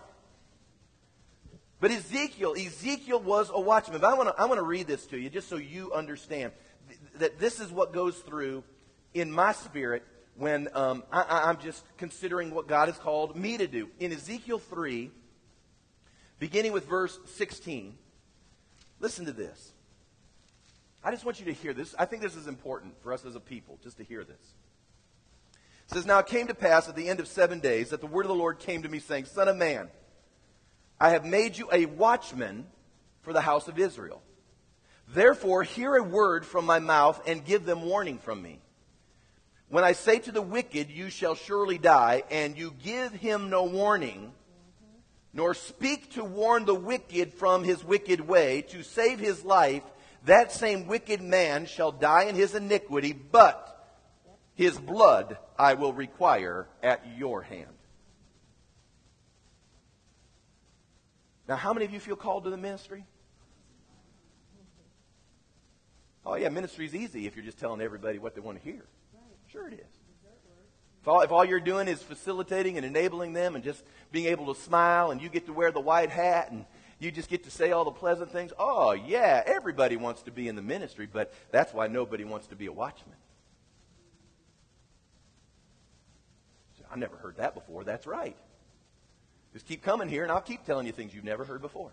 But 1.81 1.91
Ezekiel, 1.91 2.55
Ezekiel 2.57 3.19
was 3.19 3.51
a 3.53 3.61
watchman. 3.61 4.01
But 4.01 4.13
I 4.13 4.15
want 4.15 4.29
to 4.29 4.41
I 4.41 4.45
want 4.45 4.59
to 4.59 4.65
read 4.65 4.87
this 4.87 5.05
to 5.07 5.19
you 5.19 5.29
just 5.29 5.49
so 5.49 5.57
you 5.57 5.93
understand 5.93 6.53
that 7.17 7.41
this 7.41 7.59
is 7.59 7.73
what 7.73 7.93
goes 7.93 8.17
through 8.19 8.63
in 9.13 9.29
my 9.29 9.51
spirit 9.51 10.05
when 10.37 10.69
um, 10.73 11.03
I, 11.11 11.51
am 11.51 11.59
just 11.59 11.85
considering 11.97 12.53
what 12.53 12.69
God 12.69 12.87
has 12.87 12.97
called 12.97 13.35
me 13.35 13.59
to 13.59 13.67
do. 13.67 13.89
In 13.99 14.13
Ezekiel 14.13 14.61
3, 14.61 15.11
beginning 16.39 16.73
with 16.73 16.87
verse 16.87 17.19
16, 17.27 17.97
listen 19.01 19.27
to 19.27 19.33
this. 19.33 19.73
I 21.03 21.11
just 21.11 21.25
want 21.25 21.39
you 21.39 21.47
to 21.47 21.53
hear 21.53 21.73
this. 21.73 21.95
I 21.99 22.05
think 22.05 22.23
this 22.23 22.35
is 22.35 22.49
important 22.49 22.95
for 23.03 23.13
us 23.13 23.25
as 23.25 23.37
a 23.37 23.41
people, 23.41 23.79
just 23.83 23.99
to 23.99 24.05
hear 24.05 24.25
this. 24.25 24.55
It 25.89 25.95
says, 25.95 26.07
Now 26.07 26.19
it 26.19 26.27
came 26.27 26.49
to 26.49 26.55
pass 26.55 26.89
at 26.89 26.97
the 26.97 27.09
end 27.09 27.21
of 27.21 27.29
seven 27.29 27.61
days 27.61 27.91
that 27.91 28.01
the 28.01 28.07
word 28.07 28.25
of 28.25 28.29
the 28.29 28.35
Lord 28.35 28.59
came 28.59 28.83
to 28.83 28.89
me, 28.89 28.99
saying, 28.99 29.27
Son 29.27 29.47
of 29.47 29.57
man, 29.57 29.89
I 31.01 31.11
have 31.11 31.25
made 31.25 31.57
you 31.57 31.69
a 31.73 31.87
watchman 31.87 32.67
for 33.23 33.33
the 33.33 33.41
house 33.41 33.69
of 33.69 33.79
Israel. 33.79 34.23
Therefore, 35.09 35.63
hear 35.63 35.95
a 35.95 36.03
word 36.03 36.45
from 36.45 36.67
my 36.67 36.81
mouth 36.81 37.23
and 37.27 37.45
give 37.45 37.65
them 37.65 37.83
warning 37.83 38.19
from 38.19 38.43
me. 38.43 38.59
When 39.69 39.85
I 39.85 39.93
say 39.93 40.19
to 40.21 40.33
the 40.33 40.43
wicked, 40.43 40.91
You 40.91 41.11
shall 41.11 41.35
surely 41.35 41.79
die, 41.79 42.25
and 42.31 42.57
you 42.57 42.73
give 42.83 43.13
him 43.13 43.51
no 43.51 43.65
warning, 43.65 44.33
nor 45.37 45.53
speak 45.53 46.11
to 46.15 46.25
warn 46.25 46.65
the 46.65 46.75
wicked 46.75 47.35
from 47.35 47.63
his 47.63 47.85
wicked 47.85 48.23
way, 48.23 48.63
to 48.63 48.83
save 48.83 49.19
his 49.19 49.45
life, 49.45 49.83
that 50.25 50.51
same 50.51 50.87
wicked 50.87 51.21
man 51.21 51.67
shall 51.67 51.93
die 51.93 52.25
in 52.25 52.35
his 52.35 52.55
iniquity, 52.55 53.13
but 53.13 53.63
his 54.55 54.79
blood 54.79 55.37
I 55.59 55.75
will 55.75 55.93
require 55.93 56.67
at 56.83 57.03
your 57.19 57.43
hand. 57.43 57.69
Now, 61.47 61.57
how 61.57 61.75
many 61.75 61.85
of 61.85 61.93
you 61.93 62.01
feel 62.01 62.17
called 62.17 62.45
to 62.45 62.51
the 62.51 62.57
ministry? 62.57 63.05
Oh, 66.25 66.35
yeah, 66.37 66.49
ministry 66.49 66.87
is 66.87 66.95
easy 66.95 67.27
if 67.27 67.37
you're 67.37 67.45
just 67.45 67.59
telling 67.59 67.83
everybody 67.83 68.19
what 68.19 68.35
they 68.35 68.41
want 68.41 68.57
to 68.57 68.65
hear. 68.65 68.87
Sure, 69.53 69.69
it 69.69 69.75
is. 69.75 69.96
If 71.07 71.11
all, 71.11 71.21
if 71.21 71.31
all 71.31 71.45
you're 71.45 71.61
doing 71.61 71.87
is 71.87 72.03
facilitating 72.03 72.77
and 72.77 72.85
enabling 72.85 73.33
them 73.33 73.55
and 73.55 73.63
just 73.63 73.85
being 74.11 74.27
able 74.27 74.53
to 74.53 74.61
smile 74.61 75.13
and 75.13 75.23
you 75.23 75.29
get 75.29 75.47
to 75.47 75.53
wear 75.53 75.71
the 75.71 75.79
white 75.79 76.11
hat 76.11 76.51
and 76.51 76.65
you 76.99 77.13
just 77.13 77.31
get 77.31 77.45
to 77.45 77.51
say 77.53 77.71
all 77.71 77.85
the 77.85 77.93
pleasant 77.93 78.33
things, 78.33 78.53
oh, 78.59 78.91
yeah, 78.91 79.41
everybody 79.47 79.97
wants 79.97 80.23
to 80.23 80.33
be 80.33 80.49
in 80.49 80.57
the 80.57 80.63
ministry, 80.63 81.07
but 81.07 81.33
that's 81.53 81.73
why 81.73 81.87
nobody 81.87 82.25
wants 82.25 82.49
to 82.49 82.57
be 82.57 82.67
a 82.67 82.73
watchman. 82.73 83.15
I 86.91 86.97
never 86.97 87.15
heard 87.15 87.37
that 87.37 87.55
before. 87.55 87.85
That's 87.85 88.09
right. 88.09 88.37
Just 89.53 89.65
keep 89.65 89.85
coming 89.85 90.09
here 90.09 90.25
and 90.25 90.33
I'll 90.33 90.41
keep 90.41 90.65
telling 90.65 90.89
you 90.89 90.93
things 90.93 91.15
you've 91.15 91.23
never 91.23 91.45
heard 91.45 91.63
before. 91.63 91.93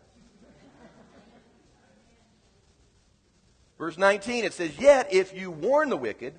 Verse 3.77 3.95
19, 3.95 4.43
it 4.43 4.53
says, 4.53 4.71
Yet 4.79 5.13
if 5.13 5.37
you 5.37 5.51
warn 5.51 5.89
the 5.89 5.97
wicked, 5.97 6.33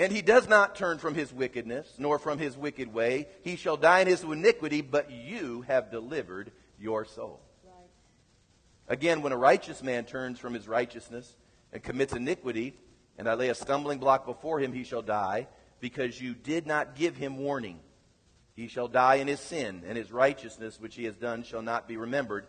and 0.00 0.10
he 0.10 0.22
does 0.22 0.48
not 0.48 0.76
turn 0.76 0.96
from 0.96 1.14
his 1.14 1.30
wickedness, 1.30 1.86
nor 1.98 2.18
from 2.18 2.38
his 2.38 2.56
wicked 2.56 2.90
way, 2.94 3.28
he 3.42 3.54
shall 3.54 3.76
die 3.76 4.00
in 4.00 4.06
his 4.06 4.22
iniquity, 4.22 4.80
but 4.80 5.10
you 5.10 5.60
have 5.68 5.90
delivered 5.90 6.52
your 6.78 7.04
soul. 7.04 7.38
Right. 7.62 7.74
Again, 8.88 9.20
when 9.20 9.34
a 9.34 9.36
righteous 9.36 9.82
man 9.82 10.06
turns 10.06 10.38
from 10.38 10.54
his 10.54 10.66
righteousness 10.66 11.36
and 11.70 11.82
commits 11.82 12.14
iniquity, 12.14 12.72
and 13.18 13.28
I 13.28 13.34
lay 13.34 13.50
a 13.50 13.54
stumbling 13.54 13.98
block 13.98 14.24
before 14.24 14.58
him, 14.58 14.72
he 14.72 14.84
shall 14.84 15.02
die, 15.02 15.48
because 15.80 16.18
you 16.18 16.32
did 16.34 16.66
not 16.66 16.96
give 16.96 17.18
him 17.18 17.36
warning. 17.36 17.78
He 18.56 18.68
shall 18.68 18.88
die 18.88 19.16
in 19.16 19.28
his 19.28 19.40
sin, 19.40 19.82
and 19.86 19.98
his 19.98 20.10
righteousness 20.10 20.80
which 20.80 20.94
he 20.94 21.04
has 21.04 21.16
done 21.16 21.42
shall 21.42 21.62
not 21.62 21.86
be 21.86 21.98
remembered, 21.98 22.46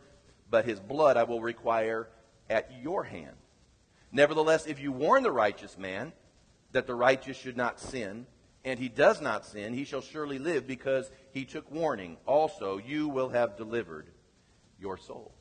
but 0.49 0.64
his 0.64 0.80
blood 0.80 1.18
I 1.18 1.24
will 1.24 1.41
require 1.41 2.08
at 2.49 2.72
your 2.82 3.04
hand. 3.04 3.36
Nevertheless, 4.10 4.68
if 4.68 4.80
you 4.80 4.93
warn 4.93 5.24
the 5.24 5.32
righteous 5.32 5.78
man 5.78 6.14
that 6.72 6.88
the 6.88 6.95
righteous 6.95 7.38
should 7.38 7.57
not 7.57 7.80
sin, 7.80 8.26
and 8.63 8.80
he 8.80 8.89
does 8.89 9.22
not 9.22 9.45
sin, 9.45 9.74
he 9.74 9.84
shall 9.84 10.01
surely 10.01 10.39
live 10.39 10.67
because 10.67 11.09
he 11.32 11.45
took 11.45 11.69
warning. 11.72 12.17
Also, 12.26 12.78
you 12.78 13.07
will 13.07 13.30
have 13.30 13.57
delivered 13.57 14.07
your 14.80 14.97
soul. 14.97 15.34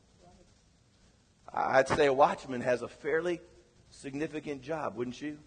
I'd 1.52 1.88
say 1.88 2.06
a 2.06 2.12
watchman 2.12 2.60
has 2.60 2.82
a 2.82 2.88
fairly 2.88 3.40
significant 3.90 4.62
job, 4.62 4.96
wouldn't 4.96 5.20
you? 5.20 5.38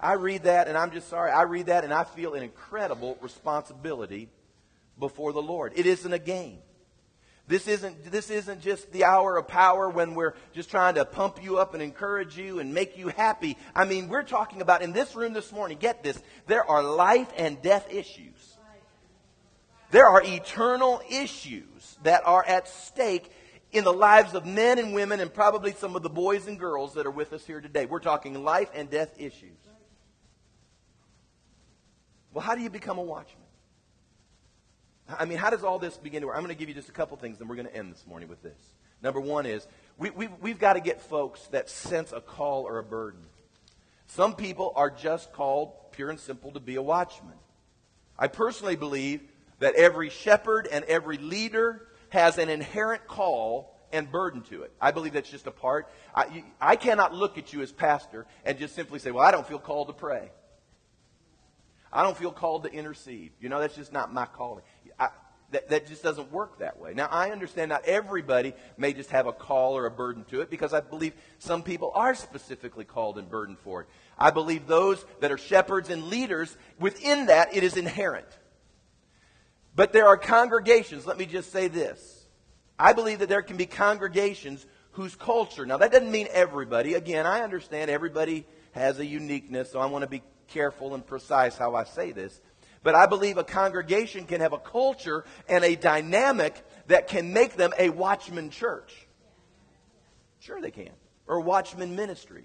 I 0.00 0.14
read 0.14 0.44
that, 0.44 0.66
and 0.66 0.78
I'm 0.78 0.92
just 0.92 1.08
sorry, 1.08 1.30
I 1.30 1.42
read 1.42 1.66
that 1.66 1.84
and 1.84 1.92
I 1.92 2.04
feel 2.04 2.34
an 2.34 2.42
incredible 2.42 3.18
responsibility 3.20 4.30
before 4.98 5.32
the 5.32 5.42
Lord. 5.42 5.74
It 5.76 5.86
isn't 5.86 6.12
a 6.12 6.18
game. 6.18 6.58
This 7.50 7.66
isn't, 7.66 8.12
this 8.12 8.30
isn't 8.30 8.60
just 8.60 8.92
the 8.92 9.02
hour 9.02 9.36
of 9.36 9.48
power 9.48 9.90
when 9.90 10.14
we're 10.14 10.34
just 10.52 10.70
trying 10.70 10.94
to 10.94 11.04
pump 11.04 11.42
you 11.42 11.58
up 11.58 11.74
and 11.74 11.82
encourage 11.82 12.38
you 12.38 12.60
and 12.60 12.72
make 12.72 12.96
you 12.96 13.08
happy. 13.08 13.56
I 13.74 13.86
mean, 13.86 14.08
we're 14.08 14.22
talking 14.22 14.62
about 14.62 14.82
in 14.82 14.92
this 14.92 15.16
room 15.16 15.32
this 15.32 15.50
morning, 15.50 15.76
get 15.76 16.04
this, 16.04 16.16
there 16.46 16.64
are 16.64 16.80
life 16.80 17.26
and 17.36 17.60
death 17.60 17.92
issues. 17.92 18.56
There 19.90 20.06
are 20.06 20.22
eternal 20.22 21.02
issues 21.10 21.98
that 22.04 22.22
are 22.24 22.44
at 22.46 22.68
stake 22.68 23.32
in 23.72 23.82
the 23.82 23.92
lives 23.92 24.34
of 24.34 24.46
men 24.46 24.78
and 24.78 24.94
women 24.94 25.18
and 25.18 25.34
probably 25.34 25.72
some 25.72 25.96
of 25.96 26.04
the 26.04 26.08
boys 26.08 26.46
and 26.46 26.56
girls 26.56 26.94
that 26.94 27.04
are 27.04 27.10
with 27.10 27.32
us 27.32 27.44
here 27.44 27.60
today. 27.60 27.84
We're 27.84 27.98
talking 27.98 28.44
life 28.44 28.70
and 28.76 28.88
death 28.88 29.12
issues. 29.18 29.58
Well, 32.32 32.44
how 32.44 32.54
do 32.54 32.62
you 32.62 32.70
become 32.70 32.98
a 32.98 33.02
watchman? 33.02 33.39
I 35.18 35.24
mean, 35.24 35.38
how 35.38 35.50
does 35.50 35.64
all 35.64 35.78
this 35.78 35.96
begin 35.96 36.20
to 36.22 36.28
work? 36.28 36.36
I'm 36.36 36.42
going 36.42 36.54
to 36.54 36.58
give 36.58 36.68
you 36.68 36.74
just 36.74 36.88
a 36.88 36.92
couple 36.92 37.16
things, 37.16 37.40
and 37.40 37.48
we're 37.48 37.56
going 37.56 37.68
to 37.68 37.76
end 37.76 37.92
this 37.92 38.06
morning 38.06 38.28
with 38.28 38.42
this. 38.42 38.58
Number 39.02 39.20
one 39.20 39.46
is 39.46 39.66
we, 39.98 40.10
we've, 40.10 40.30
we've 40.40 40.58
got 40.58 40.74
to 40.74 40.80
get 40.80 41.00
folks 41.00 41.46
that 41.48 41.70
sense 41.70 42.12
a 42.12 42.20
call 42.20 42.64
or 42.64 42.78
a 42.78 42.82
burden. 42.84 43.20
Some 44.08 44.34
people 44.34 44.72
are 44.76 44.90
just 44.90 45.32
called, 45.32 45.72
pure 45.92 46.10
and 46.10 46.18
simple, 46.18 46.52
to 46.52 46.60
be 46.60 46.76
a 46.76 46.82
watchman. 46.82 47.34
I 48.18 48.28
personally 48.28 48.76
believe 48.76 49.22
that 49.60 49.74
every 49.74 50.10
shepherd 50.10 50.68
and 50.70 50.84
every 50.86 51.16
leader 51.16 51.86
has 52.10 52.38
an 52.38 52.48
inherent 52.48 53.06
call 53.06 53.76
and 53.92 54.10
burden 54.10 54.42
to 54.42 54.62
it. 54.62 54.72
I 54.80 54.90
believe 54.90 55.12
that's 55.12 55.30
just 55.30 55.46
a 55.46 55.50
part. 55.50 55.88
I, 56.14 56.44
I 56.60 56.76
cannot 56.76 57.14
look 57.14 57.38
at 57.38 57.52
you 57.52 57.62
as 57.62 57.72
pastor 57.72 58.26
and 58.44 58.58
just 58.58 58.74
simply 58.74 58.98
say, 58.98 59.10
well, 59.10 59.24
I 59.24 59.30
don't 59.30 59.46
feel 59.46 59.58
called 59.58 59.88
to 59.88 59.94
pray. 59.94 60.30
I 61.92 62.02
don't 62.02 62.16
feel 62.16 62.30
called 62.30 62.64
to 62.64 62.72
intercede. 62.72 63.32
You 63.40 63.48
know, 63.48 63.58
that's 63.58 63.74
just 63.74 63.92
not 63.92 64.12
my 64.12 64.26
calling. 64.26 64.62
That, 65.50 65.68
that 65.70 65.88
just 65.88 66.02
doesn't 66.02 66.30
work 66.30 66.60
that 66.60 66.78
way. 66.78 66.94
Now, 66.94 67.08
I 67.10 67.30
understand 67.30 67.70
not 67.70 67.84
everybody 67.84 68.54
may 68.76 68.92
just 68.92 69.10
have 69.10 69.26
a 69.26 69.32
call 69.32 69.76
or 69.76 69.86
a 69.86 69.90
burden 69.90 70.24
to 70.26 70.42
it 70.42 70.50
because 70.50 70.72
I 70.72 70.80
believe 70.80 71.12
some 71.38 71.64
people 71.64 71.90
are 71.94 72.14
specifically 72.14 72.84
called 72.84 73.18
and 73.18 73.28
burdened 73.28 73.58
for 73.58 73.82
it. 73.82 73.88
I 74.16 74.30
believe 74.30 74.66
those 74.66 75.04
that 75.20 75.32
are 75.32 75.38
shepherds 75.38 75.90
and 75.90 76.04
leaders, 76.04 76.56
within 76.78 77.26
that, 77.26 77.54
it 77.56 77.64
is 77.64 77.76
inherent. 77.76 78.28
But 79.74 79.92
there 79.92 80.06
are 80.06 80.16
congregations, 80.16 81.06
let 81.06 81.18
me 81.18 81.26
just 81.26 81.50
say 81.50 81.66
this. 81.66 82.26
I 82.78 82.92
believe 82.92 83.18
that 83.18 83.28
there 83.28 83.42
can 83.42 83.56
be 83.56 83.66
congregations 83.66 84.64
whose 84.92 85.14
culture, 85.16 85.66
now 85.66 85.78
that 85.78 85.92
doesn't 85.92 86.10
mean 86.10 86.28
everybody. 86.32 86.94
Again, 86.94 87.26
I 87.26 87.40
understand 87.40 87.90
everybody 87.90 88.46
has 88.72 88.98
a 88.98 89.06
uniqueness, 89.06 89.70
so 89.70 89.80
I 89.80 89.86
want 89.86 90.02
to 90.02 90.08
be 90.08 90.22
careful 90.48 90.94
and 90.94 91.06
precise 91.06 91.56
how 91.56 91.74
I 91.74 91.84
say 91.84 92.12
this. 92.12 92.40
But 92.82 92.94
I 92.94 93.06
believe 93.06 93.36
a 93.36 93.44
congregation 93.44 94.24
can 94.24 94.40
have 94.40 94.52
a 94.52 94.58
culture 94.58 95.24
and 95.48 95.64
a 95.64 95.76
dynamic 95.76 96.64
that 96.86 97.08
can 97.08 97.32
make 97.32 97.56
them 97.56 97.72
a 97.78 97.90
watchman 97.90 98.50
church. 98.50 99.06
Sure 100.38 100.60
they 100.60 100.70
can. 100.70 100.90
Or 101.26 101.40
watchman 101.40 101.94
ministry. 101.94 102.44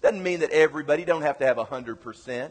Doesn't 0.00 0.22
mean 0.22 0.40
that 0.40 0.50
everybody 0.50 1.04
don't 1.04 1.22
have 1.22 1.38
to 1.38 1.46
have 1.46 1.56
100% 1.56 2.50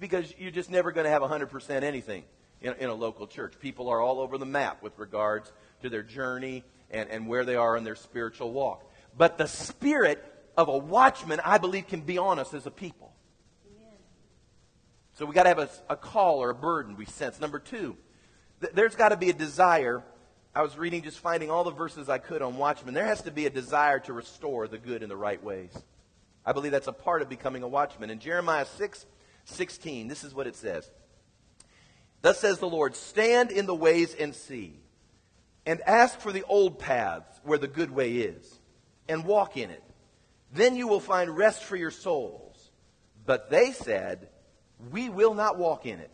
because 0.00 0.32
you're 0.38 0.50
just 0.50 0.70
never 0.70 0.92
going 0.92 1.04
to 1.04 1.10
have 1.10 1.22
100% 1.22 1.82
anything 1.82 2.24
in, 2.60 2.74
in, 2.74 2.88
a 2.88 2.94
local 2.94 3.26
church. 3.26 3.54
People 3.60 3.88
are 3.88 4.00
all 4.00 4.20
over 4.20 4.38
the 4.38 4.46
map 4.46 4.82
with 4.82 4.98
regards 4.98 5.52
to 5.82 5.88
their 5.88 6.02
journey 6.02 6.64
and, 6.90 7.08
and 7.10 7.26
where 7.28 7.44
they 7.44 7.56
are 7.56 7.76
in 7.76 7.84
their 7.84 7.96
spiritual 7.96 8.52
walk. 8.52 8.88
But 9.16 9.38
the 9.38 9.46
spirit 9.46 10.24
of 10.56 10.68
a 10.68 10.76
watchman, 10.76 11.40
I 11.44 11.58
believe, 11.58 11.86
can 11.88 12.00
be 12.00 12.18
on 12.18 12.38
us 12.38 12.54
as 12.54 12.66
a 12.66 12.70
people. 12.70 13.12
So 15.18 15.26
we 15.26 15.34
got 15.34 15.42
to 15.42 15.48
have 15.48 15.58
a, 15.58 15.68
a, 15.90 15.96
call 15.96 16.40
or 16.40 16.50
a 16.50 16.54
burden 16.54 16.96
we 16.96 17.04
sense. 17.04 17.40
Number 17.40 17.58
two, 17.58 17.96
th- 18.60 18.72
there's 18.72 18.94
got 18.94 19.08
to 19.08 19.16
be 19.16 19.30
a 19.30 19.32
desire. 19.32 20.04
I 20.54 20.62
was 20.62 20.78
reading, 20.78 21.02
just 21.02 21.18
finding 21.18 21.50
all 21.50 21.64
the 21.64 21.72
verses 21.72 22.08
I 22.08 22.18
could 22.18 22.40
on 22.40 22.56
watchmen. 22.56 22.94
There 22.94 23.04
has 23.04 23.22
to 23.22 23.32
be 23.32 23.44
a 23.44 23.50
desire 23.50 23.98
to 23.98 24.12
restore 24.12 24.68
the 24.68 24.78
good 24.78 25.02
in 25.02 25.08
the 25.08 25.16
right 25.16 25.42
ways. 25.42 25.76
I 26.46 26.52
believe 26.52 26.70
that's 26.70 26.86
a 26.86 26.92
part 26.92 27.20
of 27.20 27.28
becoming 27.28 27.64
a 27.64 27.68
watchman. 27.68 28.10
In 28.10 28.20
Jeremiah 28.20 28.64
6 28.64 29.06
16, 29.46 30.06
this 30.06 30.22
is 30.22 30.34
what 30.34 30.46
it 30.46 30.54
says. 30.54 30.88
Thus 32.22 32.38
says 32.38 32.60
the 32.60 32.68
Lord, 32.68 32.94
stand 32.94 33.50
in 33.50 33.66
the 33.66 33.74
ways 33.74 34.14
and 34.14 34.32
see, 34.32 34.78
and 35.66 35.80
ask 35.80 36.20
for 36.20 36.30
the 36.30 36.44
old 36.44 36.78
paths 36.78 37.40
where 37.42 37.58
the 37.58 37.66
good 37.66 37.90
way 37.90 38.18
is, 38.18 38.60
and 39.08 39.24
walk 39.24 39.56
in 39.56 39.70
it. 39.70 39.82
Then 40.52 40.76
you 40.76 40.86
will 40.86 41.00
find 41.00 41.36
rest 41.36 41.64
for 41.64 41.74
your 41.74 41.90
souls. 41.90 42.70
But 43.26 43.50
they 43.50 43.72
said, 43.72 44.28
we 44.90 45.08
will 45.08 45.34
not 45.34 45.58
walk 45.58 45.86
in 45.86 45.98
it. 46.00 46.10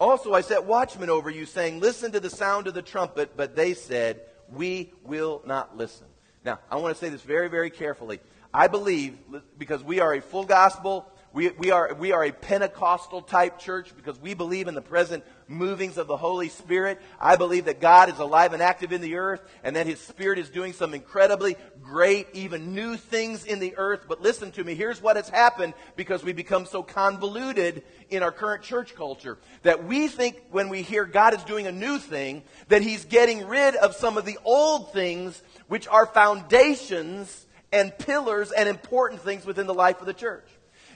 Also, 0.00 0.32
I 0.32 0.42
set 0.42 0.64
watchmen 0.64 1.10
over 1.10 1.28
you, 1.28 1.44
saying, 1.44 1.80
Listen 1.80 2.12
to 2.12 2.20
the 2.20 2.30
sound 2.30 2.66
of 2.66 2.74
the 2.74 2.82
trumpet, 2.82 3.36
but 3.36 3.56
they 3.56 3.74
said, 3.74 4.20
We 4.48 4.92
will 5.04 5.42
not 5.44 5.76
listen. 5.76 6.06
Now, 6.44 6.60
I 6.70 6.76
want 6.76 6.96
to 6.96 7.00
say 7.00 7.10
this 7.10 7.22
very, 7.22 7.48
very 7.48 7.70
carefully. 7.70 8.20
I 8.54 8.68
believe, 8.68 9.18
because 9.58 9.82
we 9.82 10.00
are 10.00 10.14
a 10.14 10.22
full 10.22 10.44
gospel, 10.44 11.10
we, 11.32 11.50
we, 11.50 11.70
are, 11.70 11.94
we 11.94 12.12
are 12.12 12.24
a 12.24 12.32
Pentecostal 12.32 13.20
type 13.20 13.58
church 13.58 13.94
because 13.94 14.18
we 14.18 14.32
believe 14.32 14.66
in 14.66 14.74
the 14.74 14.80
present 14.80 15.24
movings 15.46 15.98
of 15.98 16.06
the 16.06 16.16
Holy 16.16 16.48
Spirit. 16.48 17.00
I 17.20 17.36
believe 17.36 17.66
that 17.66 17.80
God 17.80 18.08
is 18.08 18.18
alive 18.18 18.54
and 18.54 18.62
active 18.62 18.92
in 18.92 19.02
the 19.02 19.16
earth 19.16 19.42
and 19.62 19.76
that 19.76 19.86
His 19.86 20.00
Spirit 20.00 20.38
is 20.38 20.48
doing 20.48 20.72
some 20.72 20.94
incredibly 20.94 21.56
great, 21.82 22.28
even 22.32 22.74
new 22.74 22.96
things 22.96 23.44
in 23.44 23.58
the 23.58 23.76
earth. 23.76 24.06
But 24.08 24.22
listen 24.22 24.52
to 24.52 24.64
me, 24.64 24.74
here's 24.74 25.02
what 25.02 25.16
has 25.16 25.28
happened 25.28 25.74
because 25.96 26.24
we 26.24 26.32
become 26.32 26.64
so 26.64 26.82
convoluted 26.82 27.82
in 28.08 28.22
our 28.22 28.32
current 28.32 28.62
church 28.62 28.94
culture 28.94 29.36
that 29.64 29.84
we 29.84 30.08
think 30.08 30.40
when 30.50 30.70
we 30.70 30.80
hear 30.80 31.04
God 31.04 31.34
is 31.34 31.44
doing 31.44 31.66
a 31.66 31.72
new 31.72 31.98
thing, 31.98 32.42
that 32.68 32.80
He's 32.80 33.04
getting 33.04 33.46
rid 33.46 33.74
of 33.74 33.94
some 33.94 34.16
of 34.16 34.24
the 34.24 34.38
old 34.44 34.94
things 34.94 35.42
which 35.66 35.86
are 35.88 36.06
foundations 36.06 37.46
and 37.70 37.96
pillars 37.98 38.50
and 38.50 38.66
important 38.66 39.20
things 39.20 39.44
within 39.44 39.66
the 39.66 39.74
life 39.74 40.00
of 40.00 40.06
the 40.06 40.14
church. 40.14 40.48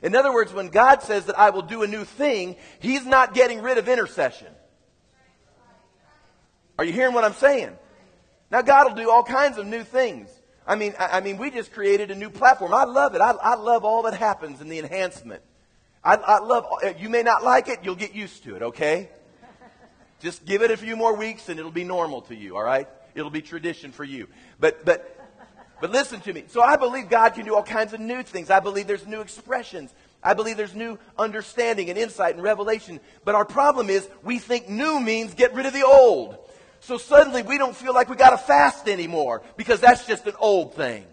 In 0.03 0.17
other 0.17 0.33
words, 0.33 0.53
when 0.53 0.69
God 0.69 1.03
says 1.03 1.27
that 1.27 1.39
I 1.39 1.51
will 1.51 1.63
do 1.63 1.83
a 1.83 1.87
new 1.87 2.05
thing, 2.05 2.57
He's 2.81 3.07
not 3.07 3.35
getting 3.35 3.63
rid 3.63 3.79
of 3.79 3.89
intercession. 3.89 4.49
Are 6.79 6.85
you 6.85 6.93
hearing 6.93 7.15
what 7.15 7.25
I'm 7.25 7.35
saying? 7.35 7.71
Now, 8.51 8.63
God 8.63 8.89
will 8.89 9.03
do 9.03 9.11
all 9.11 9.23
kinds 9.23 9.59
of 9.59 9.67
new 9.67 9.85
things. 9.85 10.29
I 10.67 10.75
mean, 10.75 10.95
I, 10.99 11.19
I 11.19 11.21
mean, 11.21 11.39
we 11.39 11.51
just 11.51 11.73
created 11.73 12.11
a 12.11 12.15
new 12.15 12.31
platform. 12.31 12.75
I 12.75 12.85
love 12.85 13.15
it. 13.15 13.21
I, 13.21 13.31
I 13.31 13.55
love 13.55 13.85
all 13.85 14.03
that 14.03 14.15
happens 14.15 14.61
in 14.61 14.69
the 14.69 14.79
enhancement. 14.79 15.43
I, 16.05 16.17
I 16.17 16.39
love. 16.41 16.67
You 16.99 17.09
may 17.09 17.23
not 17.23 17.45
like 17.45 17.69
it. 17.69 17.81
You'll 17.83 17.95
get 17.95 18.15
used 18.15 18.45
to 18.45 18.57
it. 18.57 18.63
Okay. 18.63 19.09
Just 20.21 20.45
give 20.45 20.63
it 20.63 20.71
a 20.71 20.77
few 20.77 20.97
more 20.97 21.17
weeks, 21.17 21.49
and 21.49 21.59
it'll 21.59 21.73
be 21.73 21.85
normal 21.85 22.23
to 22.23 22.35
you. 22.35 22.57
All 22.57 22.63
right. 22.63 22.89
It'll 23.15 23.31
be 23.31 23.43
tradition 23.43 23.93
for 23.93 24.05
you. 24.05 24.29
But 24.59 24.85
but 24.85 25.22
but 25.83 25.91
listen 25.91 26.20
to 26.20 26.33
me. 26.33 26.45
So 26.47 26.62
I 26.62 26.76
believe 26.76 27.09
God 27.09 27.35
can 27.35 27.45
do 27.45 27.57
all 27.57 27.62
kinds 27.64 27.93
of 27.93 27.99
new 27.99 28.22
things. 28.22 28.51
I 28.51 28.61
believe 28.61 28.87
there's 28.87 29.05
new 29.05 29.20
expressions. 29.20 29.93
I 30.22 30.33
believe 30.35 30.57
there's 30.57 30.76
new 30.76 30.97
understanding 31.18 31.91
and 31.91 31.99
insight 31.99 32.35
and 32.37 32.43
revelation. 32.43 33.01
But 33.24 33.35
our 33.35 33.45
problem 33.45 33.91
is 33.91 34.09
we 34.22 34.39
think 34.39 34.68
new 34.68 35.01
means 35.01 35.35
get 35.35 35.53
rid 35.55 35.66
of 35.66 35.72
the 35.72 35.85
old. 35.85 36.39
So 36.78 36.99
suddenly 36.99 37.43
we 37.43 37.59
don't 37.59 37.74
feel 37.74 37.93
like 37.93 38.09
we 38.09 38.14
got 38.14 38.30
to 38.30 38.39
fast 38.39 38.89
anymore 38.89 39.43
because 39.57 39.80
that's 39.80 40.07
just 40.07 40.24
an 40.28 40.35
old 40.39 40.76
thing. 40.76 41.05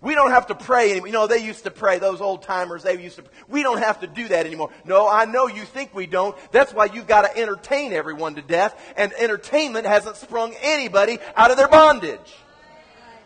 We 0.00 0.16
don't 0.16 0.32
have 0.32 0.48
to 0.48 0.56
pray 0.56 0.90
anymore. 0.90 1.06
You 1.06 1.12
know, 1.12 1.28
they 1.28 1.44
used 1.44 1.62
to 1.62 1.70
pray, 1.70 2.00
those 2.00 2.20
old 2.20 2.42
timers, 2.42 2.82
they 2.82 3.00
used 3.00 3.16
to, 3.16 3.22
pray. 3.22 3.32
we 3.48 3.62
don't 3.62 3.78
have 3.78 4.00
to 4.00 4.08
do 4.08 4.26
that 4.26 4.46
anymore. 4.46 4.70
No, 4.84 5.08
I 5.08 5.26
know 5.26 5.46
you 5.46 5.62
think 5.62 5.94
we 5.94 6.08
don't. 6.08 6.36
That's 6.50 6.74
why 6.74 6.86
you've 6.86 7.06
got 7.06 7.22
to 7.22 7.38
entertain 7.38 7.92
everyone 7.92 8.34
to 8.34 8.42
death. 8.42 8.74
And 8.96 9.12
entertainment 9.12 9.86
hasn't 9.86 10.16
sprung 10.16 10.54
anybody 10.60 11.20
out 11.36 11.52
of 11.52 11.56
their 11.56 11.68
bondage. 11.68 12.34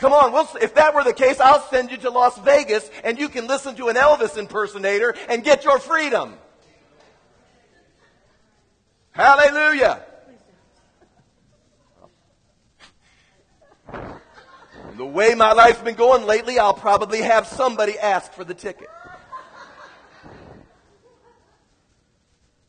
Come 0.03 0.13
on, 0.15 0.33
we'll, 0.33 0.49
if 0.61 0.75
that 0.75 0.97
were 0.97 1.05
the 1.05 1.13
case, 1.13 1.39
I'll 1.39 1.63
send 1.69 1.93
you 1.93 1.97
to 1.99 2.11
Las 2.11 2.37
Vegas 2.41 2.91
and 3.05 3.17
you 3.21 3.29
can 3.29 3.47
listen 3.47 3.77
to 3.77 3.87
an 3.87 3.95
Elvis 3.95 4.37
impersonator 4.37 5.15
and 5.29 5.45
get 5.45 5.63
your 5.63 5.79
freedom. 5.79 6.35
Hallelujah. 9.13 10.05
The 14.97 15.07
way 15.07 15.37
my 15.37 15.53
life's 15.53 15.83
been 15.83 15.95
going 15.95 16.27
lately, 16.27 16.59
I'll 16.59 16.75
probably 16.75 17.21
have 17.21 17.47
somebody 17.47 17.97
ask 17.97 18.33
for 18.33 18.43
the 18.43 18.55
ticket. 18.55 18.89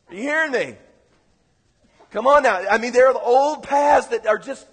Are 0.08 0.14
you 0.14 0.22
hearing 0.22 0.52
me? 0.52 0.76
Come 2.12 2.28
on 2.28 2.44
now. 2.44 2.64
I 2.70 2.78
mean, 2.78 2.92
there 2.92 3.08
are 3.08 3.12
the 3.12 3.18
old 3.18 3.64
paths 3.64 4.06
that 4.08 4.24
are 4.24 4.38
just 4.38 4.68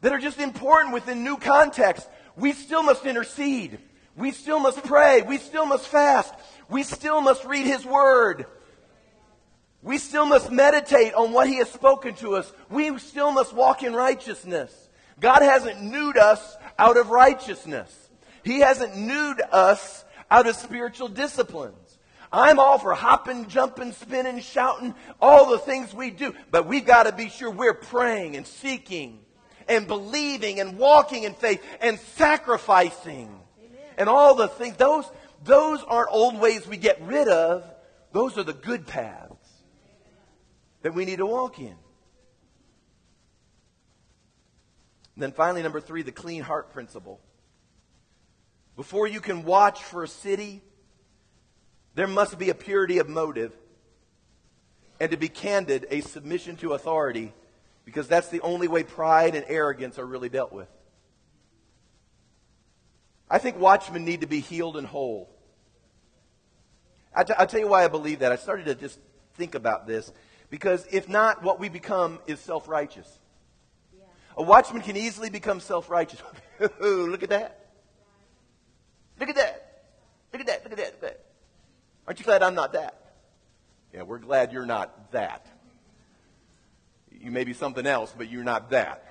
that 0.00 0.12
are 0.12 0.18
just 0.18 0.38
important 0.38 0.94
within 0.94 1.24
new 1.24 1.36
context. 1.36 2.08
We 2.36 2.52
still 2.52 2.82
must 2.82 3.04
intercede. 3.04 3.78
We 4.16 4.32
still 4.32 4.60
must 4.60 4.82
pray. 4.84 5.22
We 5.22 5.38
still 5.38 5.66
must 5.66 5.86
fast. 5.86 6.34
We 6.68 6.82
still 6.82 7.20
must 7.20 7.44
read 7.44 7.66
His 7.66 7.84
Word. 7.84 8.46
We 9.82 9.98
still 9.98 10.26
must 10.26 10.50
meditate 10.50 11.14
on 11.14 11.32
what 11.32 11.48
He 11.48 11.58
has 11.58 11.70
spoken 11.70 12.14
to 12.16 12.36
us. 12.36 12.52
We 12.68 12.96
still 12.98 13.32
must 13.32 13.52
walk 13.52 13.82
in 13.82 13.94
righteousness. 13.94 14.88
God 15.20 15.42
hasn't 15.42 15.82
newed 15.82 16.16
us 16.16 16.56
out 16.78 16.96
of 16.96 17.10
righteousness. 17.10 18.10
He 18.42 18.60
hasn't 18.60 18.96
newed 18.96 19.40
us 19.52 20.04
out 20.30 20.46
of 20.46 20.56
spiritual 20.56 21.08
disciplines. 21.08 21.98
I'm 22.30 22.58
all 22.58 22.78
for 22.78 22.94
hopping, 22.94 23.48
jumping, 23.48 23.92
spinning, 23.92 24.40
shouting, 24.40 24.94
all 25.20 25.50
the 25.50 25.58
things 25.58 25.94
we 25.94 26.10
do. 26.10 26.34
But 26.50 26.66
we've 26.66 26.84
got 26.84 27.04
to 27.04 27.12
be 27.12 27.28
sure 27.28 27.50
we're 27.50 27.74
praying 27.74 28.36
and 28.36 28.46
seeking 28.46 29.20
and 29.68 29.86
believing 29.86 30.60
and 30.60 30.78
walking 30.78 31.24
in 31.24 31.34
faith 31.34 31.62
and 31.80 31.98
sacrificing 32.16 33.28
Amen. 33.58 33.80
and 33.98 34.08
all 34.08 34.34
the 34.34 34.48
things. 34.48 34.76
Those, 34.76 35.04
those 35.44 35.82
aren't 35.86 36.10
old 36.10 36.40
ways 36.40 36.66
we 36.66 36.76
get 36.76 37.00
rid 37.02 37.28
of. 37.28 37.64
Those 38.12 38.38
are 38.38 38.42
the 38.42 38.54
good 38.54 38.86
paths 38.86 39.34
that 40.82 40.94
we 40.94 41.04
need 41.04 41.18
to 41.18 41.26
walk 41.26 41.58
in. 41.58 41.76
And 45.14 45.22
then 45.24 45.32
finally, 45.32 45.62
number 45.62 45.80
three, 45.80 46.02
the 46.02 46.12
clean 46.12 46.42
heart 46.42 46.72
principle. 46.72 47.20
Before 48.76 49.08
you 49.08 49.20
can 49.20 49.44
watch 49.44 49.82
for 49.82 50.04
a 50.04 50.08
city, 50.08 50.62
there 51.96 52.06
must 52.06 52.38
be 52.38 52.50
a 52.50 52.54
purity 52.54 52.98
of 52.98 53.08
motive. 53.08 53.52
And 55.00 55.10
to 55.10 55.16
be 55.16 55.28
candid, 55.28 55.86
a 55.90 56.00
submission 56.00 56.56
to 56.58 56.74
authority 56.74 57.32
because 57.88 58.06
that's 58.06 58.28
the 58.28 58.42
only 58.42 58.68
way 58.68 58.82
pride 58.82 59.34
and 59.34 59.46
arrogance 59.48 59.98
are 59.98 60.04
really 60.04 60.28
dealt 60.28 60.52
with. 60.52 60.68
I 63.30 63.38
think 63.38 63.58
watchmen 63.58 64.04
need 64.04 64.20
to 64.20 64.26
be 64.26 64.40
healed 64.40 64.76
and 64.76 64.86
whole. 64.86 65.30
i 67.14 67.24
t- 67.24 67.32
I'll 67.38 67.46
tell 67.46 67.60
you 67.60 67.66
why 67.66 67.84
I 67.84 67.88
believe 67.88 68.18
that. 68.18 68.30
I 68.30 68.36
started 68.36 68.66
to 68.66 68.74
just 68.74 68.98
think 69.36 69.54
about 69.54 69.86
this 69.86 70.12
because 70.50 70.86
if 70.90 71.08
not, 71.08 71.42
what 71.42 71.58
we 71.58 71.70
become 71.70 72.18
is 72.26 72.40
self 72.40 72.68
righteous. 72.68 73.08
Yeah. 73.96 74.04
A 74.36 74.42
watchman 74.42 74.82
can 74.82 74.98
easily 74.98 75.30
become 75.30 75.58
self 75.58 75.88
righteous. 75.88 76.20
look 76.80 77.22
at 77.22 77.30
that. 77.30 77.70
Look 79.18 79.30
at 79.30 79.36
that. 79.36 79.86
Look 80.30 80.42
at 80.42 80.46
that. 80.46 80.62
Look 80.62 80.72
at 80.72 80.76
that. 80.76 80.84
Look 80.84 80.94
at 80.94 81.00
that. 81.00 81.24
Aren't 82.06 82.18
you 82.18 82.26
glad 82.26 82.42
I'm 82.42 82.54
not 82.54 82.74
that? 82.74 83.14
Yeah, 83.94 84.02
we're 84.02 84.18
glad 84.18 84.52
you're 84.52 84.66
not 84.66 85.10
that. 85.12 85.46
You 87.20 87.30
may 87.30 87.44
be 87.44 87.52
something 87.52 87.86
else, 87.86 88.14
but 88.16 88.30
you're 88.30 88.44
not 88.44 88.70
that. 88.70 89.04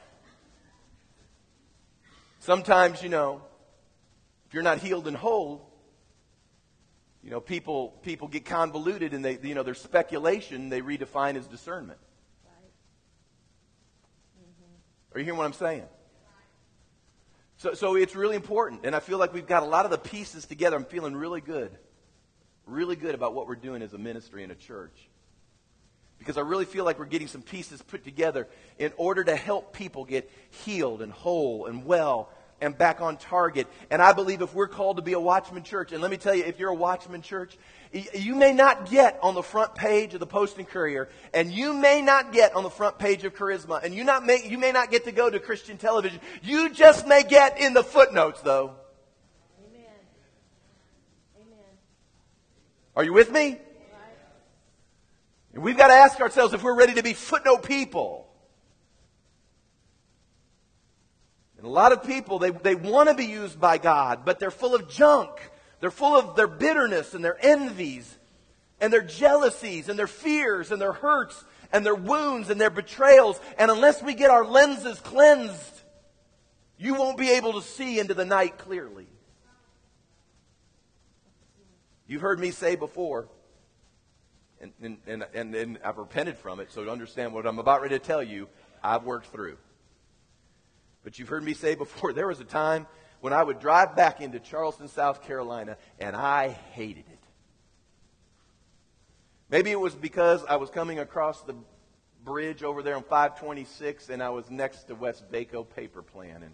Sometimes, 2.39 3.03
you 3.03 3.10
know, 3.10 3.41
if 4.47 4.53
you're 4.53 4.64
not 4.64 4.78
healed 4.78 5.08
and 5.08 5.18
whole, 5.18 5.70
you 7.24 7.30
know, 7.30 7.41
people, 7.41 7.89
people 8.03 8.28
get 8.30 8.45
convoluted 8.45 9.14
and 9.14 9.24
they, 9.26 9.38
you 9.43 9.53
know, 9.53 9.64
their 9.64 9.74
speculation 9.74 10.70
they 10.70 10.82
redefine 10.82 11.36
as 11.36 11.45
discernment. 11.47 11.99
Right. 12.45 12.72
Mm-hmm. 14.39 15.16
Are 15.16 15.20
you 15.20 15.26
hearing 15.26 15.38
what 15.38 15.45
I'm 15.45 15.53
saying? 15.53 15.84
So, 17.58 17.74
so 17.74 17.95
it's 17.95 18.16
really 18.16 18.36
important. 18.36 18.82
And 18.86 18.95
I 18.95 18.99
feel 18.99 19.18
like 19.18 19.34
we've 19.34 19.47
got 19.47 19.64
a 19.64 19.66
lot 19.66 19.84
of 19.86 19.91
the 19.91 19.97
pieces 19.97 20.45
together. 20.45 20.78
I'm 20.78 20.86
feeling 20.86 21.16
really 21.16 21.41
good. 21.41 21.76
Really 22.66 22.95
good 22.95 23.16
about 23.16 23.34
what 23.34 23.47
we're 23.47 23.55
doing 23.55 23.82
as 23.82 23.93
a 23.93 23.97
ministry 23.97 24.43
and 24.43 24.51
a 24.51 24.55
church. 24.55 25.10
Because 26.20 26.38
I 26.38 26.41
really 26.41 26.65
feel 26.65 26.84
like 26.84 26.99
we're 26.99 27.05
getting 27.05 27.28
some 27.28 27.41
pieces 27.41 27.82
put 27.82 28.03
together 28.03 28.47
in 28.80 28.91
order 28.97 29.24
to 29.24 29.36
help 29.36 29.74
people 29.74 30.03
get 30.03 30.30
healed 30.65 31.01
and 31.01 31.11
whole 31.11 31.68
and 31.68 31.86
well 31.86 32.30
and 32.61 32.78
back 32.78 33.01
on 33.01 33.18
target. 33.18 33.68
And 33.91 34.01
I 34.01 34.13
believe 34.13 34.41
if 34.41 34.53
we're 34.53 34.68
called 34.68 34.97
to 34.97 35.03
be 35.03 35.13
a 35.13 35.20
watchman 35.20 35.63
church, 35.63 35.91
and 35.91 36.01
let 36.01 36.09
me 36.09 36.18
tell 36.18 36.34
you, 36.34 36.43
if 36.43 36.59
you're 36.59 36.70
a 36.70 36.76
watchman 36.76 37.22
church, 37.22 37.57
you 38.13 38.36
may 38.36 38.53
not 38.53 38.89
get 38.89 39.20
on 39.22 39.36
the 39.36 39.43
front 39.43 39.76
page 39.76 40.13
of 40.13 40.20
the 40.20 40.28
Post 40.28 40.57
and 40.57 40.68
Courier, 40.68 41.09
and 41.34 41.51
you 41.51 41.74
may 41.74 42.01
not 42.01 42.34
get 42.34 42.55
on 42.55 42.63
the 42.63 42.70
front 42.70 42.97
page 42.97 43.24
of 43.24 43.36
Charisma, 43.36 43.84
and 43.84 43.93
you 43.93 44.03
not 44.03 44.26
may, 44.26 44.47
you 44.47 44.57
may 44.57 44.72
not 44.72 44.91
get 44.91 45.05
to 45.05 45.11
go 45.11 45.30
to 45.30 45.39
Christian 45.39 45.78
television. 45.78 46.20
You 46.41 46.70
just 46.70 47.07
may 47.07 47.24
get 47.24 47.59
in 47.59 47.74
the 47.74 47.84
footnotes, 47.84 48.41
though. 48.41 48.74
Amen. 49.70 49.86
Amen. 51.39 51.57
Are 52.95 53.03
you 53.03 53.13
with 53.13 53.32
me? 53.32 53.59
We've 55.58 55.78
got 55.78 55.88
to 55.88 55.93
ask 55.93 56.20
ourselves 56.22 56.53
if 56.53 56.62
we're 56.62 56.76
ready 56.76 56.93
to 56.95 57.03
be 57.03 57.14
footnote 57.14 57.64
people. 57.64 58.28
And 61.58 61.66
a 61.66 61.70
lot 61.70 61.91
of 61.91 62.03
people, 62.03 62.38
they, 62.38 62.51
they 62.51 62.76
want 62.76 63.10
to 63.10 63.16
be 63.16 63.26
used 63.26 63.60
by 63.60 63.80
God, 63.80 64.24
but 64.24 64.39
they're 64.39 64.51
full 64.51 64.76
of 64.76 64.88
junk. 64.88 65.32
They're 65.80 65.91
full 65.91 66.16
of 66.16 66.36
their 66.36 66.47
bitterness 66.47 67.16
and 67.16 67.26
their 67.26 67.38
envies 67.43 68.16
and 68.80 68.93
their 68.93 69.01
jealousies 69.01 69.89
and 69.89 69.97
their 69.97 70.08
fears 70.08 70.72
and 70.72 70.80
their 70.80 70.93
hurts 70.93 71.43
and 71.74 71.84
their 71.84 71.95
wounds 71.95 72.51
and 72.51 72.62
their 72.62 72.70
betrayals. 72.70 73.39
And 73.58 73.72
unless 73.72 74.03
we 74.03 74.14
get 74.14 74.30
our 74.30 74.45
lenses 74.45 74.99
cleansed, 74.99 75.82
you 76.78 76.93
won't 76.93 77.18
be 77.18 77.32
able 77.32 77.53
to 77.53 77.62
see 77.62 77.99
into 77.99 78.14
the 78.14 78.26
night 78.26 78.60
clearly. 78.60 79.08
You've 82.05 82.22
heard 82.22 82.39
me 82.39 82.51
say 82.51 82.76
before, 82.76 83.28
and, 84.62 84.72
and, 84.82 85.26
and, 85.34 85.55
and, 85.55 85.80
I've 85.84 85.97
repented 85.97 86.38
from 86.38 86.60
it, 86.60 86.72
so 86.72 86.84
to 86.84 86.91
understand 86.91 87.34
what 87.34 87.45
I'm 87.45 87.60
about 87.60 87.82
ready 87.82 87.97
to 87.97 88.03
tell 88.03 88.24
you, 88.24 88.47
I've 88.84 89.03
worked 89.03 89.28
through. 89.28 89.58
But 91.03 91.20
you've 91.20 91.30
heard 91.30 91.43
me 91.43 91.53
say 91.53 91.76
before, 91.76 92.14
there 92.14 92.28
was 92.28 92.39
a 92.39 92.45
time 92.45 92.88
when 93.22 93.34
I 93.34 93.43
would 93.43 93.60
drive 93.60 93.95
back 93.95 94.22
into 94.22 94.39
Charleston, 94.39 94.88
South 94.88 95.24
Carolina, 95.24 95.78
and 95.99 96.16
I 96.16 96.49
hated 96.74 97.05
it. 97.08 97.20
Maybe 99.49 99.72
it 99.72 99.80
was 99.80 99.95
because 99.95 100.43
I 100.43 100.58
was 100.58 100.70
coming 100.70 100.99
across 100.99 101.41
the 101.43 101.55
bridge 102.26 102.62
over 102.64 102.84
there 102.84 102.97
on 102.97 103.03
526 103.03 104.10
and 104.10 104.22
I 104.22 104.30
was 104.30 104.51
next 104.51 104.84
to 104.89 104.95
Westvaco 104.95 105.66
paper 105.70 106.01
plant 106.01 106.43
and 106.43 106.51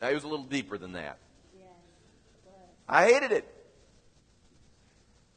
it 0.10 0.14
was 0.14 0.24
a 0.24 0.28
little 0.28 0.46
deeper 0.46 0.78
than 0.78 0.92
that. 0.92 1.18
I 2.90 3.06
hated 3.06 3.30
it. 3.30 3.54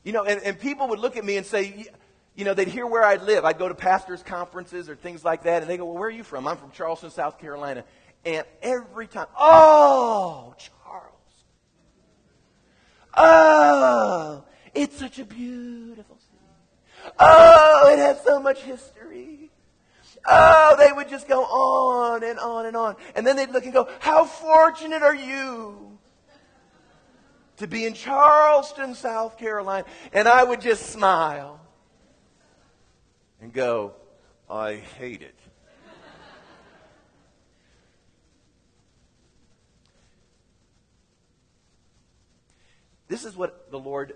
You 0.04 0.12
know, 0.12 0.26
and, 0.26 0.42
and 0.42 0.60
people 0.60 0.90
would 0.90 1.00
look 1.00 1.16
at 1.16 1.24
me 1.24 1.38
and 1.38 1.46
say, 1.46 1.88
you 2.36 2.46
know, 2.46 2.54
they'd 2.54 2.68
hear 2.68 2.88
where 2.88 3.04
I'd 3.04 3.22
live. 3.22 3.46
I'd 3.46 3.60
go 3.60 3.70
to 3.70 3.76
pastors' 3.76 4.24
conferences 4.24 4.90
or 4.90 4.96
things 4.96 5.24
like 5.24 5.44
that, 5.44 5.62
and 5.62 5.70
they 5.70 5.78
go, 5.78 5.86
Well, 5.86 5.98
where 5.98 6.08
are 6.08 6.12
you 6.12 6.24
from? 6.24 6.48
I'm 6.48 6.58
from 6.58 6.72
Charleston, 6.72 7.12
South 7.12 7.40
Carolina. 7.40 7.86
And 8.26 8.46
every 8.62 9.08
time, 9.08 9.28
oh, 9.38 10.56
Charles. 10.58 11.14
Oh, 13.16 14.44
it's 14.74 14.98
such 14.98 15.20
a 15.20 15.26
beautiful 15.26 16.18
city. 16.18 17.14
Oh, 17.20 17.94
it 17.94 18.00
has 18.00 18.24
so 18.24 18.40
much 18.40 18.62
history. 18.64 19.52
Oh, 20.26 20.76
they 20.80 20.92
would 20.92 21.10
just 21.10 21.28
go 21.28 21.44
on 21.44 22.24
and 22.24 22.40
on 22.40 22.66
and 22.66 22.76
on. 22.76 22.96
And 23.16 23.28
then 23.28 23.36
they'd 23.36 23.52
look 23.52 23.66
and 23.66 23.74
go, 23.74 23.90
How 24.00 24.26
fortunate 24.26 25.04
are 25.04 25.16
you 25.16 25.93
to 27.58 27.68
be 27.68 27.86
in 27.86 27.94
Charleston, 27.94 28.96
South 28.96 29.38
Carolina? 29.38 29.86
And 30.12 30.28
I 30.28 30.44
would 30.44 30.62
just 30.62 30.88
smile 30.88 31.60
and 33.42 33.52
go, 33.52 33.94
I 34.50 34.76
hate 34.76 35.22
it. 35.22 35.36
this 43.08 43.26
is 43.26 43.36
what 43.36 43.70
the 43.70 43.80
Lord 43.80 44.14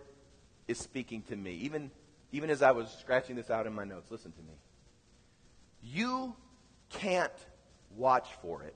is 0.68 0.78
speaking 0.78 1.22
to 1.24 1.36
me, 1.36 1.52
even, 1.64 1.92
even 2.32 2.50
as 2.50 2.62
I 2.62 2.72
was 2.72 2.90
scratching 3.00 3.36
this 3.36 3.50
out 3.50 3.68
in 3.68 3.74
my 3.74 3.84
notes. 3.84 4.10
Listen 4.12 4.32
to 4.32 4.42
me. 4.42 4.54
You 5.82 6.36
can't 6.90 7.32
watch 7.96 8.28
for 8.42 8.64
it 8.64 8.76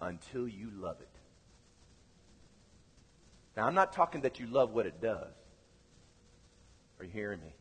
until 0.00 0.46
you 0.46 0.70
love 0.74 1.00
it. 1.00 1.08
Now, 3.56 3.66
I'm 3.66 3.74
not 3.74 3.92
talking 3.92 4.22
that 4.22 4.40
you 4.40 4.46
love 4.46 4.72
what 4.72 4.86
it 4.86 5.00
does. 5.00 5.32
Are 6.98 7.04
you 7.04 7.10
hearing 7.10 7.40
me? 7.40 7.54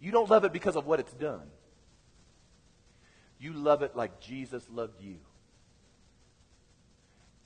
You 0.00 0.12
don't 0.12 0.28
love 0.28 0.44
it 0.44 0.52
because 0.52 0.76
of 0.76 0.86
what 0.86 1.00
it's 1.00 1.12
done. 1.14 1.48
You 3.40 3.52
love 3.52 3.82
it 3.82 3.96
like 3.96 4.20
Jesus 4.20 4.64
loved 4.70 5.00
you. 5.00 5.16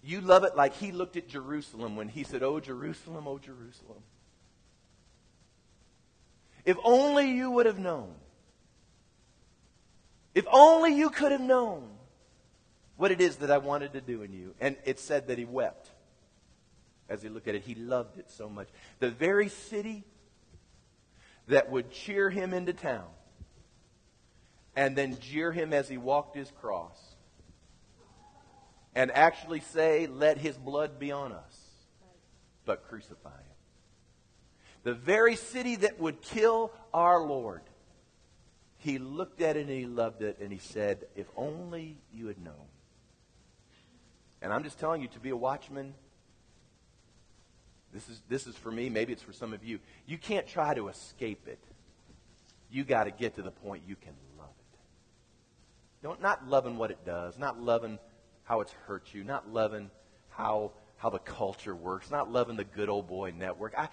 You 0.03 0.21
love 0.21 0.45
it 0.45 0.57
like 0.57 0.75
he 0.75 0.91
looked 0.91 1.17
at 1.17 1.29
Jerusalem 1.29 1.97
when 1.97 2.09
he 2.09 2.25
said, 2.25 2.43
Oh, 2.43 2.59
Jerusalem, 2.59 3.29
oh, 3.29 3.39
Jerusalem. 3.39 4.03
If 6.65 6.77
only 6.83 7.31
you 7.31 7.51
would 7.53 7.67
have 7.67 7.79
known. 7.79 8.15
If 10.35 10.47
only 10.51 10.95
you 10.95 11.11
could 11.11 11.33
have 11.33 11.41
known 11.41 11.89
what 13.03 13.11
it 13.11 13.21
is 13.21 13.39
that 13.39 13.51
I 13.51 13.59
wanted 13.59 13.95
to 13.95 14.01
do 14.01 14.23
in 14.23 14.33
you. 14.33 14.55
And 14.61 14.77
it 14.85 15.01
said 15.01 15.27
that 15.27 15.37
he 15.37 15.45
wept 15.45 15.91
as 17.09 17.21
he 17.21 17.29
looked 17.29 17.49
at 17.49 17.57
it. 17.57 17.63
He 17.63 17.75
loved 17.75 18.17
it 18.17 18.31
so 18.31 18.49
much. 18.49 18.69
The 19.01 19.11
very 19.11 19.49
city 19.49 20.05
that 21.49 21.69
would 21.69 21.91
cheer 21.91 22.31
him 22.31 22.55
into 22.55 22.73
town 22.73 23.09
and 24.77 24.95
then 24.95 25.19
jeer 25.19 25.51
him 25.51 25.73
as 25.73 25.89
he 25.89 25.99
walked 25.99 26.37
his 26.37 26.49
cross 26.61 26.97
and 28.95 29.11
actually 29.11 29.59
say, 29.59 30.07
Let 30.07 30.39
his 30.39 30.57
blood 30.57 31.01
be 31.01 31.11
on 31.11 31.33
us, 31.33 31.59
but 32.65 32.89
crucify 32.89 33.31
him. 33.31 33.57
The 34.85 34.95
very 34.95 35.35
city 35.35 35.75
that 35.75 35.99
would 35.99 36.23
kill 36.23 36.71
our 36.95 37.21
Lord, 37.21 37.63
he 38.79 38.99
looked 38.99 39.41
at 39.41 39.57
it 39.57 39.63
and 39.63 39.71
he 39.71 39.87
loved 39.87 40.23
it 40.23 40.39
and 40.41 40.53
he 40.53 40.61
said, 40.61 41.07
If 41.17 41.27
only 41.37 41.99
you 42.15 42.29
had 42.29 42.39
known. 42.39 42.69
And 44.43 44.53
I'm 44.53 44.65
just 44.65 44.79
telling 44.79 45.01
you, 45.01 45.09
to 45.09 45.21
be 45.21 45.31
a 45.31 45.37
watchman 45.37 45.95
this 47.93 48.09
is, 48.09 48.23
this 48.29 48.47
is 48.47 48.57
for 48.57 48.71
me, 48.71 48.89
maybe 48.89 49.13
it's 49.13 49.23
for 49.23 49.35
some 49.35 49.53
of 49.53 49.63
you. 49.63 49.79
You 50.07 50.17
can't 50.17 50.47
try 50.47 50.73
to 50.75 50.89
escape 50.89 51.47
it. 51.47 51.59
You 52.71 52.85
got 52.85 53.05
to 53.05 53.11
get 53.11 53.37
to 53.37 53.43
the 53.43 53.51
point 53.51 53.83
you 53.87 53.97
can 53.97 54.15
love 54.39 54.49
it. 54.49 54.79
Don't, 56.03 56.23
not 56.23 56.49
loving 56.49 56.79
what 56.79 56.91
it 56.91 57.05
does, 57.05 57.39
not 57.39 57.61
loving 57.61 57.99
how 58.45 58.63
it's 58.63 58.73
hurt 58.87 59.13
you, 59.13 59.25
not 59.25 59.53
loving 59.53 59.91
how, 60.31 60.73
how 60.97 61.11
the 61.11 61.19
culture 61.19 61.75
works, 61.75 62.11
not 62.11 62.33
loving 62.33 62.57
the 62.57 62.65
good 62.65 62.89
old 62.89 63.07
boy 63.07 63.35
network. 63.37 63.75
I, 63.77 63.89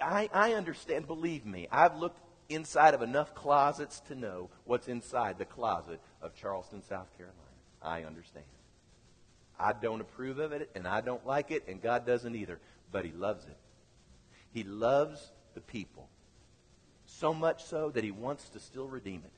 I, 0.00 0.30
I 0.32 0.52
understand, 0.54 1.08
believe 1.08 1.44
me, 1.44 1.66
I've 1.72 1.96
looked 1.96 2.20
inside 2.48 2.94
of 2.94 3.02
enough 3.02 3.34
closets 3.34 3.98
to 4.08 4.14
know 4.14 4.48
what's 4.64 4.86
inside 4.86 5.38
the 5.38 5.44
closet 5.44 6.00
of 6.22 6.34
Charleston, 6.36 6.82
South 6.84 7.08
Carolina. 7.16 7.36
I 7.82 8.04
understand. 8.04 8.44
I 9.60 9.74
don't 9.74 10.00
approve 10.00 10.38
of 10.38 10.52
it, 10.52 10.70
and 10.74 10.88
I 10.88 11.02
don't 11.02 11.24
like 11.26 11.50
it, 11.50 11.64
and 11.68 11.82
God 11.82 12.06
doesn't 12.06 12.34
either 12.34 12.58
but 12.92 13.04
he 13.04 13.12
loves 13.12 13.44
it. 13.44 13.56
He 14.52 14.64
loves 14.64 15.30
the 15.54 15.60
people. 15.60 16.08
So 17.06 17.32
much 17.34 17.64
so 17.64 17.90
that 17.90 18.04
he 18.04 18.10
wants 18.10 18.48
to 18.50 18.60
still 18.60 18.86
redeem 18.86 19.22
it. 19.24 19.32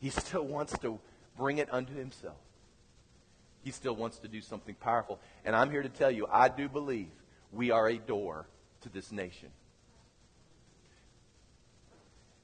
He 0.00 0.10
still 0.10 0.44
wants 0.44 0.78
to 0.80 0.98
bring 1.36 1.58
it 1.58 1.72
unto 1.72 1.94
himself. 1.94 2.36
He 3.62 3.70
still 3.70 3.96
wants 3.96 4.18
to 4.18 4.28
do 4.28 4.40
something 4.42 4.74
powerful. 4.74 5.20
And 5.44 5.56
I'm 5.56 5.70
here 5.70 5.82
to 5.82 5.88
tell 5.88 6.10
you, 6.10 6.26
I 6.30 6.48
do 6.48 6.68
believe 6.68 7.08
we 7.50 7.70
are 7.70 7.88
a 7.88 7.96
door 7.96 8.46
to 8.82 8.90
this 8.90 9.10
nation. 9.10 9.48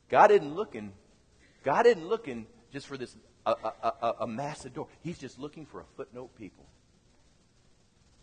God 0.08 0.30
isn't 0.30 0.54
looking, 0.54 0.92
God 1.62 1.86
isn't 1.86 2.08
looking 2.08 2.46
just 2.72 2.86
for 2.86 2.96
this 2.96 3.14
a, 3.46 3.50
a, 3.50 3.92
a, 4.02 4.14
a 4.20 4.26
massive 4.26 4.74
door. 4.74 4.86
He's 5.02 5.18
just 5.18 5.38
looking 5.38 5.66
for 5.66 5.80
a 5.80 5.84
footnote 5.96 6.34
people 6.36 6.66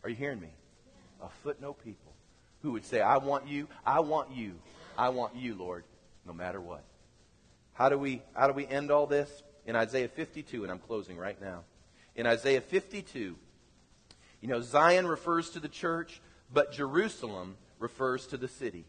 Are 0.04 0.10
you 0.10 0.16
hearing 0.16 0.40
me? 0.40 0.50
A 1.22 1.30
footnote 1.44 1.84
people 1.84 2.14
who 2.62 2.72
would 2.74 2.86
say, 2.86 3.02
I 3.02 3.18
want 3.18 3.48
you, 3.48 3.68
I 3.86 4.00
want 4.02 4.32
you, 4.32 4.54
I 4.98 5.10
want 5.10 5.36
you, 5.36 5.56
Lord, 5.56 5.84
no 6.26 6.34
matter 6.34 6.62
what. 6.62 6.84
How 7.74 7.90
do 7.90 7.98
we, 7.98 8.22
how 8.34 8.48
do 8.48 8.54
we 8.54 8.68
end 8.68 8.92
all 8.92 9.08
this? 9.08 9.44
In 9.66 9.76
Isaiah 9.76 10.08
52, 10.08 10.64
and 10.64 10.72
I'm 10.72 10.80
closing 10.80 11.18
right 11.18 11.40
now. 11.42 11.64
In 12.16 12.26
Isaiah 12.26 12.62
52, 12.62 13.36
you 14.42 14.48
know, 14.48 14.62
Zion 14.62 15.08
refers 15.08 15.50
to 15.52 15.60
the 15.60 15.68
church, 15.68 16.22
but 16.54 16.72
Jerusalem 16.72 17.58
refers 17.80 18.28
to 18.28 18.38
the 18.38 18.48
city. 18.48 18.86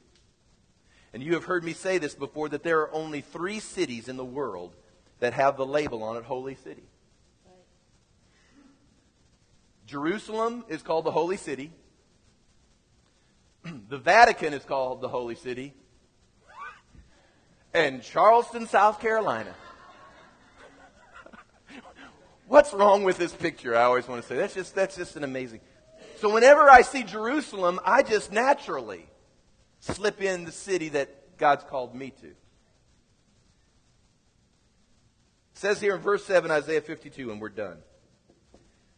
And 1.12 1.22
you 1.22 1.35
have 1.35 1.45
heard 1.45 1.64
me 1.64 1.72
say 1.72 1.99
this 1.99 2.14
before 2.14 2.49
that 2.51 2.62
there 2.62 2.81
are 2.81 2.93
only 2.93 3.20
three 3.20 3.61
cities 3.61 4.09
in 4.09 4.16
the 4.16 4.24
world 4.24 4.76
that 5.21 5.35
have 5.35 5.57
the 5.57 5.66
label 5.66 6.03
on 6.03 6.16
it 6.16 6.25
Holy 6.25 6.55
City. 6.55 6.85
Jerusalem 9.87 10.64
is 10.69 10.83
called 10.83 11.05
the 11.05 11.11
Holy 11.11 11.39
City. 11.39 11.73
the 13.89 13.99
Vatican 13.99 14.53
is 14.53 14.64
called 14.64 15.01
the 15.01 15.09
Holy 15.09 15.35
City. 15.35 15.73
And 17.73 18.03
Charleston, 18.03 18.66
South 18.66 19.01
Carolina. 19.01 19.55
What's 22.49 22.73
wrong 22.73 23.03
with 23.03 23.19
this 23.19 23.33
picture? 23.33 23.77
I 23.77 23.83
always 23.83 24.07
want 24.07 24.23
to 24.23 24.29
say 24.29 24.37
that's 24.37 24.55
just 24.55 24.75
that's 24.75 24.97
just 24.97 25.16
an 25.16 25.25
amazing. 25.25 25.61
So 26.21 26.33
whenever 26.33 26.69
I 26.69 26.83
see 26.83 27.03
Jerusalem, 27.03 27.81
I 27.85 28.03
just 28.03 28.33
naturally 28.33 29.07
slip 29.81 30.23
in 30.23 30.45
the 30.45 30.53
city 30.53 30.91
that 30.91 31.39
God's 31.39 31.64
called 31.64 31.95
me 31.95 32.12
to. 32.21 32.35
It 35.59 35.63
says 35.63 35.81
here 35.81 35.97
in 35.97 36.01
verse 36.01 36.25
7, 36.25 36.53
Isaiah 36.53 36.81
52, 36.81 37.33
and 37.33 37.41
we're 37.41 37.49
done. 37.49 37.79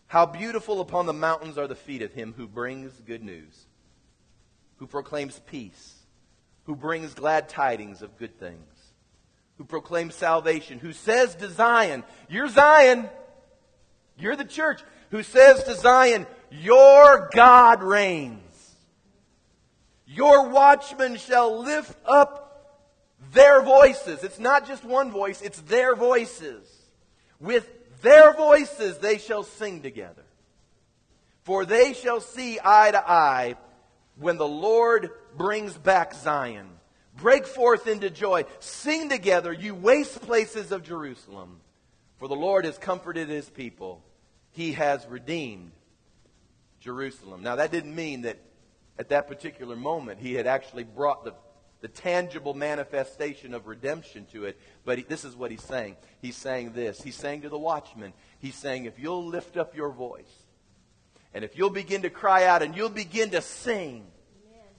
How 0.09 0.27
beautiful 0.27 0.83
upon 0.83 1.07
the 1.07 1.15
mountains 1.15 1.57
are 1.57 1.67
the 1.67 1.75
feet 1.75 2.03
of 2.03 2.13
him 2.13 2.35
who 2.37 2.47
brings 2.47 2.93
good 3.07 3.25
news, 3.25 3.65
who 4.77 4.87
proclaims 4.87 5.41
peace, 5.47 5.95
who 6.65 6.77
brings 6.77 7.15
glad 7.15 7.49
tidings 7.49 8.03
of 8.03 8.19
good 8.19 8.39
things, 8.39 8.93
who 9.57 9.65
proclaims 9.65 10.15
salvation, 10.15 10.79
who 10.79 10.93
says 10.93 11.35
to 11.37 11.49
Zion, 11.49 12.05
You're 12.29 12.49
Zion, 12.49 13.09
you're 14.19 14.37
the 14.37 14.45
church, 14.45 14.83
who 15.13 15.23
says 15.23 15.65
to 15.65 15.75
Zion, 15.75 16.27
Your 16.51 17.31
God 17.33 17.83
reigns. 17.83 18.77
Your 20.05 20.51
watchmen 20.51 21.17
shall 21.17 21.63
lift 21.63 21.97
up 22.05 22.50
their 23.33 23.63
voices. 23.63 24.23
It's 24.25 24.39
not 24.39 24.67
just 24.67 24.85
one 24.85 25.11
voice, 25.11 25.43
it's 25.43 25.61
their 25.63 25.95
voices. 25.95 26.67
With 27.39 27.69
their 28.03 28.35
voices 28.35 28.99
they 28.99 29.19
shall 29.19 29.43
sing 29.43 29.83
together. 29.83 30.25
For 31.43 31.65
they 31.65 31.95
shall 31.95 32.21
see 32.21 32.59
eye 32.63 32.91
to 32.91 33.11
eye 33.11 33.57
when 34.17 34.37
the 34.37 34.49
Lord 34.49 35.11
brings 35.37 35.77
back 35.77 36.15
Zion. 36.15 36.69
Break 37.17 37.47
forth 37.47 37.87
into 37.87 38.11
joy. 38.11 38.45
Sing 38.61 39.09
together, 39.09 39.53
you 39.53 39.75
waste 39.75 40.21
places 40.23 40.73
of 40.73 40.83
Jerusalem. 40.83 41.61
For 42.19 42.29
the 42.29 42.37
Lord 42.37 42.65
has 42.67 42.79
comforted 42.79 43.29
his 43.29 43.49
people. 43.49 44.03
He 44.53 44.73
has 44.73 45.07
redeemed 45.07 45.73
Jerusalem. 46.81 47.43
Now, 47.43 47.57
that 47.57 47.71
didn't 47.71 47.95
mean 47.95 48.23
that 48.23 48.39
at 48.99 49.09
that 49.09 49.29
particular 49.29 49.77
moment 49.77 50.21
he 50.21 50.35
had 50.35 50.47
actually 50.47 50.85
brought 50.85 51.25
the, 51.25 51.35
the 51.81 51.89
tangible 51.89 52.55
manifestation 52.55 53.55
of 53.55 53.67
redemption 53.67 54.27
to 54.33 54.45
it. 54.45 54.59
But 54.85 54.99
he, 54.99 55.05
this 55.05 55.25
is 55.25 55.35
what 55.35 55.51
he's 55.51 55.63
saying. 55.63 55.97
He's 56.21 56.37
saying 56.37 56.73
this. 56.73 57.03
He's 57.03 57.17
saying 57.17 57.43
to 57.43 57.49
the 57.49 57.59
watchman, 57.59 58.13
he's 58.39 58.55
saying, 58.55 58.85
if 58.85 58.99
you'll 58.99 59.27
lift 59.27 59.57
up 59.57 59.75
your 59.75 59.91
voice, 59.91 60.45
and 61.33 61.45
if 61.45 61.57
you'll 61.57 61.71
begin 61.71 62.03
to 62.03 62.11
cry 62.11 62.45
out 62.45 62.63
and 62.63 62.77
you'll 62.77 62.89
begin 62.89 63.31
to 63.31 63.41
sing 63.41 64.07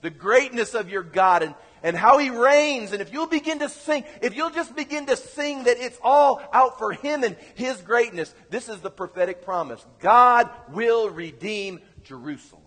the 0.02 0.10
greatness 0.10 0.74
of 0.74 0.90
your 0.90 1.02
God 1.02 1.42
and, 1.42 1.54
and 1.82 1.96
how 1.96 2.18
He 2.18 2.28
reigns, 2.28 2.92
and 2.92 3.00
if 3.00 3.12
you'll 3.12 3.28
begin 3.28 3.60
to 3.60 3.68
sing, 3.68 4.04
if 4.20 4.36
you'll 4.36 4.50
just 4.50 4.76
begin 4.76 5.06
to 5.06 5.16
sing 5.16 5.64
that 5.64 5.78
it's 5.78 5.98
all 6.02 6.42
out 6.52 6.78
for 6.78 6.92
Him 6.92 7.24
and 7.24 7.36
His 7.54 7.80
greatness, 7.80 8.34
this 8.50 8.68
is 8.68 8.80
the 8.80 8.90
prophetic 8.90 9.44
promise. 9.44 9.84
God 10.00 10.50
will 10.70 11.08
redeem 11.08 11.80
Jerusalem. 12.04 12.62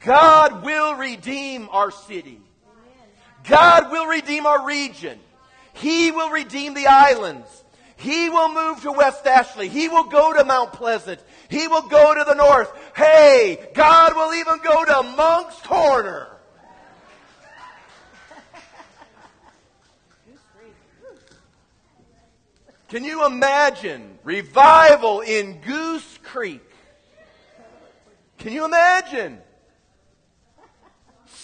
God 0.00 0.64
will 0.64 0.94
redeem 0.94 1.68
our 1.70 1.92
city. 1.92 2.40
God 3.48 3.90
will 3.90 4.06
redeem 4.06 4.46
our 4.46 4.66
region. 4.66 5.18
He 5.74 6.10
will 6.10 6.30
redeem 6.30 6.74
the 6.74 6.86
islands. 6.86 7.48
He 7.96 8.28
will 8.28 8.52
move 8.52 8.82
to 8.82 8.92
West 8.92 9.26
Ashley. 9.26 9.68
He 9.68 9.88
will 9.88 10.04
go 10.04 10.32
to 10.32 10.44
Mount 10.44 10.72
Pleasant. 10.72 11.20
He 11.48 11.68
will 11.68 11.82
go 11.82 12.14
to 12.14 12.24
the 12.24 12.34
north. 12.34 12.72
Hey, 12.96 13.68
God 13.74 14.14
will 14.16 14.34
even 14.34 14.58
go 14.58 14.84
to 14.84 15.02
Moncks 15.16 15.60
Corner. 15.60 16.28
Can 22.88 23.04
you 23.04 23.24
imagine 23.24 24.18
revival 24.22 25.20
in 25.20 25.60
Goose 25.62 26.18
Creek? 26.22 26.60
Can 28.36 28.52
you 28.52 28.64
imagine? 28.66 29.38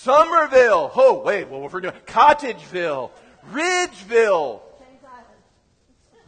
Summerville. 0.02 0.92
Oh, 0.94 1.22
wait, 1.24 1.48
well, 1.48 1.68
we're 1.68 1.80
doing 1.80 1.94
Cottageville, 2.06 3.10
Ridgeville, 3.50 4.60